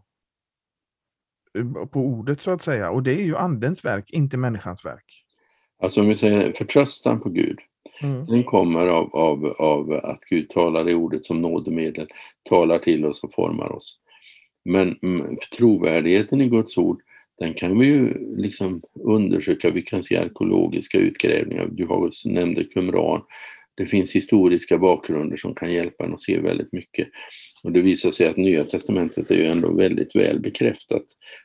eh, 1.58 1.86
på 1.86 2.00
ordet 2.00 2.40
så 2.40 2.50
att 2.50 2.62
säga. 2.62 2.90
Och 2.90 3.02
det 3.02 3.12
är 3.12 3.24
ju 3.24 3.36
andens 3.36 3.84
verk, 3.84 4.10
inte 4.10 4.36
människans 4.36 4.84
verk. 4.84 5.24
Alltså 5.82 6.00
om 6.00 6.08
vi 6.08 6.14
säger 6.14 6.52
förtröstan 6.52 7.20
på 7.20 7.28
Gud. 7.28 7.58
Mm. 8.02 8.26
Den 8.26 8.44
kommer 8.44 8.86
av, 8.86 9.16
av, 9.16 9.46
av 9.46 9.92
att 9.92 10.20
Gud 10.20 10.48
talar 10.48 10.88
i 10.88 10.94
ordet 10.94 11.24
som 11.24 11.40
nådemedel, 11.40 12.08
talar 12.48 12.78
till 12.78 13.04
oss 13.04 13.22
och 13.22 13.32
formar 13.32 13.72
oss. 13.72 13.98
Men 14.64 14.98
mm, 15.02 15.36
trovärdigheten 15.56 16.40
i 16.40 16.48
Guds 16.48 16.78
ord, 16.78 17.02
den 17.38 17.54
kan 17.54 17.78
vi 17.78 17.86
ju 17.86 18.14
liksom 18.36 18.82
undersöka. 19.04 19.70
Vi 19.70 19.82
kan 19.82 20.02
se 20.02 20.16
arkeologiska 20.16 20.98
utgrävningar. 20.98 21.68
Du 21.72 21.86
har 21.86 22.28
nämnde 22.28 22.64
Qumran. 22.64 23.22
Det 23.80 23.86
finns 23.86 24.16
historiska 24.16 24.78
bakgrunder 24.78 25.36
som 25.36 25.54
kan 25.54 25.72
hjälpa 25.72 26.04
en 26.04 26.14
att 26.14 26.22
se 26.22 26.40
väldigt 26.40 26.72
mycket. 26.72 27.08
Och 27.62 27.72
det 27.72 27.80
visar 27.80 28.10
sig 28.10 28.26
att 28.26 28.36
Nya 28.36 28.64
Testamentet 28.64 29.30
är 29.30 29.34
ju 29.34 29.46
ändå 29.46 29.72
väldigt 29.72 30.16
väl 30.16 30.40
bekräftat 30.40 31.02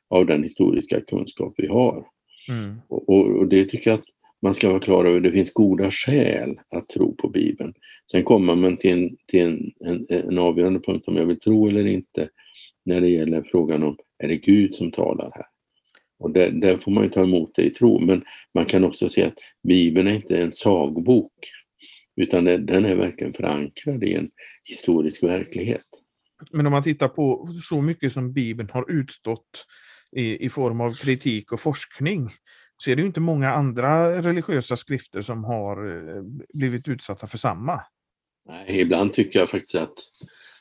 av 0.09 0.25
den 0.25 0.43
historiska 0.43 1.01
kunskap 1.01 1.53
vi 1.57 1.67
har. 1.67 2.05
Mm. 2.49 2.75
Och, 2.87 3.09
och, 3.09 3.47
det 3.47 3.65
tycker 3.65 3.89
jag 3.89 3.99
att 3.99 4.05
man 4.41 4.53
ska 4.53 4.69
vara 4.69 4.79
klar 4.79 5.05
över. 5.05 5.19
Det 5.19 5.31
finns 5.31 5.53
goda 5.53 5.91
skäl 5.91 6.59
att 6.75 6.89
tro 6.89 7.15
på 7.15 7.29
Bibeln. 7.29 7.73
Sen 8.11 8.23
kommer 8.23 8.55
man 8.55 8.77
till 8.77 8.91
en, 8.91 9.17
till 9.27 9.41
en, 9.41 9.71
en, 9.85 10.05
en 10.09 10.37
avgörande 10.37 10.79
punkt 10.79 11.03
om 11.07 11.17
jag 11.17 11.25
vill 11.25 11.39
tro 11.39 11.67
eller 11.67 11.85
inte 11.85 12.29
när 12.85 13.01
det 13.01 13.09
gäller 13.09 13.43
frågan 13.43 13.83
om 13.83 13.97
är 14.23 14.27
det 14.27 14.37
Gud 14.37 14.75
som 14.75 14.91
talar 14.91 15.31
här? 15.33 15.45
Och 16.19 16.31
där, 16.31 16.51
där 16.51 16.77
får 16.77 16.91
man 16.91 17.03
ju 17.03 17.09
ta 17.09 17.23
emot 17.23 17.51
det 17.55 17.63
i 17.63 17.69
tro. 17.69 17.99
Men 17.99 18.23
man 18.53 18.65
kan 18.65 18.83
också 18.83 19.09
se 19.09 19.23
att 19.23 19.37
Bibeln 19.67 20.07
är 20.07 20.15
inte 20.15 20.37
en 20.37 20.51
sagbok 20.51 21.33
utan 22.15 22.45
den 22.45 22.85
är 22.85 22.95
verkligen 22.95 23.33
förankrad 23.33 24.03
i 24.03 24.13
en 24.13 24.29
historisk 24.63 25.23
verklighet. 25.23 25.85
Men 26.51 26.65
om 26.65 26.71
man 26.71 26.83
tittar 26.83 27.07
på 27.07 27.47
så 27.63 27.81
mycket 27.81 28.13
som 28.13 28.33
Bibeln 28.33 28.69
har 28.73 28.91
utstått 28.91 29.65
i, 30.11 30.45
i 30.45 30.49
form 30.49 30.81
av 30.81 30.93
kritik 30.93 31.51
och 31.51 31.59
forskning 31.59 32.31
så 32.77 32.91
är 32.91 32.95
det 32.95 33.01
ju 33.01 33.07
inte 33.07 33.19
många 33.19 33.49
andra 33.49 34.21
religiösa 34.21 34.75
skrifter 34.75 35.21
som 35.21 35.43
har 35.43 35.97
eh, 35.97 36.23
blivit 36.53 36.87
utsatta 36.87 37.27
för 37.27 37.37
samma. 37.37 37.81
Nej, 38.49 38.81
ibland 38.81 39.13
tycker 39.13 39.39
jag 39.39 39.49
faktiskt 39.49 39.75
att, 39.75 39.93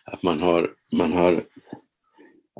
att 0.04 0.22
man, 0.22 0.40
har, 0.40 0.70
man 0.92 1.12
har 1.12 1.42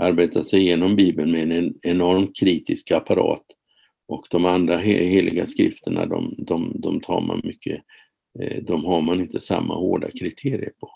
arbetat 0.01 0.47
sig 0.47 0.61
igenom 0.61 0.97
Bibeln 0.97 1.33
med 1.33 1.53
en 1.53 1.75
enorm 1.83 2.33
kritisk 2.33 2.91
apparat 2.91 3.45
och 4.09 4.27
de 4.31 4.45
andra 4.45 4.77
heliga 4.77 5.47
skrifterna 5.47 6.07
de, 6.07 6.35
de, 6.39 6.81
de 6.81 7.01
tar 7.01 7.21
man 7.21 7.41
mycket, 7.45 7.83
Eh, 8.41 8.63
de 8.63 8.85
har 8.85 9.01
man 9.01 9.21
inte 9.21 9.41
samma 9.41 9.75
hårda 9.75 10.11
kriterier 10.11 10.73
på. 10.81 10.91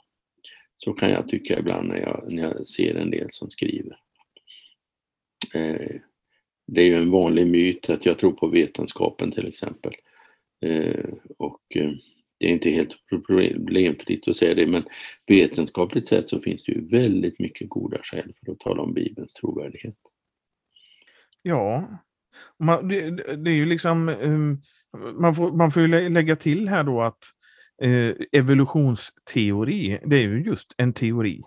Så 0.76 0.92
kan 0.92 1.10
jag 1.10 1.28
tycka 1.28 1.58
ibland 1.58 1.88
när 1.88 2.00
jag, 2.00 2.32
när 2.32 2.42
jag 2.42 2.66
ser 2.66 2.94
en 2.94 3.10
del 3.10 3.28
som 3.30 3.50
skriver. 3.50 4.00
Eh, 5.54 5.96
det 6.66 6.80
är 6.80 6.86
ju 6.86 6.94
en 6.94 7.10
vanlig 7.10 7.46
myt 7.46 7.90
att 7.90 8.06
jag 8.06 8.18
tror 8.18 8.32
på 8.32 8.46
vetenskapen 8.46 9.30
till 9.30 9.48
exempel. 9.48 9.92
Eh, 10.66 11.04
och 11.38 11.62
det 12.38 12.46
är 12.46 12.50
inte 12.50 12.70
helt 12.70 12.96
problemfritt 13.08 14.28
att 14.28 14.36
säga 14.36 14.54
det, 14.54 14.66
men 14.66 14.84
vetenskapligt 15.26 16.06
sett 16.06 16.28
så 16.28 16.40
finns 16.40 16.64
det 16.64 16.72
ju 16.72 16.88
väldigt 16.88 17.38
mycket 17.38 17.68
goda 17.68 17.98
skäl 18.02 18.32
för 18.34 18.52
att 18.52 18.60
tala 18.60 18.82
om 18.82 18.94
Bibelns 18.94 19.32
trovärdighet. 19.32 19.96
Ja, 21.42 21.88
det, 22.82 23.50
är 23.50 23.54
ju 23.54 23.66
liksom, 23.66 24.08
ehm, 24.08 24.58
man 25.20 25.34
får, 25.34 25.52
man 25.52 25.70
får 25.70 25.82
ju 25.82 26.08
lägga 26.08 26.36
till 26.36 26.68
här 26.68 26.84
då 26.84 27.00
att 27.00 27.18
eh, 27.82 28.12
evolutionsteori, 28.32 29.98
det 30.06 30.16
är 30.16 30.22
ju 30.22 30.42
just 30.42 30.74
en 30.76 30.92
teori. 30.92 31.42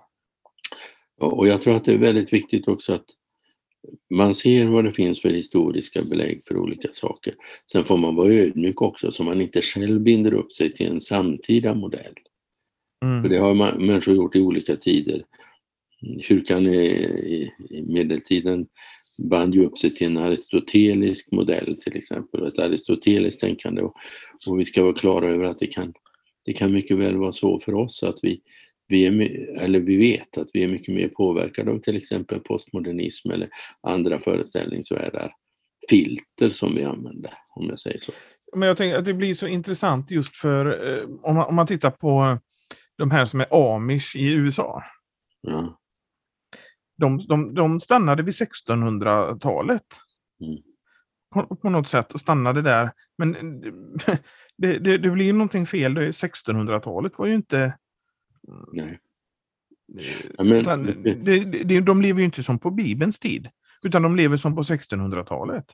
Och 1.20 1.48
jag 1.48 1.62
tror 1.62 1.76
att 1.76 1.86
det 1.86 1.94
är 1.94 1.98
väldigt 1.98 2.34
viktigt 2.34 2.68
också 2.68 2.94
att 2.94 3.06
man 4.10 4.36
ser 4.36 4.68
vad 4.68 4.86
det 4.86 4.92
finns 4.92 5.22
för 5.22 5.30
historiska 5.30 6.04
belägg 6.04 6.42
för 6.48 6.58
olika 6.58 6.88
saker. 6.92 7.36
Sen 7.72 7.86
får 7.86 7.98
man 7.98 8.16
vara 8.16 8.34
ödmjuk 8.34 8.82
också 8.82 9.12
så 9.12 9.24
man 9.24 9.42
inte 9.42 9.62
själv 9.62 10.02
binder 10.02 10.34
upp 10.34 10.54
sig 10.54 10.72
till 10.72 10.88
en 10.88 11.02
samtida 11.02 11.74
modell. 11.74 12.14
Mm. 13.06 13.22
För 13.22 13.30
det 13.30 13.38
har 13.38 13.54
man, 13.54 13.86
människor 13.86 14.16
gjort 14.16 14.36
i 14.36 14.42
olika 14.42 14.76
tider. 14.76 15.24
Kyrkan 16.20 16.68
i, 16.68 16.86
i, 16.86 17.52
i 17.70 17.84
medeltiden 17.84 18.68
band 19.30 19.56
ju 19.56 19.66
upp 19.66 19.78
sig 19.78 19.94
till 19.94 20.08
en 20.08 20.18
aristotelisk 20.18 21.32
modell 21.32 21.76
till 21.82 21.98
exempel, 21.98 22.48
ett 22.48 22.60
aristoteliskt 22.60 23.42
tänkande. 23.42 23.82
Och, 23.82 23.96
och, 24.48 24.60
vi 24.60 24.66
ska 24.66 24.84
vara 24.84 24.94
klara 24.94 25.32
över 25.32 25.44
att 25.44 25.60
det 25.60 25.68
kan, 25.68 25.94
det 26.46 26.54
kan 26.54 26.74
mycket 26.74 26.98
väl 26.98 27.18
vara 27.18 27.32
så 27.32 27.60
för 27.60 27.74
oss 27.74 28.04
att 28.04 28.20
vi, 28.24 28.42
vi, 28.88 29.06
är, 29.06 29.22
eller 29.62 29.80
vi 29.80 29.98
vet 29.98 30.38
att 30.38 30.48
vi 30.54 30.64
är 30.64 30.68
mycket 30.68 30.96
mer 30.96 31.08
påverkade 31.08 31.72
av 31.72 31.80
till 31.80 31.98
exempel 31.98 32.40
postmodernism 32.40 33.32
eller 33.32 33.50
andra 33.82 34.20
föreställningsvärldar. 34.20 35.34
Filter 35.90 36.50
som 36.50 36.76
vi 36.76 36.84
använder, 36.84 37.34
om 37.56 37.70
jag 37.70 37.80
säger 37.80 38.00
så. 38.00 38.12
Men 38.56 38.68
jag 38.68 38.78
tänker 38.78 38.98
att 38.98 39.06
det 39.06 39.14
blir 39.14 39.34
så 39.34 39.48
intressant 39.48 40.12
just 40.12 40.36
för 40.36 40.90
eh, 40.90 41.04
om, 41.22 41.36
man, 41.36 41.48
om 41.48 41.56
man 41.56 41.68
tittar 41.68 41.92
på 41.92 42.38
de 42.98 43.12
här 43.12 43.26
som 43.26 43.42
är 43.42 43.76
amish 43.76 44.16
i 44.16 44.34
USA. 44.34 44.84
Ja. 45.42 45.81
De, 47.02 47.18
de, 47.18 47.54
de 47.54 47.80
stannade 47.80 48.24
vid 48.24 48.34
1600-talet. 48.34 49.86
Mm. 50.42 50.62
På, 51.34 51.56
på, 51.56 51.70
något 51.70 51.88
sätt 51.88 52.14
och 52.14 52.20
stannade 52.20 52.62
där. 52.62 52.92
Men 53.18 53.34
det, 54.58 54.80
det, 54.80 54.98
det 54.98 55.10
blir 55.10 55.34
någonting 55.34 55.66
fel. 55.66 55.98
1600-talet 55.98 57.18
var 57.18 57.26
ju 57.26 57.36
inte 57.36 57.74
Nej. 58.74 59.00
Ja, 60.38 60.44
men... 60.44 60.64
de, 61.24 61.64
de, 61.64 61.82
de 61.82 62.02
lever 62.02 62.20
ju 62.20 62.26
inte 62.26 62.44
som 62.44 62.60
på 62.60 62.72
Bibelns 62.72 63.20
tid, 63.20 63.50
utan 63.84 64.02
de 64.02 64.16
lever 64.16 64.38
som 64.38 64.56
på 64.56 64.62
1600-talet. 64.62 65.66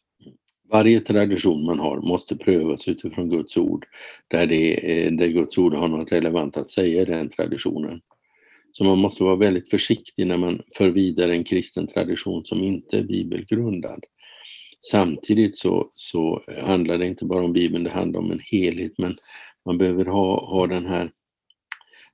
Varje 0.71 0.99
tradition 0.99 1.65
man 1.65 1.79
har 1.79 2.01
måste 2.01 2.35
prövas 2.37 2.87
utifrån 2.87 3.29
Guds 3.29 3.57
ord, 3.57 3.85
där, 4.27 4.47
det, 4.47 4.75
där 5.09 5.27
Guds 5.27 5.57
ord 5.57 5.73
har 5.73 5.87
något 5.87 6.11
relevant 6.11 6.57
att 6.57 6.69
säga 6.69 7.01
i 7.01 7.05
den 7.05 7.29
traditionen. 7.29 8.01
Så 8.77 8.83
man 8.83 8.99
måste 8.99 9.23
vara 9.23 9.35
väldigt 9.35 9.69
försiktig 9.69 10.27
när 10.27 10.37
man 10.37 10.61
för 10.77 10.89
vidare 10.89 11.31
en 11.31 11.43
kristen 11.43 11.87
tradition 11.87 12.45
som 12.45 12.63
inte 12.63 12.97
är 12.97 13.03
bibelgrundad. 13.03 14.03
Samtidigt 14.91 15.55
så, 15.55 15.89
så 15.91 16.43
handlar 16.61 16.97
det 16.97 17.07
inte 17.07 17.25
bara 17.25 17.43
om 17.43 17.53
Bibeln, 17.53 17.83
det 17.83 17.89
handlar 17.89 18.19
om 18.19 18.31
en 18.31 18.41
helhet, 18.43 18.91
men 18.97 19.15
man 19.65 19.77
behöver 19.77 20.05
ha, 20.05 20.45
ha 20.45 20.67
den 20.67 20.85
här 20.85 21.11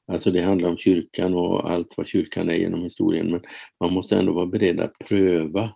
Alltså 0.07 0.31
det 0.31 0.41
handlar 0.41 0.69
om 0.69 0.77
kyrkan 0.77 1.33
och 1.33 1.71
allt 1.71 1.93
vad 1.97 2.07
kyrkan 2.07 2.49
är 2.49 2.55
genom 2.55 2.83
historien, 2.83 3.31
men 3.31 3.41
man 3.79 3.93
måste 3.93 4.17
ändå 4.17 4.33
vara 4.33 4.45
beredd 4.45 4.79
att 4.79 4.93
pröva 5.09 5.75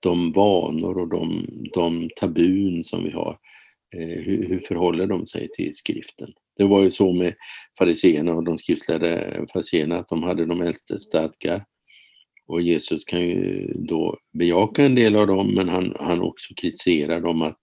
de 0.00 0.32
vanor 0.32 0.98
och 0.98 1.08
de, 1.08 1.46
de 1.74 2.10
tabun 2.16 2.84
som 2.84 3.04
vi 3.04 3.10
har. 3.10 3.38
Eh, 3.96 4.22
hur, 4.24 4.48
hur 4.48 4.58
förhåller 4.58 5.06
de 5.06 5.26
sig 5.26 5.48
till 5.48 5.74
skriften? 5.74 6.34
Det 6.56 6.64
var 6.64 6.82
ju 6.82 6.90
så 6.90 7.12
med 7.12 7.34
fariseerna 7.78 8.34
och 8.34 8.44
de 8.44 8.58
skriftlärda 8.58 9.46
fariseerna 9.52 9.96
att 9.98 10.08
de 10.08 10.22
hade 10.22 10.46
de 10.46 10.60
äldste 10.60 11.00
stadgar. 11.00 11.64
Och 12.46 12.62
Jesus 12.62 13.04
kan 13.04 13.20
ju 13.20 13.72
då 13.74 14.18
bejaka 14.32 14.84
en 14.84 14.94
del 14.94 15.16
av 15.16 15.26
dem 15.26 15.54
men 15.54 15.68
han, 15.68 15.96
han 16.00 16.20
också 16.20 16.54
kritiserar 16.54 17.20
dem 17.20 17.42
att, 17.42 17.58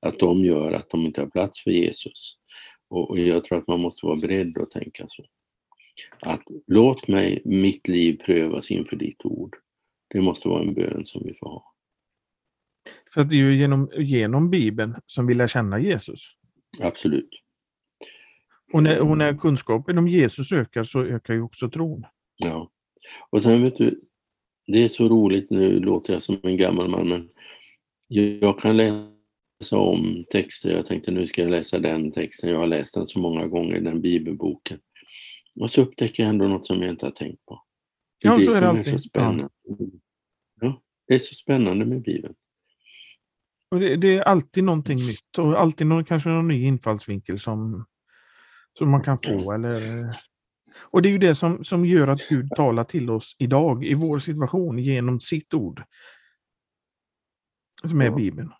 att 0.00 0.18
de 0.18 0.44
gör 0.44 0.72
att 0.72 0.90
de 0.90 1.06
inte 1.06 1.20
har 1.20 1.28
plats 1.28 1.62
för 1.62 1.70
Jesus. 1.70 2.36
Och, 2.88 3.10
och 3.10 3.18
jag 3.18 3.44
tror 3.44 3.58
att 3.58 3.68
man 3.68 3.80
måste 3.80 4.06
vara 4.06 4.16
beredd 4.16 4.58
att 4.58 4.70
tänka 4.70 5.04
så. 5.08 5.24
Att 6.20 6.42
låt 6.66 7.08
mig 7.08 7.42
mitt 7.44 7.88
liv 7.88 8.20
prövas 8.26 8.70
inför 8.70 8.96
ditt 8.96 9.24
ord. 9.24 9.56
Det 10.08 10.20
måste 10.20 10.48
vara 10.48 10.62
en 10.62 10.74
bön 10.74 11.04
som 11.04 11.22
vi 11.24 11.34
får 11.34 11.48
ha. 11.48 11.72
För 13.14 13.24
det 13.24 13.36
är 13.36 13.38
ju 13.38 13.56
genom, 13.56 13.90
genom 13.98 14.50
Bibeln 14.50 14.94
som 15.06 15.26
vi 15.26 15.34
lär 15.34 15.46
känna 15.46 15.80
Jesus. 15.80 16.28
Absolut. 16.80 17.30
Och 18.72 18.82
när, 18.82 19.00
och 19.00 19.18
när 19.18 19.34
kunskapen 19.34 19.98
om 19.98 20.08
Jesus 20.08 20.52
ökar 20.52 20.84
så 20.84 21.04
ökar 21.04 21.34
ju 21.34 21.42
också 21.42 21.70
tron. 21.70 22.04
Ja. 22.36 22.70
Och 23.30 23.42
sen 23.42 23.62
vet 23.62 23.76
du, 23.76 24.00
det 24.66 24.84
är 24.84 24.88
så 24.88 25.08
roligt, 25.08 25.50
nu 25.50 25.80
låter 25.80 26.12
jag 26.12 26.22
som 26.22 26.40
en 26.42 26.56
gammal 26.56 26.88
man, 26.88 27.08
men 27.08 27.28
jag 28.40 28.58
kan 28.58 28.76
läsa 28.76 29.78
om 29.78 30.24
texter. 30.30 30.70
Jag 30.70 30.86
tänkte 30.86 31.10
nu 31.10 31.26
ska 31.26 31.42
jag 31.42 31.50
läsa 31.50 31.78
den 31.78 32.12
texten. 32.12 32.50
Jag 32.50 32.58
har 32.58 32.66
läst 32.66 32.94
den 32.94 33.06
så 33.06 33.18
många 33.18 33.46
gånger, 33.46 33.80
den 33.80 34.00
bibelboken. 34.00 34.78
Och 35.60 35.70
så 35.70 35.82
upptäcker 35.82 36.22
jag 36.22 36.30
ändå 36.30 36.48
något 36.48 36.64
som 36.64 36.82
jag 36.82 36.90
inte 36.90 37.06
har 37.06 37.10
tänkt 37.10 37.46
på. 37.46 37.62
Det 38.20 38.28
är 38.28 38.32
ja, 38.32 38.38
det 38.38 38.44
så 38.44 38.52
är 38.52 38.60
det. 38.60 38.80
Är 38.80 38.84
så 38.84 38.98
spännande. 38.98 39.48
Ja. 40.60 40.82
det 41.08 41.14
är 41.14 41.18
så 41.18 41.34
spännande 41.34 41.84
med 41.84 42.02
Bibeln. 42.02 42.34
Och 43.70 43.80
det, 43.80 43.96
det, 43.96 44.16
är 44.16 44.22
alltid 44.22 44.64
någonting 44.64 44.96
nytt 44.96 45.38
och 45.38 45.60
alltid 45.60 45.86
någon, 45.86 46.04
kanske 46.04 46.28
någon 46.28 46.48
ny 46.48 46.64
infallsvinkel 46.64 47.38
som, 47.40 47.84
som 48.78 48.90
man 48.90 49.02
kan 49.02 49.18
få. 49.18 49.52
Eller, 49.52 50.10
och 50.76 51.02
det 51.02 51.08
är 51.08 51.10
ju 51.10 51.18
det 51.18 51.34
som, 51.34 51.64
som 51.64 51.86
gör 51.86 52.08
att 52.08 52.28
Gud 52.28 52.50
talar 52.56 52.84
till 52.84 53.10
oss 53.10 53.36
idag 53.38 53.84
i 53.84 53.94
vår 53.94 54.18
situation 54.18 54.78
genom 54.78 55.20
sitt 55.20 55.54
ord. 55.54 55.82
Som 57.84 58.00
är. 58.00 58.10
Bibeln. 58.10 58.52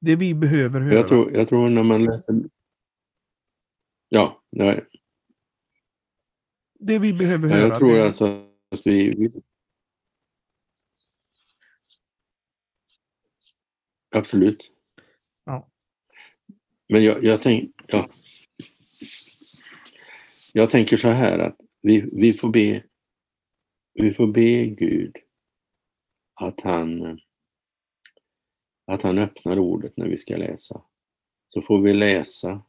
Det 0.00 0.16
vi 0.16 0.34
behöver 0.34 0.80
höra. 0.80 0.94
Jag 0.94 1.08
tror, 1.08 1.32
jag 1.32 1.48
tror 1.48 1.70
när 1.70 1.82
man 1.82 2.04
läser 2.04 2.34
Ja, 4.08 4.42
nej. 4.50 4.86
Det 6.78 6.98
vi 6.98 7.12
behöver 7.12 7.48
höra. 7.48 7.60
Jag 7.60 7.78
tror 7.78 7.98
alltså 7.98 8.26
att 8.70 8.86
vi... 8.86 9.30
Absolut. 14.10 14.77
Men 16.88 17.04
jag, 17.04 17.24
jag, 17.24 17.42
tänk, 17.42 17.74
ja. 17.86 18.08
jag 20.52 20.70
tänker 20.70 20.96
så 20.96 21.08
här 21.08 21.38
att 21.38 21.56
vi, 21.82 22.08
vi, 22.12 22.32
får 22.32 22.48
be, 22.48 22.82
vi 23.94 24.12
får 24.12 24.26
be 24.26 24.66
Gud 24.66 25.16
att 26.40 26.60
han, 26.60 27.20
att 28.86 29.02
han 29.02 29.18
öppnar 29.18 29.58
ordet 29.58 29.96
när 29.96 30.08
vi 30.08 30.18
ska 30.18 30.36
läsa. 30.36 30.82
Så 31.48 31.62
får 31.62 31.80
vi 31.80 31.92
läsa 31.92 32.62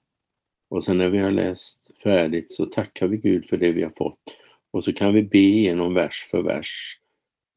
och 0.70 0.84
sen 0.84 0.98
när 0.98 1.10
vi 1.10 1.18
har 1.18 1.32
läst 1.32 1.92
färdigt 2.04 2.52
så 2.54 2.66
tackar 2.66 3.08
vi 3.08 3.18
Gud 3.18 3.50
för 3.50 3.58
det 3.58 3.72
vi 3.72 3.84
har 3.84 3.94
fått. 3.98 4.20
Och 4.72 4.84
så 4.84 4.94
kan 4.94 5.14
vi 5.14 5.24
be 5.24 5.38
igenom 5.38 5.94
vers 5.94 6.28
för 6.32 6.42
vers, 6.42 7.00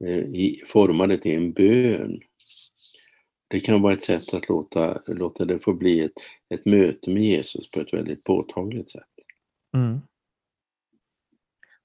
eh, 0.04 0.66
forma 0.66 1.06
det 1.06 1.18
till 1.18 1.36
en 1.36 1.52
bön. 1.52 2.20
Det 3.52 3.60
kan 3.60 3.82
vara 3.82 3.92
ett 3.92 4.02
sätt 4.02 4.34
att 4.34 4.48
låta, 4.48 5.02
låta 5.06 5.44
det 5.44 5.58
få 5.58 5.74
bli 5.74 6.00
ett, 6.00 6.12
ett 6.54 6.64
möte 6.64 7.10
med 7.10 7.22
Jesus 7.22 7.70
på 7.70 7.80
ett 7.80 7.94
väldigt 7.94 8.24
påtagligt 8.24 8.90
sätt. 8.90 9.02
Mm. 9.76 10.00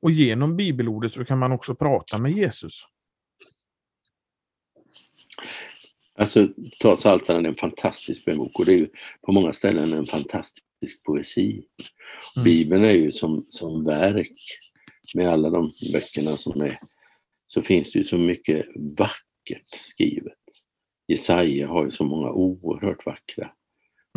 Och 0.02 0.12
genom 0.12 0.58
bibelordet 0.58 1.14
så 1.14 1.26
kan 1.26 1.40
man 1.40 1.52
också 1.52 1.76
prata 1.76 2.18
med 2.18 2.32
Jesus. 2.32 2.82
Alltså, 6.16 6.48
ta 6.80 6.96
Psaltaren 6.96 7.46
är 7.46 7.50
en 7.50 7.56
fantastisk 7.56 8.26
bok 8.26 8.60
och 8.60 8.66
det 8.66 8.74
är 8.74 8.78
ju 8.78 8.90
på 9.22 9.32
många 9.32 9.54
ställen 9.54 9.94
en 9.94 10.06
fantastisk 10.06 11.04
poesi. 11.06 11.64
Mm. 12.36 12.44
Bibeln 12.46 12.84
är 12.84 12.94
ju 12.94 13.12
som, 13.12 13.46
som 13.50 13.84
verk 13.84 14.60
med 15.16 15.30
alla 15.30 15.50
de 15.50 15.74
böckerna 15.94 16.38
som 16.38 16.62
är, 16.62 16.78
så 17.48 17.62
finns 17.62 17.92
det 17.92 18.00
ju 18.00 18.04
så 18.04 18.18
mycket 18.18 18.66
vackert 18.98 19.70
skrivet. 19.70 20.47
Jesaja 21.08 21.68
har 21.68 21.86
ju 21.86 21.92
så 21.92 22.04
många 22.04 22.32
oerhört 22.32 23.06
vackra. 23.06 23.52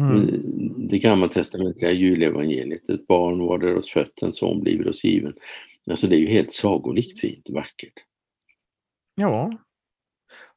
Mm. 0.00 0.88
Det 0.88 0.98
gammaltestamentliga 0.98 1.92
julevangeliet, 1.92 2.90
ett 2.90 3.06
barn 3.06 3.38
var 3.38 3.58
där 3.58 3.76
oss 3.76 3.90
fött, 3.90 4.22
en 4.22 4.32
son 4.32 4.60
bliver 4.60 4.88
oss 4.88 5.04
given. 5.04 5.34
Alltså 5.90 6.06
det 6.06 6.16
är 6.16 6.20
ju 6.20 6.28
helt 6.28 6.52
sagolikt 6.52 7.20
fint, 7.20 7.50
vackert. 7.50 7.92
Ja. 9.14 9.58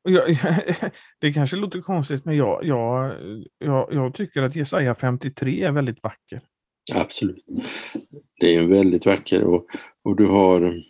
Jag, 0.04 0.24
det 1.20 1.34
kanske 1.34 1.58
låter 1.58 1.82
konstigt, 1.82 2.26
men 2.26 2.38
jag, 2.38 2.66
jag, 2.66 3.16
jag, 3.58 3.94
jag 3.94 4.14
tycker 4.16 4.44
att 4.44 4.56
Jesaja 4.56 4.96
53 4.96 5.64
är 5.64 5.72
väldigt 5.72 6.04
vacker. 6.04 6.42
Absolut. 6.94 7.46
Det 8.40 8.56
är 8.56 8.64
väldigt 8.64 9.06
vacker 9.06 9.44
och, 9.44 9.68
och 10.04 10.16
du 10.16 10.28
har 10.28 10.84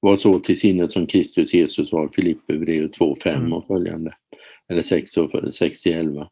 var 0.00 0.16
så 0.16 0.38
till 0.38 0.58
sinnet 0.58 0.92
som 0.92 1.06
Kristus 1.06 1.54
Jesus 1.54 1.92
var, 1.92 2.08
Filippe 2.08 2.58
brev 2.58 2.88
2, 2.88 3.16
5 3.22 3.40
mm. 3.40 3.52
och 3.52 3.66
följande. 3.66 4.14
Eller 4.70 4.82
6, 4.82 5.16
och 5.16 5.54
6 5.54 5.82
till 5.82 5.92
11. 5.92 6.28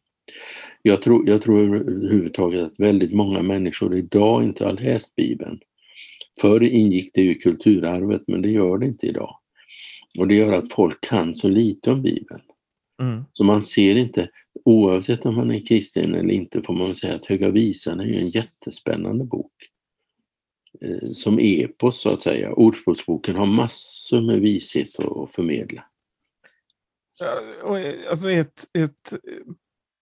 Jag 0.81 1.01
tror, 1.01 1.29
jag 1.29 1.41
tror 1.41 1.59
överhuvudtaget 1.59 2.63
att 2.63 2.79
väldigt 2.79 3.13
många 3.13 3.41
människor 3.41 3.95
idag 3.97 4.43
inte 4.43 4.65
har 4.65 4.73
läst 4.73 5.15
Bibeln. 5.15 5.59
Förr 6.41 6.63
ingick 6.63 7.11
det 7.13 7.21
i 7.21 7.35
kulturarvet 7.35 8.23
men 8.27 8.41
det 8.41 8.49
gör 8.49 8.77
det 8.77 8.85
inte 8.85 9.07
idag. 9.07 9.37
Och 10.19 10.27
det 10.27 10.35
gör 10.35 10.53
att 10.53 10.73
folk 10.73 11.01
kan 11.01 11.33
så 11.33 11.49
lite 11.49 11.91
om 11.91 12.01
Bibeln. 12.01 12.41
Mm. 13.01 13.23
Så 13.33 13.43
man 13.43 13.63
ser 13.63 13.95
inte, 13.95 14.29
oavsett 14.65 15.25
om 15.25 15.35
man 15.35 15.51
är 15.51 15.65
kristen 15.65 16.15
eller 16.15 16.33
inte, 16.33 16.61
får 16.61 16.73
man 16.73 16.95
säga 16.95 17.15
att 17.15 17.25
Höga 17.25 17.49
Visan 17.49 17.99
är 17.99 18.19
en 18.19 18.29
jättespännande 18.29 19.23
bok. 19.23 19.51
Eh, 20.81 21.07
som 21.07 21.39
epos 21.39 22.01
så 22.01 22.13
att 22.13 22.21
säga. 22.21 22.53
Ordspråksboken 22.53 23.35
har 23.35 23.45
massor 23.45 24.21
med 24.21 24.39
vishet 24.39 24.99
att 24.99 25.31
förmedla. 25.31 25.83
Alltså 28.09 28.31
ett, 28.31 28.67
ett, 28.73 29.13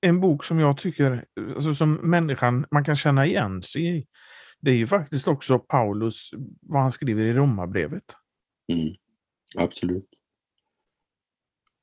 en 0.02 0.20
bok 0.20 0.44
som 0.44 0.60
jag 0.60 0.78
tycker, 0.78 1.26
alltså 1.56 1.74
som 1.74 1.94
människan, 1.94 2.66
man 2.72 2.84
kan 2.84 2.96
känna 2.96 3.26
igen 3.26 3.62
sig 3.62 3.98
i. 3.98 4.08
Det 4.62 4.72
är 4.72 4.76
ju 4.76 4.88
faktiskt 4.88 5.28
också 5.28 5.60
Paulus, 5.60 6.32
vad 6.62 6.82
han 6.82 6.92
skriver 6.92 7.24
i 7.24 7.34
Romarbrevet. 7.34 8.16
Mm, 8.74 8.96
absolut. 9.58 10.10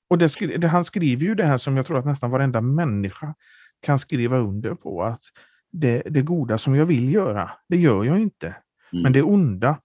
Och 0.09 0.19
det, 0.19 0.59
det, 0.59 0.69
han 0.69 0.85
skriver 0.85 1.27
ju 1.27 1.35
det 1.35 1.47
här 1.47 1.59
som 1.59 1.77
jag 1.77 1.87
tror 1.87 1.99
att 1.99 2.07
nästan 2.07 2.31
varenda 2.31 2.61
människa 2.61 3.35
kan 3.81 3.99
skriva 3.99 4.39
under 4.39 4.75
på. 4.75 5.03
Att 5.03 5.23
det, 5.71 6.03
det 6.07 6.23
goda 6.23 6.59
som 6.59 6.75
jag 6.75 6.87
vill 6.87 7.13
göra, 7.13 7.51
det 7.69 7.77
gör 7.77 8.05
jag 8.05 8.19
inte. 8.19 8.47
Mm. 8.47 9.03
Men 9.03 9.13
det 9.13 9.23
onda 9.23 9.81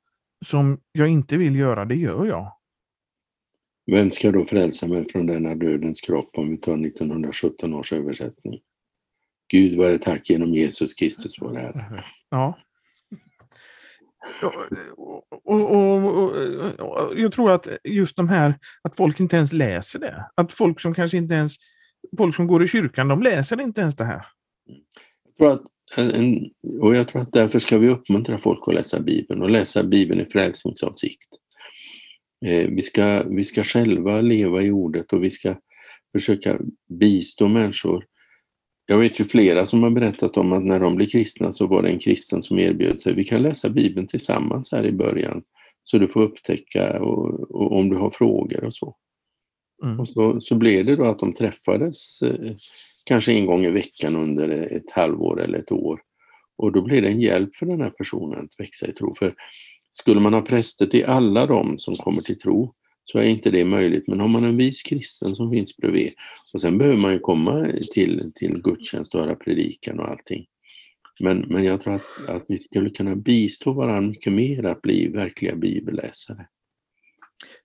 som 0.46 0.82
jag 0.92 1.08
inte 1.08 1.38
vill 1.38 1.56
göra, 1.56 1.86
det 1.86 1.96
gör 1.96 2.26
jag. 2.26 2.58
Vem 3.92 4.12
ska 4.12 4.32
då 4.32 4.46
frälsa 4.46 4.88
mig 4.88 5.06
från 5.12 5.26
denna 5.26 5.56
dödens 5.56 6.02
kropp 6.02 6.30
om 6.38 6.50
vi 6.50 6.58
tar 6.58 6.86
1917 6.86 7.74
års 7.74 7.94
översättning? 7.94 8.60
Gud 9.48 9.78
vare 9.78 9.98
tack 9.98 10.30
genom 10.30 10.54
Jesus 10.54 10.94
Kristus 10.94 11.36
vår 11.42 11.56
Herre. 11.56 12.04
Ja. 12.30 12.58
Och, 14.42 15.34
och, 15.46 15.76
och, 15.76 16.32
och, 16.80 17.20
jag 17.20 17.32
tror 17.32 17.52
att 17.52 17.68
just 17.84 18.16
de 18.16 18.30
här, 18.30 18.54
att 18.82 18.96
folk 18.96 19.20
inte 19.20 19.36
ens 19.36 19.54
läser 19.54 20.00
det. 20.00 20.26
Att 20.36 20.54
folk 20.54 20.82
som 20.82 20.94
kanske 20.94 21.18
inte 21.18 21.34
ens, 21.34 21.56
folk 22.18 22.36
som 22.36 22.48
går 22.48 22.64
i 22.64 22.68
kyrkan, 22.68 23.08
de 23.08 23.24
läser 23.24 23.62
inte 23.62 23.82
ens 23.82 23.96
det 23.96 24.06
här. 24.06 24.26
Jag 25.38 25.38
tror 25.38 25.52
att 25.52 25.62
och 26.82 26.96
jag 26.96 27.08
tror 27.08 27.22
att 27.22 27.32
därför 27.32 27.60
ska 27.60 27.78
vi 27.78 27.90
uppmuntra 27.90 28.38
folk 28.38 28.68
att 28.68 28.74
läsa 28.74 29.00
Bibeln 29.00 29.42
och 29.42 29.50
läsa 29.50 29.84
Bibeln 29.84 30.22
i 30.22 30.26
frälsningsavsikt. 30.26 31.41
Eh, 32.46 32.68
vi, 32.70 32.82
ska, 32.82 33.24
vi 33.24 33.44
ska 33.44 33.64
själva 33.64 34.22
leva 34.22 34.62
i 34.62 34.72
ordet 34.72 35.14
och 35.14 35.24
vi 35.24 35.30
ska 35.30 35.56
försöka 36.12 36.60
bistå 36.90 37.48
människor. 37.48 38.06
Jag 38.86 38.98
vet 38.98 39.20
ju 39.20 39.24
flera 39.24 39.66
som 39.66 39.84
har 39.84 39.90
berättat 39.90 40.38
om 40.38 40.52
att 40.52 40.64
när 40.64 40.80
de 40.80 40.96
blev 40.96 41.08
kristna 41.08 41.54
så 41.54 41.68
var 41.68 41.82
det 41.82 41.90
en 41.90 42.00
kristen 42.00 42.44
som 42.44 42.60
erbjöd 42.60 43.02
sig, 43.02 43.14
vi 43.14 43.24
kan 43.24 43.42
läsa 43.42 43.70
Bibeln 43.70 44.08
tillsammans 44.08 44.72
här 44.72 44.86
i 44.86 44.92
början 44.92 45.44
så 45.84 45.98
du 45.98 46.08
får 46.08 46.22
upptäcka 46.22 47.02
och, 47.02 47.52
och 47.52 47.78
om 47.78 47.90
du 47.90 47.98
har 47.98 48.10
frågor 48.10 48.64
och 48.64 48.74
så. 48.74 48.96
Mm. 49.84 50.00
Och 50.00 50.10
så, 50.10 50.42
så 50.42 50.56
blev 50.56 50.86
det 50.86 50.96
då 50.96 51.06
att 51.06 51.20
de 51.20 51.34
träffades 51.34 52.22
eh, 52.22 52.56
kanske 53.04 53.34
en 53.34 53.46
gång 53.46 53.66
i 53.66 53.72
veckan 53.72 54.16
under 54.16 54.50
ett 54.50 54.92
halvår 54.92 55.42
eller 55.42 55.60
ett 55.60 55.72
år. 55.72 56.02
Och 56.58 56.72
då 56.72 56.82
blir 56.82 57.02
det 57.02 57.08
en 57.08 57.22
hjälp 57.22 57.56
för 57.56 57.66
den 57.66 57.82
här 57.82 57.90
personen 57.90 58.46
att 58.46 58.60
växa 58.60 58.88
i 58.88 58.94
tro. 58.94 59.16
För 59.16 59.36
skulle 59.94 60.22
man 60.22 60.34
ha 60.34 60.42
präster 60.42 60.88
till 60.88 61.06
alla 61.06 61.46
de 61.46 61.80
som 61.80 61.96
kommer 61.96 62.22
till 62.22 62.40
tro 62.40 62.74
så 63.06 63.18
är 63.18 63.24
inte 63.24 63.52
det 63.52 63.66
möjligt. 63.66 64.08
Men 64.08 64.20
har 64.20 64.28
man 64.28 64.44
en 64.44 64.58
vis 64.58 64.84
kristen 64.84 65.36
som 65.36 65.52
finns 65.52 65.78
bredvid 65.78 66.14
och 66.54 66.62
sen 66.62 66.78
behöver 66.78 66.98
man 66.98 67.14
ju 67.14 67.20
komma 67.20 67.68
till, 67.94 68.32
till 68.36 68.62
gudstjänst 68.62 69.16
och 69.16 69.22
höra 69.22 69.36
predikan 69.36 70.00
och 70.00 70.10
allting. 70.10 70.46
Men, 71.20 71.40
men 71.40 71.64
jag 71.64 71.82
tror 71.82 71.94
att, 71.94 72.30
att 72.30 72.46
vi 72.48 72.60
skulle 72.60 72.90
kunna 72.90 73.16
bistå 73.16 73.74
varandra 73.74 74.10
mycket 74.10 74.34
mer 74.34 74.64
att 74.64 74.82
bli 74.82 75.08
verkliga 75.08 75.56
bibelläsare. 75.56 76.48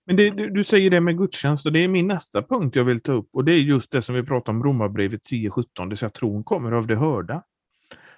Men 0.05 0.15
det, 0.15 0.29
du, 0.29 0.49
du, 0.49 0.63
säger 0.63 0.89
det 0.89 1.01
med 1.01 1.17
gudstjänst 1.17 1.65
och 1.65 1.71
det 1.71 1.83
är 1.83 1.87
min 1.87 2.07
nästa 2.07 2.43
punkt 2.43 2.75
jag 2.75 2.83
vill 2.83 3.01
ta 3.01 3.11
upp 3.11 3.29
och 3.33 3.45
det 3.45 3.51
är 3.51 3.59
just 3.59 3.91
det 3.91 4.01
som 4.01 4.15
vi 4.15 4.23
pratar 4.23 4.53
om 4.53 4.63
Romarbrevet 4.63 5.21
10.17, 5.31 5.65
det 5.75 5.87
vill 5.87 5.97
säga 5.97 6.09
tron 6.09 6.43
kommer 6.43 6.71
av 6.71 6.87
det 6.87 6.95
hörda. 6.95 7.43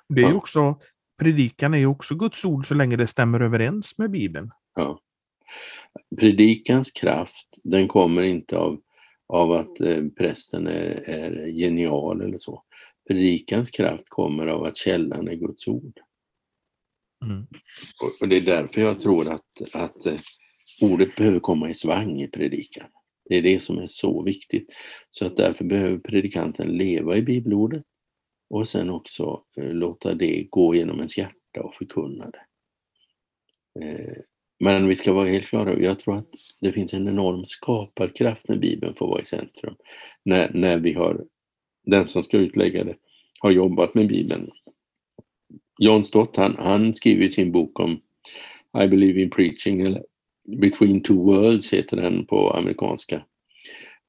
Det 0.09 0.21
är 0.21 0.29
ja. 0.29 0.33
också, 0.33 0.79
predikan 1.19 1.73
är 1.73 1.77
ju 1.77 1.85
också 1.85 2.15
Guds 2.15 2.45
ord 2.45 2.67
så 2.67 2.73
länge 2.73 2.95
det 2.95 3.07
stämmer 3.07 3.39
överens 3.39 3.97
med 3.97 4.11
Bibeln. 4.11 4.51
Ja. 4.75 4.99
Predikans 6.19 6.91
kraft, 6.91 7.59
den 7.63 7.87
kommer 7.87 8.21
inte 8.21 8.57
av, 8.57 8.81
av 9.27 9.51
att 9.51 9.79
eh, 9.79 10.03
prästen 10.17 10.67
är, 10.67 11.09
är 11.09 11.47
genial 11.47 12.21
eller 12.21 12.37
så. 12.37 12.63
Predikans 13.07 13.69
kraft 13.69 14.09
kommer 14.09 14.47
av 14.47 14.63
att 14.63 14.77
källan 14.77 15.27
är 15.27 15.35
Guds 15.35 15.67
ord. 15.67 15.99
Mm. 17.25 17.47
Och, 18.01 18.21
och, 18.21 18.27
det 18.27 18.37
är 18.37 18.41
därför 18.41 18.81
jag 18.81 19.01
tror 19.01 19.31
att, 19.31 19.73
att 19.73 20.05
eh, 20.05 20.19
Ordet 20.81 21.15
behöver 21.15 21.39
komma 21.39 21.69
i 21.69 21.73
svang 21.73 22.21
i 22.21 22.27
predikan. 22.27 22.87
Det 23.29 23.37
är 23.37 23.41
det 23.41 23.63
som 23.63 23.77
är 23.77 23.87
så 23.87 24.23
viktigt. 24.23 24.69
Så 25.09 25.25
att 25.25 25.37
därför 25.37 25.65
behöver 25.65 25.97
predikanten 25.97 26.67
leva 26.67 27.17
i 27.17 27.21
bibelordet 27.21 27.83
och 28.49 28.67
sen 28.67 28.89
också 28.89 29.43
eh, 29.57 29.73
låta 29.73 30.13
det 30.13 30.47
gå 30.49 30.75
genom 30.75 30.97
ens 30.97 31.17
hjärta 31.17 31.61
och 31.61 31.75
förkunna 31.75 32.31
det. 32.31 32.45
Eh, 33.85 34.17
men 34.59 34.87
vi 34.87 34.95
ska 34.95 35.13
vara 35.13 35.29
helt 35.29 35.45
klara 35.45 35.79
jag 35.79 35.99
tror 35.99 36.17
att 36.17 36.33
det 36.59 36.71
finns 36.71 36.93
en 36.93 37.07
enorm 37.07 37.45
skaparkraft 37.45 38.47
när 38.47 38.57
Bibeln 38.57 38.95
får 38.95 39.07
vara 39.07 39.21
i 39.21 39.25
centrum. 39.25 39.75
När, 40.23 40.51
när 40.53 40.77
vi 40.77 40.93
har, 40.93 41.25
den 41.85 42.09
som 42.09 42.23
ska 42.23 42.37
utlägga 42.37 42.83
det, 42.83 42.95
har 43.39 43.51
jobbat 43.51 43.93
med 43.93 44.07
Bibeln. 44.07 44.51
John 45.79 46.03
Stott, 46.03 46.35
han, 46.35 46.55
han 46.57 46.93
skriver 46.93 47.25
i 47.25 47.31
sin 47.31 47.51
bok 47.51 47.79
om 47.79 48.01
I 48.83 48.87
believe 48.87 49.21
in 49.21 49.29
preaching, 49.29 49.81
eller 49.81 50.03
Between 50.57 51.03
Two 51.03 51.13
Worlds 51.13 51.73
heter 51.73 51.97
den 51.97 52.25
på 52.25 52.51
amerikanska. 52.51 53.25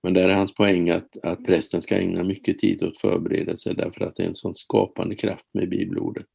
Men 0.03 0.15
där 0.15 0.29
är 0.29 0.35
hans 0.35 0.55
poäng 0.55 0.91
att, 0.91 1.17
att 1.23 1.45
prästen 1.45 1.83
ska 1.83 1.97
ägna 1.97 2.25
mycket 2.25 2.59
tid 2.59 2.83
åt 2.83 2.99
förberedelse 2.99 3.73
därför 3.73 4.05
att 4.05 4.17
det 4.17 4.23
är 4.23 4.29
en 4.29 4.35
sån 4.35 4.55
skapande 4.55 5.15
kraft 5.15 5.47
med 5.53 5.69
bibelordet. 5.69 6.27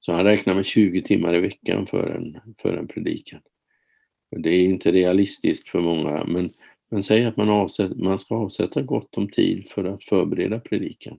Så 0.00 0.12
han 0.12 0.24
räknar 0.24 0.54
med 0.54 0.66
20 0.66 1.02
timmar 1.02 1.34
i 1.34 1.40
veckan 1.40 1.86
för 1.86 2.10
en, 2.10 2.40
för 2.62 2.76
en 2.76 2.88
predikan. 2.88 3.40
Det 4.36 4.50
är 4.50 4.64
inte 4.64 4.92
realistiskt 4.92 5.68
för 5.68 5.80
många, 5.80 6.24
men, 6.24 6.52
men 6.90 7.02
säg 7.02 7.24
att 7.24 7.36
man, 7.36 7.48
avsätt, 7.48 7.96
man 7.96 8.18
ska 8.18 8.34
avsätta 8.34 8.82
gott 8.82 9.16
om 9.16 9.28
tid 9.28 9.68
för 9.68 9.84
att 9.84 10.04
förbereda 10.04 10.60
predikan. 10.60 11.18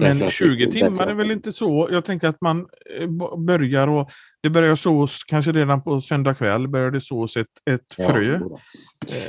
Men 0.00 0.18
Därför 0.18 0.24
att 0.26 0.32
20 0.32 0.66
det- 0.66 0.72
timmar 0.72 1.06
är 1.06 1.14
väl 1.14 1.30
inte 1.30 1.52
så? 1.52 1.88
Jag 1.92 2.04
tänker 2.04 2.28
att 2.28 2.40
man 2.40 2.66
eh, 3.00 3.36
börjar 3.38 3.88
och 3.88 4.10
det 4.42 4.50
börjar 4.50 4.74
sås 4.74 5.24
kanske 5.24 5.52
redan 5.52 5.82
på 5.82 6.00
söndag 6.00 6.34
kväll 6.34 6.68
börjar 6.68 6.90
det 6.90 7.00
sås 7.00 7.36
ett, 7.36 7.46
ett 7.70 7.94
frö. 7.96 8.34
Eh, 8.34 8.40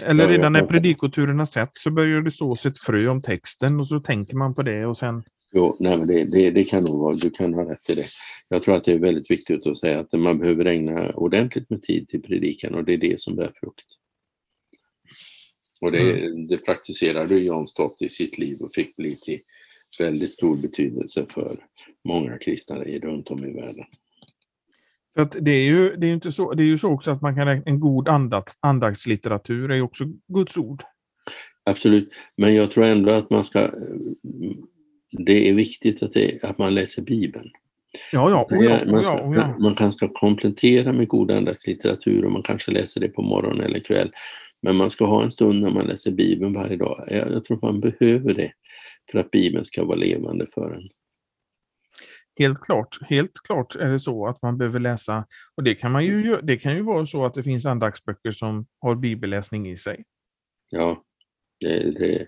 Eller 0.04 0.24
Ja, 0.24 0.30
jag 0.30 0.32
redan 0.40 0.54
när 0.54 0.60
tänker- 0.60 0.74
predikoturerna 0.74 1.46
sätts 1.46 1.84
så 1.84 1.92
börjar 1.92 2.22
det 2.22 2.32
sås 2.32 2.66
ett 2.66 2.80
frö 2.80 3.08
om 3.08 3.22
texten 3.22 3.80
och 3.80 3.88
så 3.88 4.00
tänker 4.00 4.36
man 4.36 4.56
på 4.56 4.62
det 4.64 4.86
och 4.86 4.98
sen 4.98 5.24
Jo, 5.54 5.76
nej, 5.80 5.98
men 5.98 6.08
det, 6.08 6.24
det, 6.24 6.52
det 6.52 6.64
kan 6.64 6.84
nog 6.84 7.00
vara, 7.00 7.16
du 7.16 7.30
kan 7.30 7.54
ha 7.54 7.72
rätt 7.72 7.90
i 7.90 7.96
det. 7.96 8.06
Jag 8.50 8.62
tror 8.62 8.76
att 8.76 8.84
det 8.84 8.92
är 8.94 9.00
väldigt 9.00 9.32
viktigt 9.32 9.68
att 9.68 9.78
säga 9.78 10.00
att 10.00 10.14
man 10.14 10.40
behöver 10.40 10.66
ägna 10.66 11.10
ordentligt 11.12 11.70
med 11.70 11.82
tid 11.82 12.08
till 12.08 12.22
predikan 12.22 12.76
och 12.76 12.84
det 12.86 12.94
är 12.94 12.98
det 12.98 13.22
som 13.22 13.36
bär 13.36 13.52
frukt. 13.60 13.86
Och 15.82 15.92
det, 15.92 16.30
det 16.50 16.58
praktiserade 16.58 17.36
John 17.40 17.68
Stott 17.68 18.02
i 18.02 18.10
sitt 18.10 18.38
liv 18.38 18.58
och 18.62 18.74
fick 18.74 18.96
bli 18.96 19.16
till 19.18 19.40
väldigt 20.00 20.34
stor 20.34 20.58
betydelse 20.58 21.26
för 21.30 21.56
många 22.04 22.38
kristna 22.38 22.76
runt 22.76 23.32
om 23.32 23.46
i 23.46 23.54
världen. 23.54 23.86
För 25.16 25.22
att 25.22 25.36
det 25.42 25.52
är 25.52 25.64
ju 25.64 25.96
det 25.96 26.08
är 26.08 26.14
inte 26.14 26.32
så, 26.32 26.54
det 26.54 26.64
är 26.64 26.68
ju 26.68 26.78
så 26.78 26.90
också 26.90 27.12
att 27.12 27.22
man 27.22 27.36
kan 27.36 27.48
räkna, 27.48 27.72
en 27.72 27.80
god 27.80 28.08
andakt, 28.08 28.58
andaktslitteratur 28.60 29.72
är 29.72 29.82
också 29.82 30.04
Guds 30.28 30.58
ord. 30.58 30.84
Absolut, 31.64 32.10
men 32.38 32.56
jag 32.56 32.72
tror 32.72 32.84
ändå 32.84 33.12
att 33.12 33.30
man 33.30 33.44
ska... 33.44 33.70
Det 35.12 35.50
är 35.50 35.54
viktigt 35.54 36.04
att, 36.04 36.14
det, 36.14 36.44
att 36.44 36.58
man 36.58 36.74
läser 36.74 37.02
Bibeln. 37.02 37.50
Ja, 38.12 38.30
ja, 38.30 38.58
oh 38.58 38.66
ja, 38.66 38.80
man, 38.92 39.04
ska, 39.04 39.28
oh 39.28 39.36
ja. 39.36 39.58
man 39.60 39.76
kan 39.76 39.92
ska 39.92 40.08
komplettera 40.08 40.94
med 40.94 41.08
god 41.08 41.32
andaktslitteratur 41.32 42.26
och 42.26 42.32
man 42.32 42.44
kanske 42.44 42.72
läser 42.72 43.02
det 43.02 43.10
på 43.10 43.22
morgonen 43.22 43.62
eller 43.62 43.80
kväll. 43.80 44.12
Men 44.62 44.76
man 44.76 44.90
ska 44.90 45.06
ha 45.06 45.24
en 45.24 45.32
stund 45.32 45.62
när 45.62 45.70
man 45.70 45.88
läser 45.88 46.12
Bibeln 46.12 46.54
varje 46.54 46.78
dag. 46.78 47.08
Jag, 47.08 47.32
jag 47.32 47.44
tror 47.44 47.60
man 47.62 47.80
behöver 47.80 48.34
det 48.34 48.52
för 49.12 49.20
att 49.20 49.32
Bibeln 49.32 49.66
ska 49.66 49.86
vara 49.86 49.98
levande 49.98 50.48
för 50.54 50.72
en. 50.72 50.90
Helt 52.40 52.62
klart, 52.62 52.98
helt 53.10 53.34
klart 53.34 53.76
är 53.76 53.90
det 53.90 54.00
så 54.00 54.28
att 54.28 54.42
man 54.42 54.58
behöver 54.58 54.80
läsa. 54.80 55.26
Och 55.56 55.64
det 55.64 55.76
kan, 55.76 55.92
man 55.92 56.06
ju, 56.06 56.42
det 56.42 56.58
kan 56.58 56.76
ju 56.76 56.82
vara 56.82 57.06
så 57.08 57.26
att 57.26 57.34
det 57.34 57.44
finns 57.44 57.66
andaktsböcker 57.66 58.32
som 58.32 58.66
har 58.80 58.96
bibelläsning 58.96 59.70
i 59.70 59.78
sig. 59.78 60.04
Ja, 60.70 61.04
det, 61.60 61.92
det. 61.92 62.28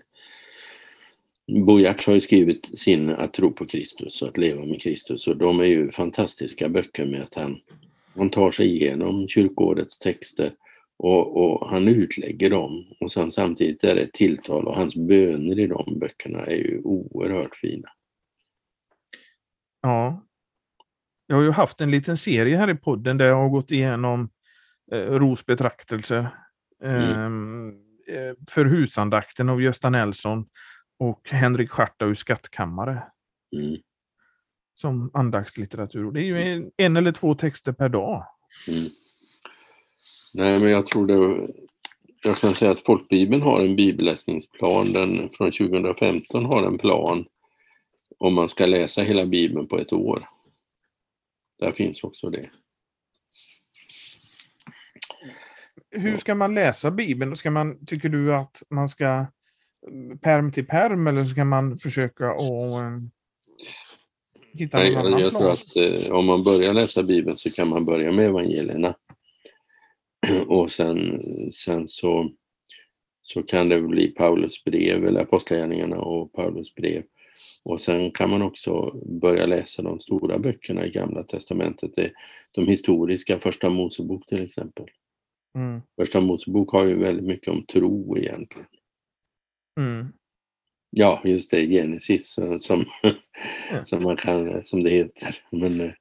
Bo 1.46 1.78
Giertz 1.78 2.06
har 2.06 2.14
ju 2.14 2.20
skrivit 2.20 2.78
sin 2.78 3.10
Att 3.10 3.32
tro 3.32 3.52
på 3.52 3.66
Kristus 3.66 4.22
och 4.22 4.28
Att 4.28 4.38
leva 4.38 4.64
med 4.64 4.82
Kristus 4.82 5.26
och 5.26 5.36
de 5.36 5.60
är 5.60 5.64
ju 5.64 5.90
fantastiska 5.90 6.68
böcker 6.68 7.06
med 7.06 7.22
att 7.22 7.34
han, 7.34 7.60
han 8.14 8.30
tar 8.30 8.50
sig 8.50 8.66
igenom 8.66 9.28
kyrkårets 9.28 9.98
texter 9.98 10.50
och, 10.98 11.36
och 11.44 11.68
han 11.70 11.88
utlägger 11.88 12.50
dem 12.50 12.84
och 13.00 13.12
sen 13.12 13.30
samtidigt 13.30 13.84
är 13.84 13.94
det 13.94 14.00
ett 14.00 14.12
tilltal 14.12 14.66
och 14.66 14.76
hans 14.76 14.96
böner 14.96 15.58
i 15.58 15.66
de 15.66 15.98
böckerna 15.98 16.38
är 16.46 16.56
ju 16.56 16.80
oerhört 16.84 17.56
fina. 17.56 17.88
Ja. 19.82 20.26
Jag 21.26 21.36
har 21.36 21.42
ju 21.42 21.50
haft 21.50 21.80
en 21.80 21.90
liten 21.90 22.16
serie 22.16 22.56
här 22.56 22.70
i 22.70 22.74
podden 22.74 23.18
där 23.18 23.26
jag 23.26 23.36
har 23.36 23.48
gått 23.48 23.70
igenom 23.70 24.30
eh, 24.92 24.98
Ros 24.98 25.46
betraktelse 25.46 26.30
ehm, 26.84 27.68
eh, 28.08 28.34
för 28.50 28.64
husandakten 28.64 29.48
av 29.48 29.62
Gösta 29.62 29.90
Nelson 29.90 30.46
och 30.98 31.30
Henrik 31.30 31.70
Schartaus 31.70 32.18
skattkammare 32.18 33.02
Mm, 33.56 33.76
som 34.74 35.10
andaktslitteratur. 35.14 36.04
Och 36.06 36.12
Det 36.12 36.20
är 36.20 36.24
ju 36.24 36.42
en, 36.42 36.70
en 36.76 36.96
eller 36.96 37.12
två 37.12 37.34
texter 37.34 37.72
per 37.72 37.88
dag. 37.88 38.26
mm. 38.68 38.84
Nej 40.34 40.60
men 40.60 40.70
jag 40.70 40.86
tror 40.86 41.06
det 41.06 41.48
jag 42.24 42.36
kan 42.36 42.54
säga 42.54 42.70
att 42.70 42.80
Folkbibeln 42.80 43.42
har 43.42 43.60
en 43.60 43.76
bibelläsningsplan, 43.76 44.92
den 44.92 45.30
från 45.30 45.52
2015 45.52 46.44
har 46.44 46.62
en 46.62 46.78
plan 46.78 47.24
om 48.18 48.34
man 48.34 48.48
ska 48.48 48.66
läsa 48.66 49.02
hela 49.02 49.26
Bibeln 49.26 49.68
på 49.68 49.78
ett 49.78 49.92
år. 49.92 50.28
Där 51.58 51.72
finns 51.72 52.04
också 52.04 52.30
det. 52.30 52.50
Hur 55.90 56.16
ska 56.16 56.34
man 56.34 56.54
läsa 56.54 56.90
Bibeln? 56.90 57.36
Ska 57.36 57.50
man, 57.50 57.86
tycker 57.86 58.08
du 58.08 58.34
att 58.34 58.62
man 58.70 58.88
ska 58.88 59.26
mm, 59.90 60.18
perm 60.18 60.52
till 60.52 60.66
perm 60.66 61.06
eller 61.06 61.24
ska 61.24 61.44
man 61.44 61.78
försöka 61.78 62.30
att 62.30 62.40
eh, 62.40 62.98
hitta 64.52 64.78
Nej, 64.78 64.94
någon 64.94 65.04
jag, 65.04 65.06
annan 65.06 65.20
jag 65.20 65.30
plan? 65.30 65.42
tror 65.42 65.52
att 65.52 66.08
eh, 66.08 66.16
om 66.16 66.26
man 66.26 66.42
börjar 66.42 66.72
läsa 66.72 67.02
Bibeln 67.02 67.36
så 67.36 67.50
kan 67.50 67.68
man 67.68 67.84
börja 67.84 68.12
med 68.12 68.26
evangelierna. 68.26 68.94
Och 70.48 70.72
sen, 70.72 71.22
sen 71.52 71.88
så, 71.88 72.30
så 73.22 73.42
kan 73.42 73.68
det 73.68 73.80
bli 73.80 74.08
Paulus 74.08 74.64
brev 74.64 75.04
eller 75.06 75.20
Apostlagärningarna 75.20 76.00
och 76.00 76.32
Paulus 76.32 76.74
brev. 76.74 77.02
Och 77.62 77.80
sen 77.80 78.10
kan 78.10 78.30
man 78.30 78.42
också 78.42 79.00
börja 79.20 79.46
läsa 79.46 79.82
de 79.82 80.00
stora 80.00 80.38
böckerna 80.38 80.86
i 80.86 80.90
Gamla 80.90 81.22
Testamentet. 81.22 81.94
Det, 81.94 82.12
de 82.52 82.66
historiska, 82.68 83.38
Första 83.38 83.70
Mosebok 83.70 84.26
till 84.26 84.42
exempel. 84.44 84.86
Mm, 85.56 85.80
Första 85.96 86.20
Mosebok 86.20 86.70
har 86.72 86.84
ju 86.84 86.98
väldigt 86.98 87.26
mycket 87.26 87.48
om 87.48 87.66
tro 87.66 88.18
egentligen. 88.18 88.66
mm. 89.80 90.06
Ja, 90.96 91.20
just 91.24 91.50
det, 91.50 91.66
Genesis 91.66 92.32
så- 92.32 92.58
som, 92.58 92.84
som, 93.84 94.02
man 94.02 94.16
kan, 94.16 94.64
som 94.64 94.82
det 94.82 94.90
heter. 94.90 95.36
Men, 95.50 95.80
eh, 95.80 95.86
Eh, 95.86 95.92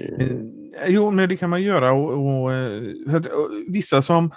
Eh, 0.00 0.88
jo, 0.88 1.10
men 1.10 1.28
det 1.28 1.36
kan 1.36 1.50
man 1.50 1.62
göra. 1.62 1.92
Och, 1.92 2.42
och, 2.42 2.52
eh, 2.52 2.82
att, 3.16 3.26
och, 3.26 3.50
vissa 3.68 4.02
som 4.02 4.30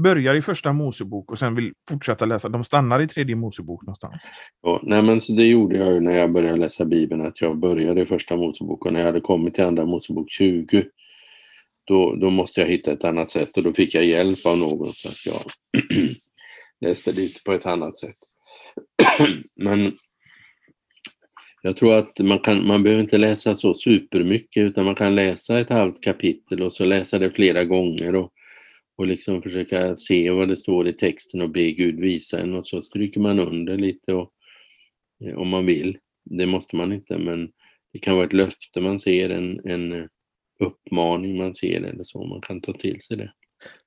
börjar 0.00 0.34
i 0.34 0.42
första 0.42 0.72
Mosebok 0.72 1.30
och 1.30 1.38
sen 1.38 1.54
vill 1.54 1.72
fortsätta 1.88 2.26
läsa, 2.26 2.48
de 2.48 2.64
stannar 2.64 3.00
i 3.00 3.08
tredje 3.08 3.36
Mosebok 3.36 3.82
någonstans. 3.82 4.30
Ja, 4.62 4.80
nej 4.82 5.02
men 5.02 5.20
så 5.20 5.32
det 5.32 5.46
gjorde 5.46 5.76
jag 5.76 5.92
ju 5.92 6.00
när 6.00 6.16
jag 6.16 6.32
började 6.32 6.58
läsa 6.58 6.84
Bibeln, 6.84 7.26
att 7.26 7.40
jag 7.40 7.58
började 7.58 8.00
i 8.00 8.06
första 8.06 8.36
Mosebok 8.36 8.86
och 8.86 8.92
när 8.92 9.00
jag 9.00 9.06
hade 9.06 9.20
kommit 9.20 9.54
till 9.54 9.64
andra 9.64 9.84
Mosebok 9.84 10.30
20 10.30 10.84
då, 11.86 12.14
då 12.14 12.30
måste 12.30 12.60
jag 12.60 12.68
hitta 12.68 12.92
ett 12.92 13.04
annat 13.04 13.30
sätt 13.30 13.56
och 13.56 13.62
då 13.62 13.72
fick 13.72 13.94
jag 13.94 14.04
hjälp 14.04 14.46
av 14.46 14.58
någon 14.58 14.92
så 14.92 15.08
att 15.08 15.26
jag 15.26 15.42
läste 16.80 17.12
lite 17.12 17.40
på 17.44 17.52
ett 17.52 17.66
annat 17.66 17.98
sätt. 17.98 18.16
men 19.56 19.92
jag 21.66 21.76
tror 21.76 21.94
att 21.94 22.18
man, 22.18 22.38
kan, 22.38 22.66
man 22.66 22.82
behöver 22.82 23.02
inte 23.02 23.18
läsa 23.18 23.54
så 23.54 23.74
supermycket 23.74 24.60
utan 24.60 24.84
man 24.84 24.94
kan 24.94 25.14
läsa 25.14 25.58
ett 25.58 25.70
halvt 25.70 26.00
kapitel 26.00 26.62
och 26.62 26.72
så 26.72 26.84
läsa 26.84 27.18
det 27.18 27.30
flera 27.30 27.64
gånger 27.64 28.14
och, 28.14 28.32
och 28.96 29.06
liksom 29.06 29.42
försöka 29.42 29.96
se 29.96 30.30
vad 30.30 30.48
det 30.48 30.56
står 30.56 30.88
i 30.88 30.92
texten 30.92 31.40
och 31.40 31.50
be 31.50 31.70
Gud 31.70 32.00
visa 32.00 32.40
en 32.40 32.54
och 32.54 32.66
så 32.66 32.82
stryker 32.82 33.20
man 33.20 33.38
under 33.38 33.76
lite 33.76 34.12
och, 34.12 34.30
eh, 35.24 35.38
om 35.38 35.48
man 35.48 35.66
vill. 35.66 35.98
Det 36.24 36.46
måste 36.46 36.76
man 36.76 36.92
inte 36.92 37.18
men 37.18 37.50
det 37.92 37.98
kan 37.98 38.14
vara 38.14 38.26
ett 38.26 38.32
löfte 38.32 38.80
man 38.80 39.00
ser, 39.00 39.30
en, 39.30 39.60
en 39.64 39.92
eh, 39.92 40.06
uppmaning 40.60 41.36
man 41.36 41.54
ser 41.54 41.82
eller 41.82 42.04
så. 42.04 42.26
Man 42.26 42.40
kan 42.40 42.60
ta 42.60 42.72
till 42.72 43.00
sig 43.00 43.16
det. 43.16 43.32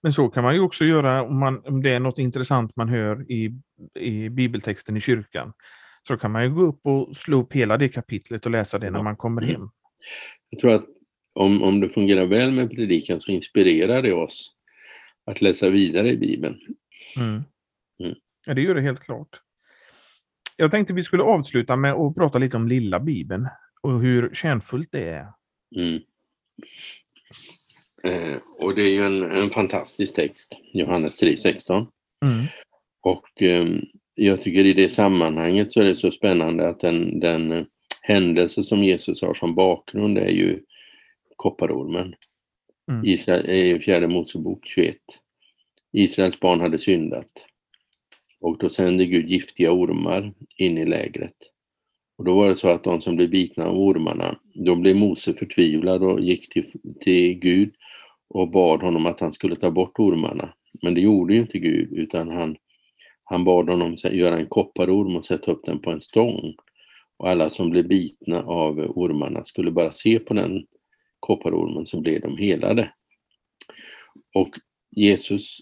Men 0.04 0.14
så 0.14 0.30
kan 0.30 0.44
man 0.44 0.56
ju 0.56 0.60
också 0.60 0.86
göra 0.86 1.24
om, 1.24 1.40
man, 1.40 1.62
om 1.66 1.84
det 1.84 1.90
är 1.90 2.00
något 2.00 2.20
intressant 2.20 2.76
man 2.76 2.90
hör 2.90 3.32
i, 3.32 3.52
i 4.00 4.30
bibeltexten 4.30 4.98
i 4.98 5.02
kyrkan. 5.02 5.54
Så 6.04 6.18
kan 6.18 6.32
man 6.32 6.44
ju 6.44 6.50
gå 6.50 6.62
upp 6.62 6.80
och 6.84 7.18
slå 7.18 7.42
upp 7.42 7.54
hela 7.54 7.78
det 7.78 7.90
kapitlet 7.90 8.46
och 8.46 8.52
läsa 8.52 8.80
det 8.80 8.92
när 8.92 9.04
man 9.04 9.16
kommer 9.16 9.42
Mm. 9.42 9.56
hem. 9.56 9.70
Jag 10.50 10.60
tror 10.62 10.74
att 10.74 10.86
om, 11.34 11.64
om 11.64 11.80
det 11.80 11.90
fungerar 11.90 12.26
väl 12.26 12.52
med 12.52 12.70
predikan 12.72 13.20
så 13.22 13.32
inspirerar 13.32 14.02
det 14.02 14.14
oss 14.14 14.52
att 15.26 15.42
läsa 15.42 15.70
vidare 15.70 16.12
i 16.12 16.18
Bibeln. 16.18 16.60
Mm. 17.18 17.44
Mm. 18.04 18.16
Ja, 18.46 18.54
det 18.54 18.62
gör 18.62 18.76
det 18.76 18.82
helt 18.82 19.00
klart. 19.00 19.42
Jag 20.56 20.72
tänkte 20.72 20.94
vi 20.94 21.04
skulle 21.04 21.24
avsluta 21.24 21.76
med 21.76 21.94
att 21.94 22.16
prata 22.16 22.38
lite 22.40 22.58
om 22.58 22.68
lilla 22.68 23.00
Bibeln 23.00 23.48
och 23.82 24.00
hur 24.02 24.34
kärnfullt 24.34 24.90
det 24.92 25.10
är. 25.10 25.28
Mm. 25.76 26.02
Eh, 28.04 28.38
och 28.60 28.76
det 28.76 28.82
är 28.82 28.90
ju 28.90 29.04
en, 29.06 29.24
en 29.32 29.50
fantastisk 29.50 30.16
text, 30.16 30.58
Johannes 30.74 31.22
3.16. 31.24 31.88
Mm. 32.26 32.46
Och 33.02 33.42
eh, 33.42 33.68
jag 34.20 34.42
tycker 34.42 34.66
i 34.66 34.74
det 34.74 34.90
sammanhanget 34.90 35.72
så 35.72 35.82
är 35.82 35.86
det 35.86 35.96
så 35.96 36.12
spännande 36.12 36.70
att 36.70 36.80
den, 36.80 37.20
den 37.20 37.52
eh, 37.52 37.66
händelse 38.02 38.64
som 38.64 38.84
Jesus 38.84 39.22
har 39.22 39.34
som 39.34 39.56
bakgrund 39.56 40.18
är 40.18 40.30
ju 40.30 40.60
kopparormen. 41.36 42.16
Mm. 42.92 43.06
Israel, 43.06 43.50
i 43.50 43.80
fjärde 43.80 44.08
Mosebok 44.08 44.66
21. 44.66 44.96
Israels 45.94 46.40
barn 46.40 46.62
hade 46.62 46.80
syndat. 46.80 47.32
Och 48.40 48.58
då 48.58 48.70
sände 48.70 49.06
Gud 49.06 49.30
giftiga 49.30 49.72
ormar 49.72 50.34
in 50.58 50.78
i 50.78 50.86
lägret. 50.86 51.36
Och 52.18 52.26
då 52.26 52.36
var 52.36 52.48
det 52.48 52.56
så 52.56 52.70
att 52.70 52.84
de 52.84 53.02
som 53.02 53.16
blev 53.16 53.30
bitna 53.30 53.66
av 53.66 53.78
ormarna, 53.78 54.40
då 54.54 54.76
blev 54.76 54.96
Mose 54.96 55.34
förtvivlad 55.34 56.04
och 56.04 56.22
gick 56.22 56.50
till, 56.50 56.66
till 57.00 57.34
Gud 57.34 57.74
och 58.30 58.52
bad 58.52 58.82
honom 58.82 59.06
att 59.06 59.20
han 59.20 59.32
skulle 59.32 59.56
ta 59.56 59.72
bort 59.72 60.00
ormarna. 60.00 60.54
Men 60.82 60.94
det 60.94 61.02
gjorde 61.02 61.34
ju 61.34 61.40
inte 61.40 61.60
Gud 61.60 61.94
utan 61.94 62.30
han, 62.30 62.56
han 63.30 63.44
bad 63.44 63.70
honom 63.70 63.96
göra 64.12 64.40
en 64.40 64.48
kopparorm 64.48 65.16
och 65.16 65.26
sätta 65.26 65.52
upp 65.52 65.66
den 65.66 65.80
på 65.80 65.92
en 65.92 66.02
stång. 66.02 66.56
Och 67.18 67.30
alla 67.30 67.50
som 67.50 67.70
blev 67.70 67.88
bitna 67.88 68.44
av 68.44 68.80
ormarna 68.80 69.44
skulle 69.44 69.72
bara 69.72 69.92
se 69.92 70.20
på 70.20 70.34
den 70.34 70.66
kopparormen 71.20 71.86
så 71.86 72.02
blev 72.02 72.22
de 72.22 72.38
helade. 72.38 72.94
Och 74.36 74.50
Jesus 74.92 75.58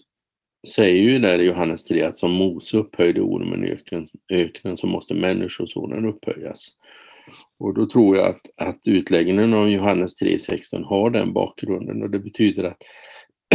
säger 0.74 1.02
ju 1.02 1.18
där 1.18 1.38
i 1.38 1.44
Johannes 1.44 1.84
3 1.84 2.02
att 2.02 2.18
som 2.18 2.32
Mose 2.32 2.76
upphöjde 2.76 3.20
ormen 3.20 3.64
i 3.64 3.70
öknen, 3.70 4.06
öknen 4.32 4.76
så 4.76 4.86
måste 4.86 5.14
människosonen 5.14 6.04
upphöjas. 6.04 6.68
Och 7.58 7.74
då 7.74 7.86
tror 7.86 8.16
jag 8.16 8.28
att, 8.28 8.40
att 8.56 8.80
utläggningen 8.84 9.54
av 9.54 9.70
Johannes 9.70 10.22
3.16 10.22 10.84
har 10.84 11.10
den 11.10 11.32
bakgrunden 11.32 12.02
och 12.02 12.10
det 12.10 12.18
betyder 12.18 12.64
att 12.64 12.82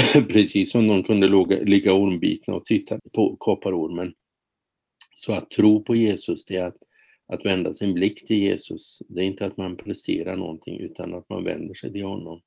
precis 0.29 0.71
som 0.71 0.87
de 0.87 1.03
kunde 1.03 1.27
ligga 1.65 1.93
ormbitna 1.93 2.53
och 2.53 2.65
titta 2.65 2.99
på 3.13 3.35
kopparormen 3.35 4.13
så 5.13 5.33
att 5.33 5.49
tro 5.49 5.83
på 5.83 5.95
Jesus 5.95 6.45
det 6.45 6.55
är 6.55 6.65
att, 6.65 6.77
att 7.27 7.45
vända 7.45 7.73
sin 7.73 7.93
blick 7.93 8.27
till 8.27 8.37
Jesus. 8.37 9.01
Det 9.07 9.21
är 9.21 9.25
inte 9.25 9.45
att 9.45 9.57
man 9.57 9.77
presterar 9.77 10.35
någonting 10.35 10.79
utan 10.79 11.13
att 11.13 11.29
man 11.29 11.43
vänder 11.43 11.73
sig 11.73 11.91
till 11.91 12.03
honom. 12.03 12.41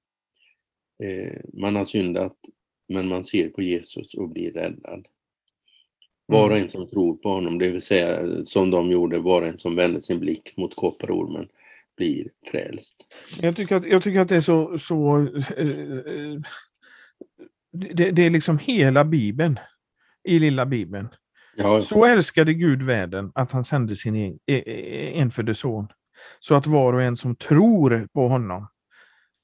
Eh, 1.02 1.40
man 1.52 1.76
har 1.76 1.84
syndat 1.84 2.36
men 2.88 3.08
man 3.08 3.24
ser 3.24 3.48
på 3.48 3.62
Jesus 3.62 4.14
och 4.14 4.28
blir 4.28 4.52
räddad. 4.52 5.06
Var 6.26 6.44
och 6.44 6.50
mm. 6.50 6.62
en 6.62 6.68
som 6.68 6.88
tror 6.88 7.16
på 7.16 7.28
honom, 7.28 7.58
det 7.58 7.70
vill 7.70 7.82
säga 7.82 8.44
som 8.44 8.70
de 8.70 8.90
gjorde, 8.90 9.18
var 9.18 9.42
och 9.42 9.48
en 9.48 9.58
som 9.58 9.76
vände 9.76 10.02
sin 10.02 10.20
blick 10.20 10.56
mot 10.56 10.76
kopparormen 10.76 11.48
blir 11.96 12.30
frälst. 12.46 13.14
Jag 13.42 13.56
tycker 13.56 13.76
att, 13.76 13.86
jag 13.86 14.02
tycker 14.02 14.20
att 14.20 14.28
det 14.28 14.36
är 14.36 14.40
så, 14.40 14.78
så 14.78 15.18
äh, 15.56 16.40
det, 17.72 18.10
det, 18.10 18.22
är 18.26 18.30
liksom 18.30 18.58
hela 18.58 19.04
Bibeln 19.04 19.58
i 20.24 20.38
lilla 20.38 20.66
Bibeln. 20.66 21.08
Ja. 21.56 21.82
Så 21.82 22.04
älskade 22.04 22.54
Gud 22.54 22.82
världen 22.82 23.32
att 23.34 23.52
han 23.52 23.64
sände 23.64 23.96
sin 23.96 24.16
en, 24.16 24.38
e, 24.46 24.62
e, 24.66 25.20
enfödde 25.20 25.54
son. 25.54 25.88
Så 26.40 26.54
att 26.54 26.66
var 26.66 26.92
och 26.92 27.02
en 27.02 27.16
som 27.16 27.36
tror 27.36 28.08
på 28.12 28.28
honom 28.28 28.68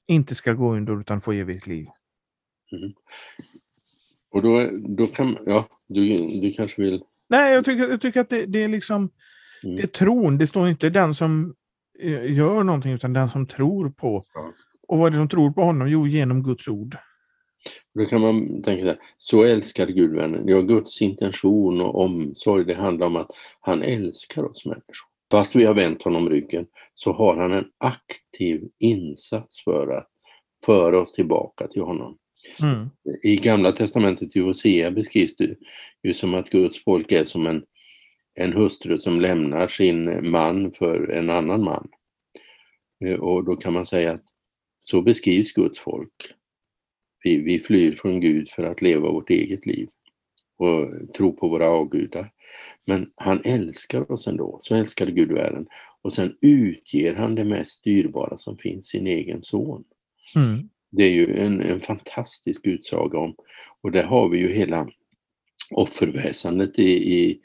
inte 0.07 0.35
ska 0.35 0.53
gå 0.53 0.73
under 0.75 0.99
utan 1.01 1.21
få 1.21 1.31
evigt 1.31 1.67
liv. 1.67 1.87
Mm. 2.71 2.93
Och 4.31 4.41
då, 4.41 4.69
då 4.97 5.07
kan, 5.07 5.37
ja, 5.45 5.67
du, 5.87 6.17
du 6.41 6.53
kanske 6.53 6.81
vill... 6.81 7.03
Nej, 7.29 7.53
jag 7.53 7.65
tycker, 7.65 7.89
jag 7.89 8.01
tycker 8.01 8.21
att 8.21 8.29
det, 8.29 8.45
det 8.45 8.63
är 8.63 8.67
liksom, 8.67 9.09
mm. 9.63 9.75
det 9.75 9.81
är 9.81 9.87
tron. 9.87 10.37
Det 10.37 10.47
står 10.47 10.69
inte 10.69 10.89
den 10.89 11.15
som 11.15 11.55
eh, 11.99 12.33
gör 12.33 12.63
någonting, 12.63 12.93
utan 12.93 13.13
den 13.13 13.29
som 13.29 13.47
tror 13.47 13.89
på. 13.89 14.21
Ja. 14.33 14.53
Och 14.87 14.97
vad 14.97 15.07
är 15.07 15.11
det 15.11 15.17
som 15.17 15.29
tror 15.29 15.51
på 15.51 15.63
honom? 15.63 15.89
Jo, 15.89 16.07
genom 16.07 16.43
Guds 16.43 16.67
ord. 16.67 16.97
Då 17.93 18.05
kan 18.05 18.21
man 18.21 18.63
tänka 18.63 18.83
så 18.83 18.87
här, 18.87 18.99
så 19.17 19.43
älskar 19.43 19.87
Gud 19.87 20.15
världen. 20.15 20.47
Ja, 20.47 20.61
Guds 20.61 21.01
intention 21.01 21.81
och 21.81 22.03
omsorg, 22.03 22.65
det 22.65 22.75
handlar 22.75 23.07
om 23.07 23.15
att 23.15 23.31
han 23.59 23.81
älskar 23.81 24.43
oss 24.43 24.65
människor. 24.65 25.11
Fast 25.31 25.55
vi 25.55 25.65
har 25.65 25.73
vänt 25.73 26.03
honom 26.03 26.29
ryggen 26.29 26.67
så 26.93 27.11
har 27.11 27.37
han 27.37 27.53
en 27.53 27.67
aktiv 27.77 28.69
insats 28.79 29.63
för 29.63 29.87
att 29.87 30.07
föra 30.65 31.01
oss 31.01 31.13
tillbaka 31.13 31.67
till 31.67 31.81
honom. 31.81 32.17
Mm. 32.61 32.89
I 33.23 33.35
Gamla 33.35 33.71
Testamentet 33.71 34.35
i 34.35 34.39
Hosea 34.39 34.91
beskrivs 34.91 35.35
det 35.35 35.55
ju 36.03 36.13
som 36.13 36.33
att 36.33 36.49
Guds 36.49 36.83
folk 36.83 37.11
är 37.11 37.25
som 37.25 37.47
en, 37.47 37.63
en 38.35 38.53
hustru 38.53 38.97
som 38.97 39.21
lämnar 39.21 39.67
sin 39.67 40.29
man 40.31 40.71
för 40.71 41.09
en 41.09 41.29
annan 41.29 41.63
man. 41.63 41.87
Eh, 43.05 43.19
och 43.19 43.43
då 43.45 43.55
kan 43.55 43.73
man 43.73 43.85
säga 43.85 44.11
att 44.11 44.25
så 44.79 45.01
beskrivs 45.01 45.51
Guds 45.51 45.79
folk. 45.79 46.33
Vi, 47.23 47.37
vi 47.37 47.59
flyr 47.59 47.95
från 47.95 48.19
Gud 48.19 48.49
för 48.49 48.63
att 48.63 48.81
leva 48.81 49.11
vårt 49.11 49.29
eget 49.29 49.65
liv 49.65 49.89
och 50.57 51.13
tro 51.13 51.33
på 51.33 51.47
våra 51.47 51.69
avgudar. 51.69 52.31
Men 52.85 53.11
han 53.15 53.41
älskar 53.45 54.11
oss 54.11 54.27
ändå, 54.27 54.59
så 54.61 54.75
älskade 54.75 55.11
Gud 55.11 55.31
världen. 55.31 55.67
Och 56.01 56.13
sen 56.13 56.37
utger 56.41 57.13
han 57.13 57.35
det 57.35 57.43
mest 57.43 57.83
dyrbara 57.83 58.37
som 58.37 58.57
finns, 58.57 58.87
sin 58.87 59.07
egen 59.07 59.43
son. 59.43 59.83
Mm. 60.35 60.69
Det 60.91 61.03
är 61.03 61.11
ju 61.11 61.37
en, 61.37 61.61
en 61.61 61.81
fantastisk 61.81 62.67
utsaga 62.67 63.19
om, 63.19 63.35
och 63.81 63.91
där 63.91 64.03
har 64.03 64.29
vi 64.29 64.37
ju 64.37 64.53
hela 64.53 64.89
offerväsendet 65.71 66.79
i, 66.79 67.13
i 67.13 67.39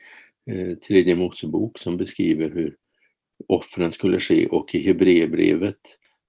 eh, 0.50 0.78
tredje 0.78 1.16
Mosebok 1.16 1.78
som 1.78 1.96
beskriver 1.96 2.50
hur 2.50 2.76
offren 3.46 3.92
skulle 3.92 4.20
ske 4.20 4.46
och 4.46 4.74
i 4.74 4.86
Hebreerbrevet, 4.86 5.78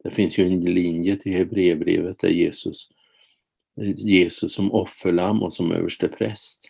det 0.03 0.11
finns 0.11 0.37
ju 0.37 0.45
en 0.45 0.59
linje 0.59 1.15
till 1.15 1.31
Hebreerbrevet 1.31 2.19
där 2.19 2.29
Jesus, 2.29 2.89
Jesus 3.77 4.53
som 4.53 4.71
offerlamm 4.71 5.43
och 5.43 5.53
som 5.53 5.71
överste 5.71 6.07
präst. 6.07 6.61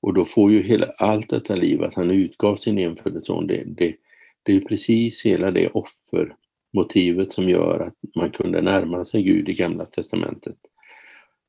Och 0.00 0.14
då 0.14 0.24
får 0.24 0.52
ju 0.52 0.62
hela, 0.62 0.86
allt 0.98 1.30
detta 1.30 1.54
liv, 1.54 1.82
att 1.82 1.94
han 1.94 2.10
utgav 2.10 2.56
sin 2.56 2.78
enfödde 2.78 3.22
son, 3.22 3.46
det, 3.46 3.64
det, 3.66 3.96
det 4.42 4.56
är 4.56 4.60
precis 4.60 5.26
hela 5.26 5.50
det 5.50 5.68
offermotivet 5.68 7.32
som 7.32 7.48
gör 7.48 7.80
att 7.80 8.14
man 8.14 8.30
kunde 8.30 8.62
närma 8.62 9.04
sig 9.04 9.22
Gud 9.22 9.48
i 9.48 9.54
Gamla 9.54 9.84
Testamentet. 9.84 10.56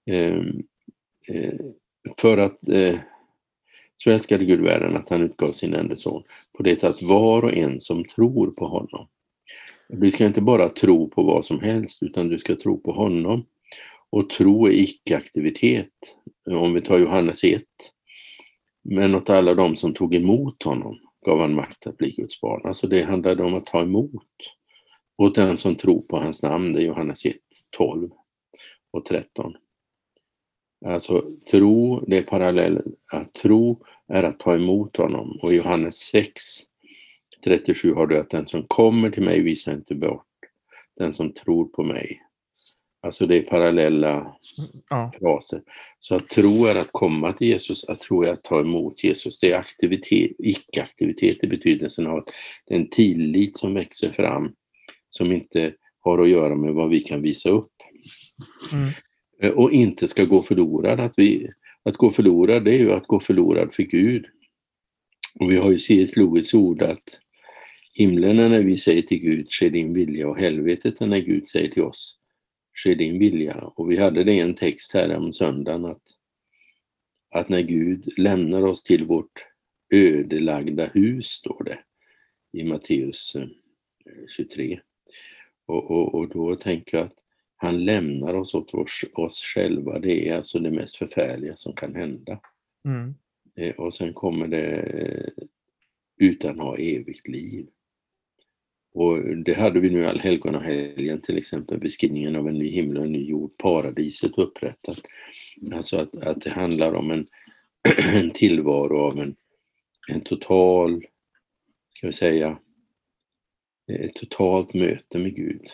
Ehm, 0.05 0.63
eh, 1.29 1.59
för 2.17 2.37
att 2.37 2.69
eh, 2.69 2.99
så 3.97 4.09
älskade 4.09 4.45
Gud 4.45 4.61
världen 4.61 4.95
att 4.95 5.09
han 5.09 5.21
utgav 5.21 5.51
sin 5.51 5.73
enda 5.73 5.95
son 5.95 6.23
på 6.57 6.63
det 6.63 6.83
att 6.83 7.01
var 7.01 7.43
och 7.43 7.53
en 7.53 7.81
som 7.81 8.03
tror 8.03 8.51
på 8.51 8.67
honom. 8.67 9.07
Du 9.89 10.11
ska 10.11 10.25
inte 10.25 10.41
bara 10.41 10.69
tro 10.69 11.09
på 11.09 11.23
vad 11.23 11.45
som 11.45 11.59
helst 11.59 12.03
utan 12.03 12.29
du 12.29 12.39
ska 12.39 12.55
tro 12.55 12.77
på 12.77 12.91
honom. 12.91 13.45
Och 14.09 14.29
tro 14.29 14.67
är 14.67 14.71
icke-aktivitet. 14.71 15.93
Om 16.45 16.73
vi 16.73 16.81
tar 16.81 16.97
Johannes 16.97 17.43
1. 17.43 17.63
Men 18.83 19.15
åt 19.15 19.29
alla 19.29 19.53
de 19.53 19.75
som 19.75 19.93
tog 19.93 20.15
emot 20.15 20.63
honom 20.63 20.99
gav 21.25 21.39
han 21.39 21.55
makt 21.55 21.87
att 21.87 21.97
bli 21.97 22.11
Guds 22.11 22.41
barn. 22.41 22.61
Alltså 22.65 22.87
det 22.87 23.03
handlade 23.03 23.43
om 23.43 23.53
att 23.53 23.65
ta 23.65 23.81
emot. 23.81 24.33
Och 25.17 25.33
den 25.33 25.57
som 25.57 25.75
tror 25.75 26.01
på 26.01 26.17
hans 26.17 26.43
namn, 26.43 26.73
det 26.73 26.81
är 26.81 26.85
Johannes 26.85 27.25
1, 27.25 27.35
12 27.77 28.09
och 28.91 29.05
13. 29.05 29.55
Alltså 30.85 31.25
tro, 31.51 32.05
det 32.07 32.17
är 32.17 32.23
parallell. 32.23 32.81
Att 33.13 33.33
tro 33.33 33.85
är 34.07 34.23
att 34.23 34.39
ta 34.39 34.55
emot 34.55 34.97
honom. 34.97 35.39
Och 35.41 35.53
i 35.53 35.55
Johannes 35.55 35.95
6, 35.95 36.33
37 37.43 37.93
har 37.93 38.07
du 38.07 38.19
att 38.19 38.29
den 38.29 38.47
som 38.47 38.63
kommer 38.63 39.09
till 39.09 39.23
mig 39.23 39.41
visar 39.41 39.73
inte 39.73 39.95
bort. 39.95 40.23
Den 40.95 41.13
som 41.13 41.33
tror 41.33 41.65
på 41.65 41.83
mig. 41.83 42.21
Alltså 43.07 43.25
det 43.25 43.37
är 43.37 43.41
parallella 43.41 44.35
ja. 44.89 45.11
fraser. 45.19 45.61
Så 45.99 46.15
att 46.15 46.29
tro 46.29 46.65
är 46.65 46.75
att 46.75 46.91
komma 46.91 47.33
till 47.33 47.47
Jesus, 47.47 47.83
att 47.83 47.99
tro 47.99 48.23
är 48.23 48.33
att 48.33 48.43
ta 48.43 48.59
emot 48.59 49.03
Jesus. 49.03 49.39
Det 49.39 49.51
är 49.51 49.57
aktivitet, 49.57 50.31
icke-aktivitet 50.39 51.43
i 51.43 51.47
betydelsen 51.47 52.07
av 52.07 52.17
att 52.17 52.29
det 52.65 52.73
är 52.73 52.79
en 52.79 52.89
tillit 52.89 53.57
som 53.57 53.73
växer 53.73 54.09
fram 54.09 54.53
som 55.09 55.31
inte 55.31 55.73
har 55.99 56.19
att 56.19 56.29
göra 56.29 56.55
med 56.55 56.73
vad 56.73 56.89
vi 56.89 56.99
kan 56.99 57.21
visa 57.21 57.49
upp. 57.49 57.71
Mm. 58.71 58.89
Eh, 59.41 59.51
och 59.51 59.71
inte 59.71 60.07
ska 60.07 60.25
gå 60.25 60.41
förlorad. 60.41 60.99
Att, 60.99 61.13
vi, 61.17 61.49
att 61.83 61.97
gå 61.97 62.11
förlorad, 62.11 62.65
det 62.65 62.71
är 62.71 62.79
ju 62.79 62.91
att 62.91 63.07
gå 63.07 63.19
förlorad 63.19 63.73
för 63.73 63.83
Gud. 63.83 64.25
Och 65.39 65.51
vi 65.51 65.57
har 65.57 65.71
ju 65.71 65.79
C.S. 65.79 66.17
Lewis 66.17 66.53
ord 66.53 66.81
att 66.81 67.19
himlen 67.93 68.39
är 68.39 68.49
när 68.49 68.63
vi 68.63 68.77
säger 68.77 69.01
till 69.01 69.19
Gud, 69.19 69.47
ske 69.49 69.69
din 69.69 69.93
vilja 69.93 70.27
och 70.27 70.37
helvetet 70.37 71.01
är 71.01 71.07
när 71.07 71.19
Gud 71.19 71.47
säger 71.47 71.69
till 71.69 71.83
oss, 71.83 72.17
ske 72.83 72.95
din 72.95 73.19
vilja. 73.19 73.55
Och 73.55 73.91
vi 73.91 73.97
hade 73.97 74.23
det 74.23 74.33
i 74.33 74.39
en 74.39 74.55
text 74.55 74.93
här 74.93 75.17
om 75.17 75.33
söndagen 75.33 75.85
att, 75.85 76.03
att 77.33 77.49
när 77.49 77.61
Gud 77.61 78.13
lämnar 78.17 78.61
oss 78.61 78.83
till 78.83 79.05
vårt 79.05 79.45
ödelagda 79.93 80.85
hus, 80.85 81.27
står 81.27 81.63
det 81.63 81.79
i 82.59 82.63
Matteus 82.63 83.35
23, 84.37 84.73
eh, 84.73 84.79
och, 85.65 85.91
och, 85.91 86.15
och 86.15 86.29
då 86.29 86.55
tänker 86.55 86.97
jag 86.97 87.05
att 87.05 87.17
han 87.55 87.85
lämnar 87.85 88.33
oss 88.33 88.53
åt 88.53 88.73
oss, 88.73 89.05
oss 89.13 89.41
själva. 89.41 89.99
Det 89.99 90.29
är 90.29 90.35
alltså 90.35 90.59
det 90.59 90.71
mest 90.71 90.95
förfärliga 90.95 91.57
som 91.57 91.73
kan 91.73 91.95
hända. 91.95 92.39
Mm. 92.85 93.15
Eh, 93.55 93.75
och 93.75 93.93
sen 93.93 94.13
kommer 94.13 94.47
det 94.47 95.31
utan 96.17 96.59
ha 96.59 96.77
evigt 96.77 97.27
liv. 97.27 97.67
Och 98.97 99.37
det 99.37 99.53
hade 99.53 99.79
vi 99.79 99.89
nu 99.89 100.05
allhelgonahelgen 100.05 101.21
till 101.21 101.37
exempel, 101.37 101.79
beskrivningen 101.79 102.35
av 102.35 102.47
en 102.47 102.57
ny 102.57 102.71
himmel 102.71 102.97
och 102.97 103.03
en 103.03 103.11
ny 103.11 103.25
jord, 103.25 103.57
paradiset 103.57 104.37
upprättat. 104.37 105.01
Alltså 105.73 105.97
att, 105.97 106.15
att 106.15 106.41
det 106.41 106.49
handlar 106.49 106.93
om 106.93 107.11
en, 107.11 107.27
en 108.13 108.31
tillvaro 108.31 108.97
av 108.97 109.19
en, 109.19 109.35
en 110.09 110.21
total, 110.21 111.05
ska 111.89 112.07
vi 112.07 112.13
säga, 112.13 112.59
ett 113.91 114.13
totalt 114.13 114.73
möte 114.73 115.19
med 115.19 115.35
Gud. 115.35 115.67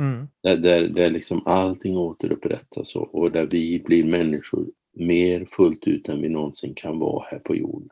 Mm. 0.00 0.28
Där, 0.42 0.56
där, 0.56 0.88
där 0.88 1.10
liksom 1.10 1.42
allting 1.46 1.96
återupprättas 1.96 2.96
och, 2.96 3.14
och 3.14 3.32
där 3.32 3.46
vi 3.46 3.82
blir 3.86 4.04
människor 4.04 4.66
mer 4.92 5.44
fullt 5.44 5.86
ut 5.86 6.08
än 6.08 6.22
vi 6.22 6.28
någonsin 6.28 6.74
kan 6.74 6.98
vara 6.98 7.26
här 7.30 7.38
på 7.38 7.56
jorden. 7.56 7.90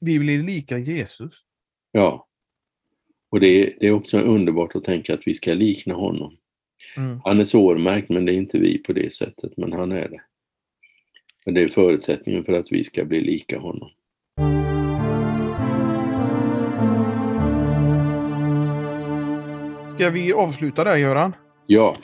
Vi 0.00 0.18
blir 0.18 0.42
lika 0.42 0.78
Jesus. 0.78 1.34
Ja. 1.92 2.28
Och 3.32 3.40
det 3.40 3.46
är, 3.62 3.76
det 3.80 3.86
är 3.86 3.92
också 3.92 4.18
underbart 4.18 4.76
att 4.76 4.84
tänka 4.84 5.14
att 5.14 5.26
vi 5.26 5.34
ska 5.34 5.54
likna 5.54 5.94
honom. 5.94 6.36
Mm. 6.96 7.20
Han 7.24 7.40
är 7.40 7.44
sårmärkt 7.44 8.08
men 8.08 8.24
det 8.24 8.32
är 8.32 8.36
inte 8.36 8.58
vi 8.58 8.78
på 8.78 8.92
det 8.92 9.14
sättet, 9.14 9.52
men 9.56 9.72
han 9.72 9.92
är 9.92 10.08
det. 10.08 10.20
Och 11.46 11.52
det 11.52 11.62
är 11.62 11.68
förutsättningen 11.68 12.44
för 12.44 12.52
att 12.52 12.72
vi 12.72 12.84
ska 12.84 13.04
bli 13.04 13.20
lika 13.20 13.58
honom. 13.58 13.90
Ska 19.94 20.10
vi 20.10 20.32
avsluta 20.32 20.84
där 20.84 20.96
Göran? 20.96 21.32
Ja, 21.66 21.96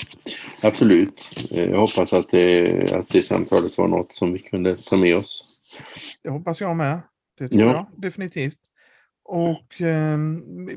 absolut. 0.63 1.49
Eh, 1.51 1.65
jag 1.71 1.79
hoppas 1.81 2.13
att 2.13 2.31
det, 2.31 2.93
att 2.93 3.09
det 3.09 3.23
samtalet 3.23 3.79
var 3.79 3.89
något 3.89 4.13
som 4.13 4.33
vi 4.33 4.39
kunde 4.39 4.77
ta 4.77 4.97
med 4.97 5.17
oss. 5.17 5.63
Det 6.23 6.31
hoppas 6.31 6.61
jag 6.61 6.77
med. 6.77 7.01
Det 7.39 7.49
tror 7.49 7.63
Ja. 7.63 7.67
jag 7.73 7.87
definitivt. 8.03 8.59
Och 9.31 9.83
eh, 9.83 10.19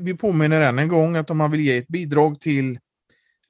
vi 0.00 0.14
påminner 0.14 0.60
än 0.60 0.78
en 0.78 0.88
gång 0.88 1.16
att 1.16 1.30
om 1.30 1.38
man 1.38 1.50
vill 1.50 1.60
ge 1.60 1.78
ett 1.78 1.88
bidrag 1.88 2.40
till 2.40 2.78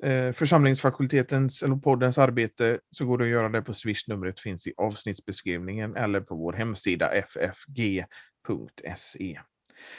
eh, 0.02 0.32
församlingsfakultetens 0.32 1.62
eller 1.62 1.76
poddens 1.76 2.18
arbete 2.18 2.78
så 2.90 3.06
går 3.06 3.18
det 3.18 3.24
att 3.24 3.30
göra 3.30 3.48
det 3.48 3.62
på 3.62 3.74
Swish-numret 3.74 4.40
finns 4.40 4.66
i 4.66 4.74
avsnittsbeskrivningen 4.76 5.96
eller 5.96 6.20
på 6.20 6.36
vår 6.36 6.52
hemsida 6.52 7.10
ffg.se. 7.22 8.18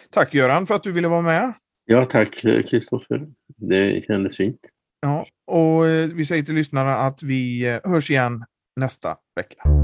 Tack 0.10 0.34
Göran 0.34 0.68
för 0.68 0.76
att 0.76 0.84
du 0.84 0.92
ville 0.92 1.08
vara 1.08 1.22
med. 1.22 1.54
Ja, 1.86 2.06
tack 2.06 2.34
Kristoffer. 2.70 3.28
Det 3.58 4.06
kändes 4.08 4.38
fint. 4.38 4.60
Ja, 5.02 5.26
och 5.48 5.88
eh, 5.88 6.10
vi 6.10 6.26
säger 6.26 6.44
till 6.44 6.56
lyssnarna 6.56 6.96
att 6.96 7.24
vi 7.24 7.66
eh, 7.66 7.80
hörs 7.84 8.10
igen 8.10 8.46
nästa 8.76 9.18
vecka. 9.36 9.83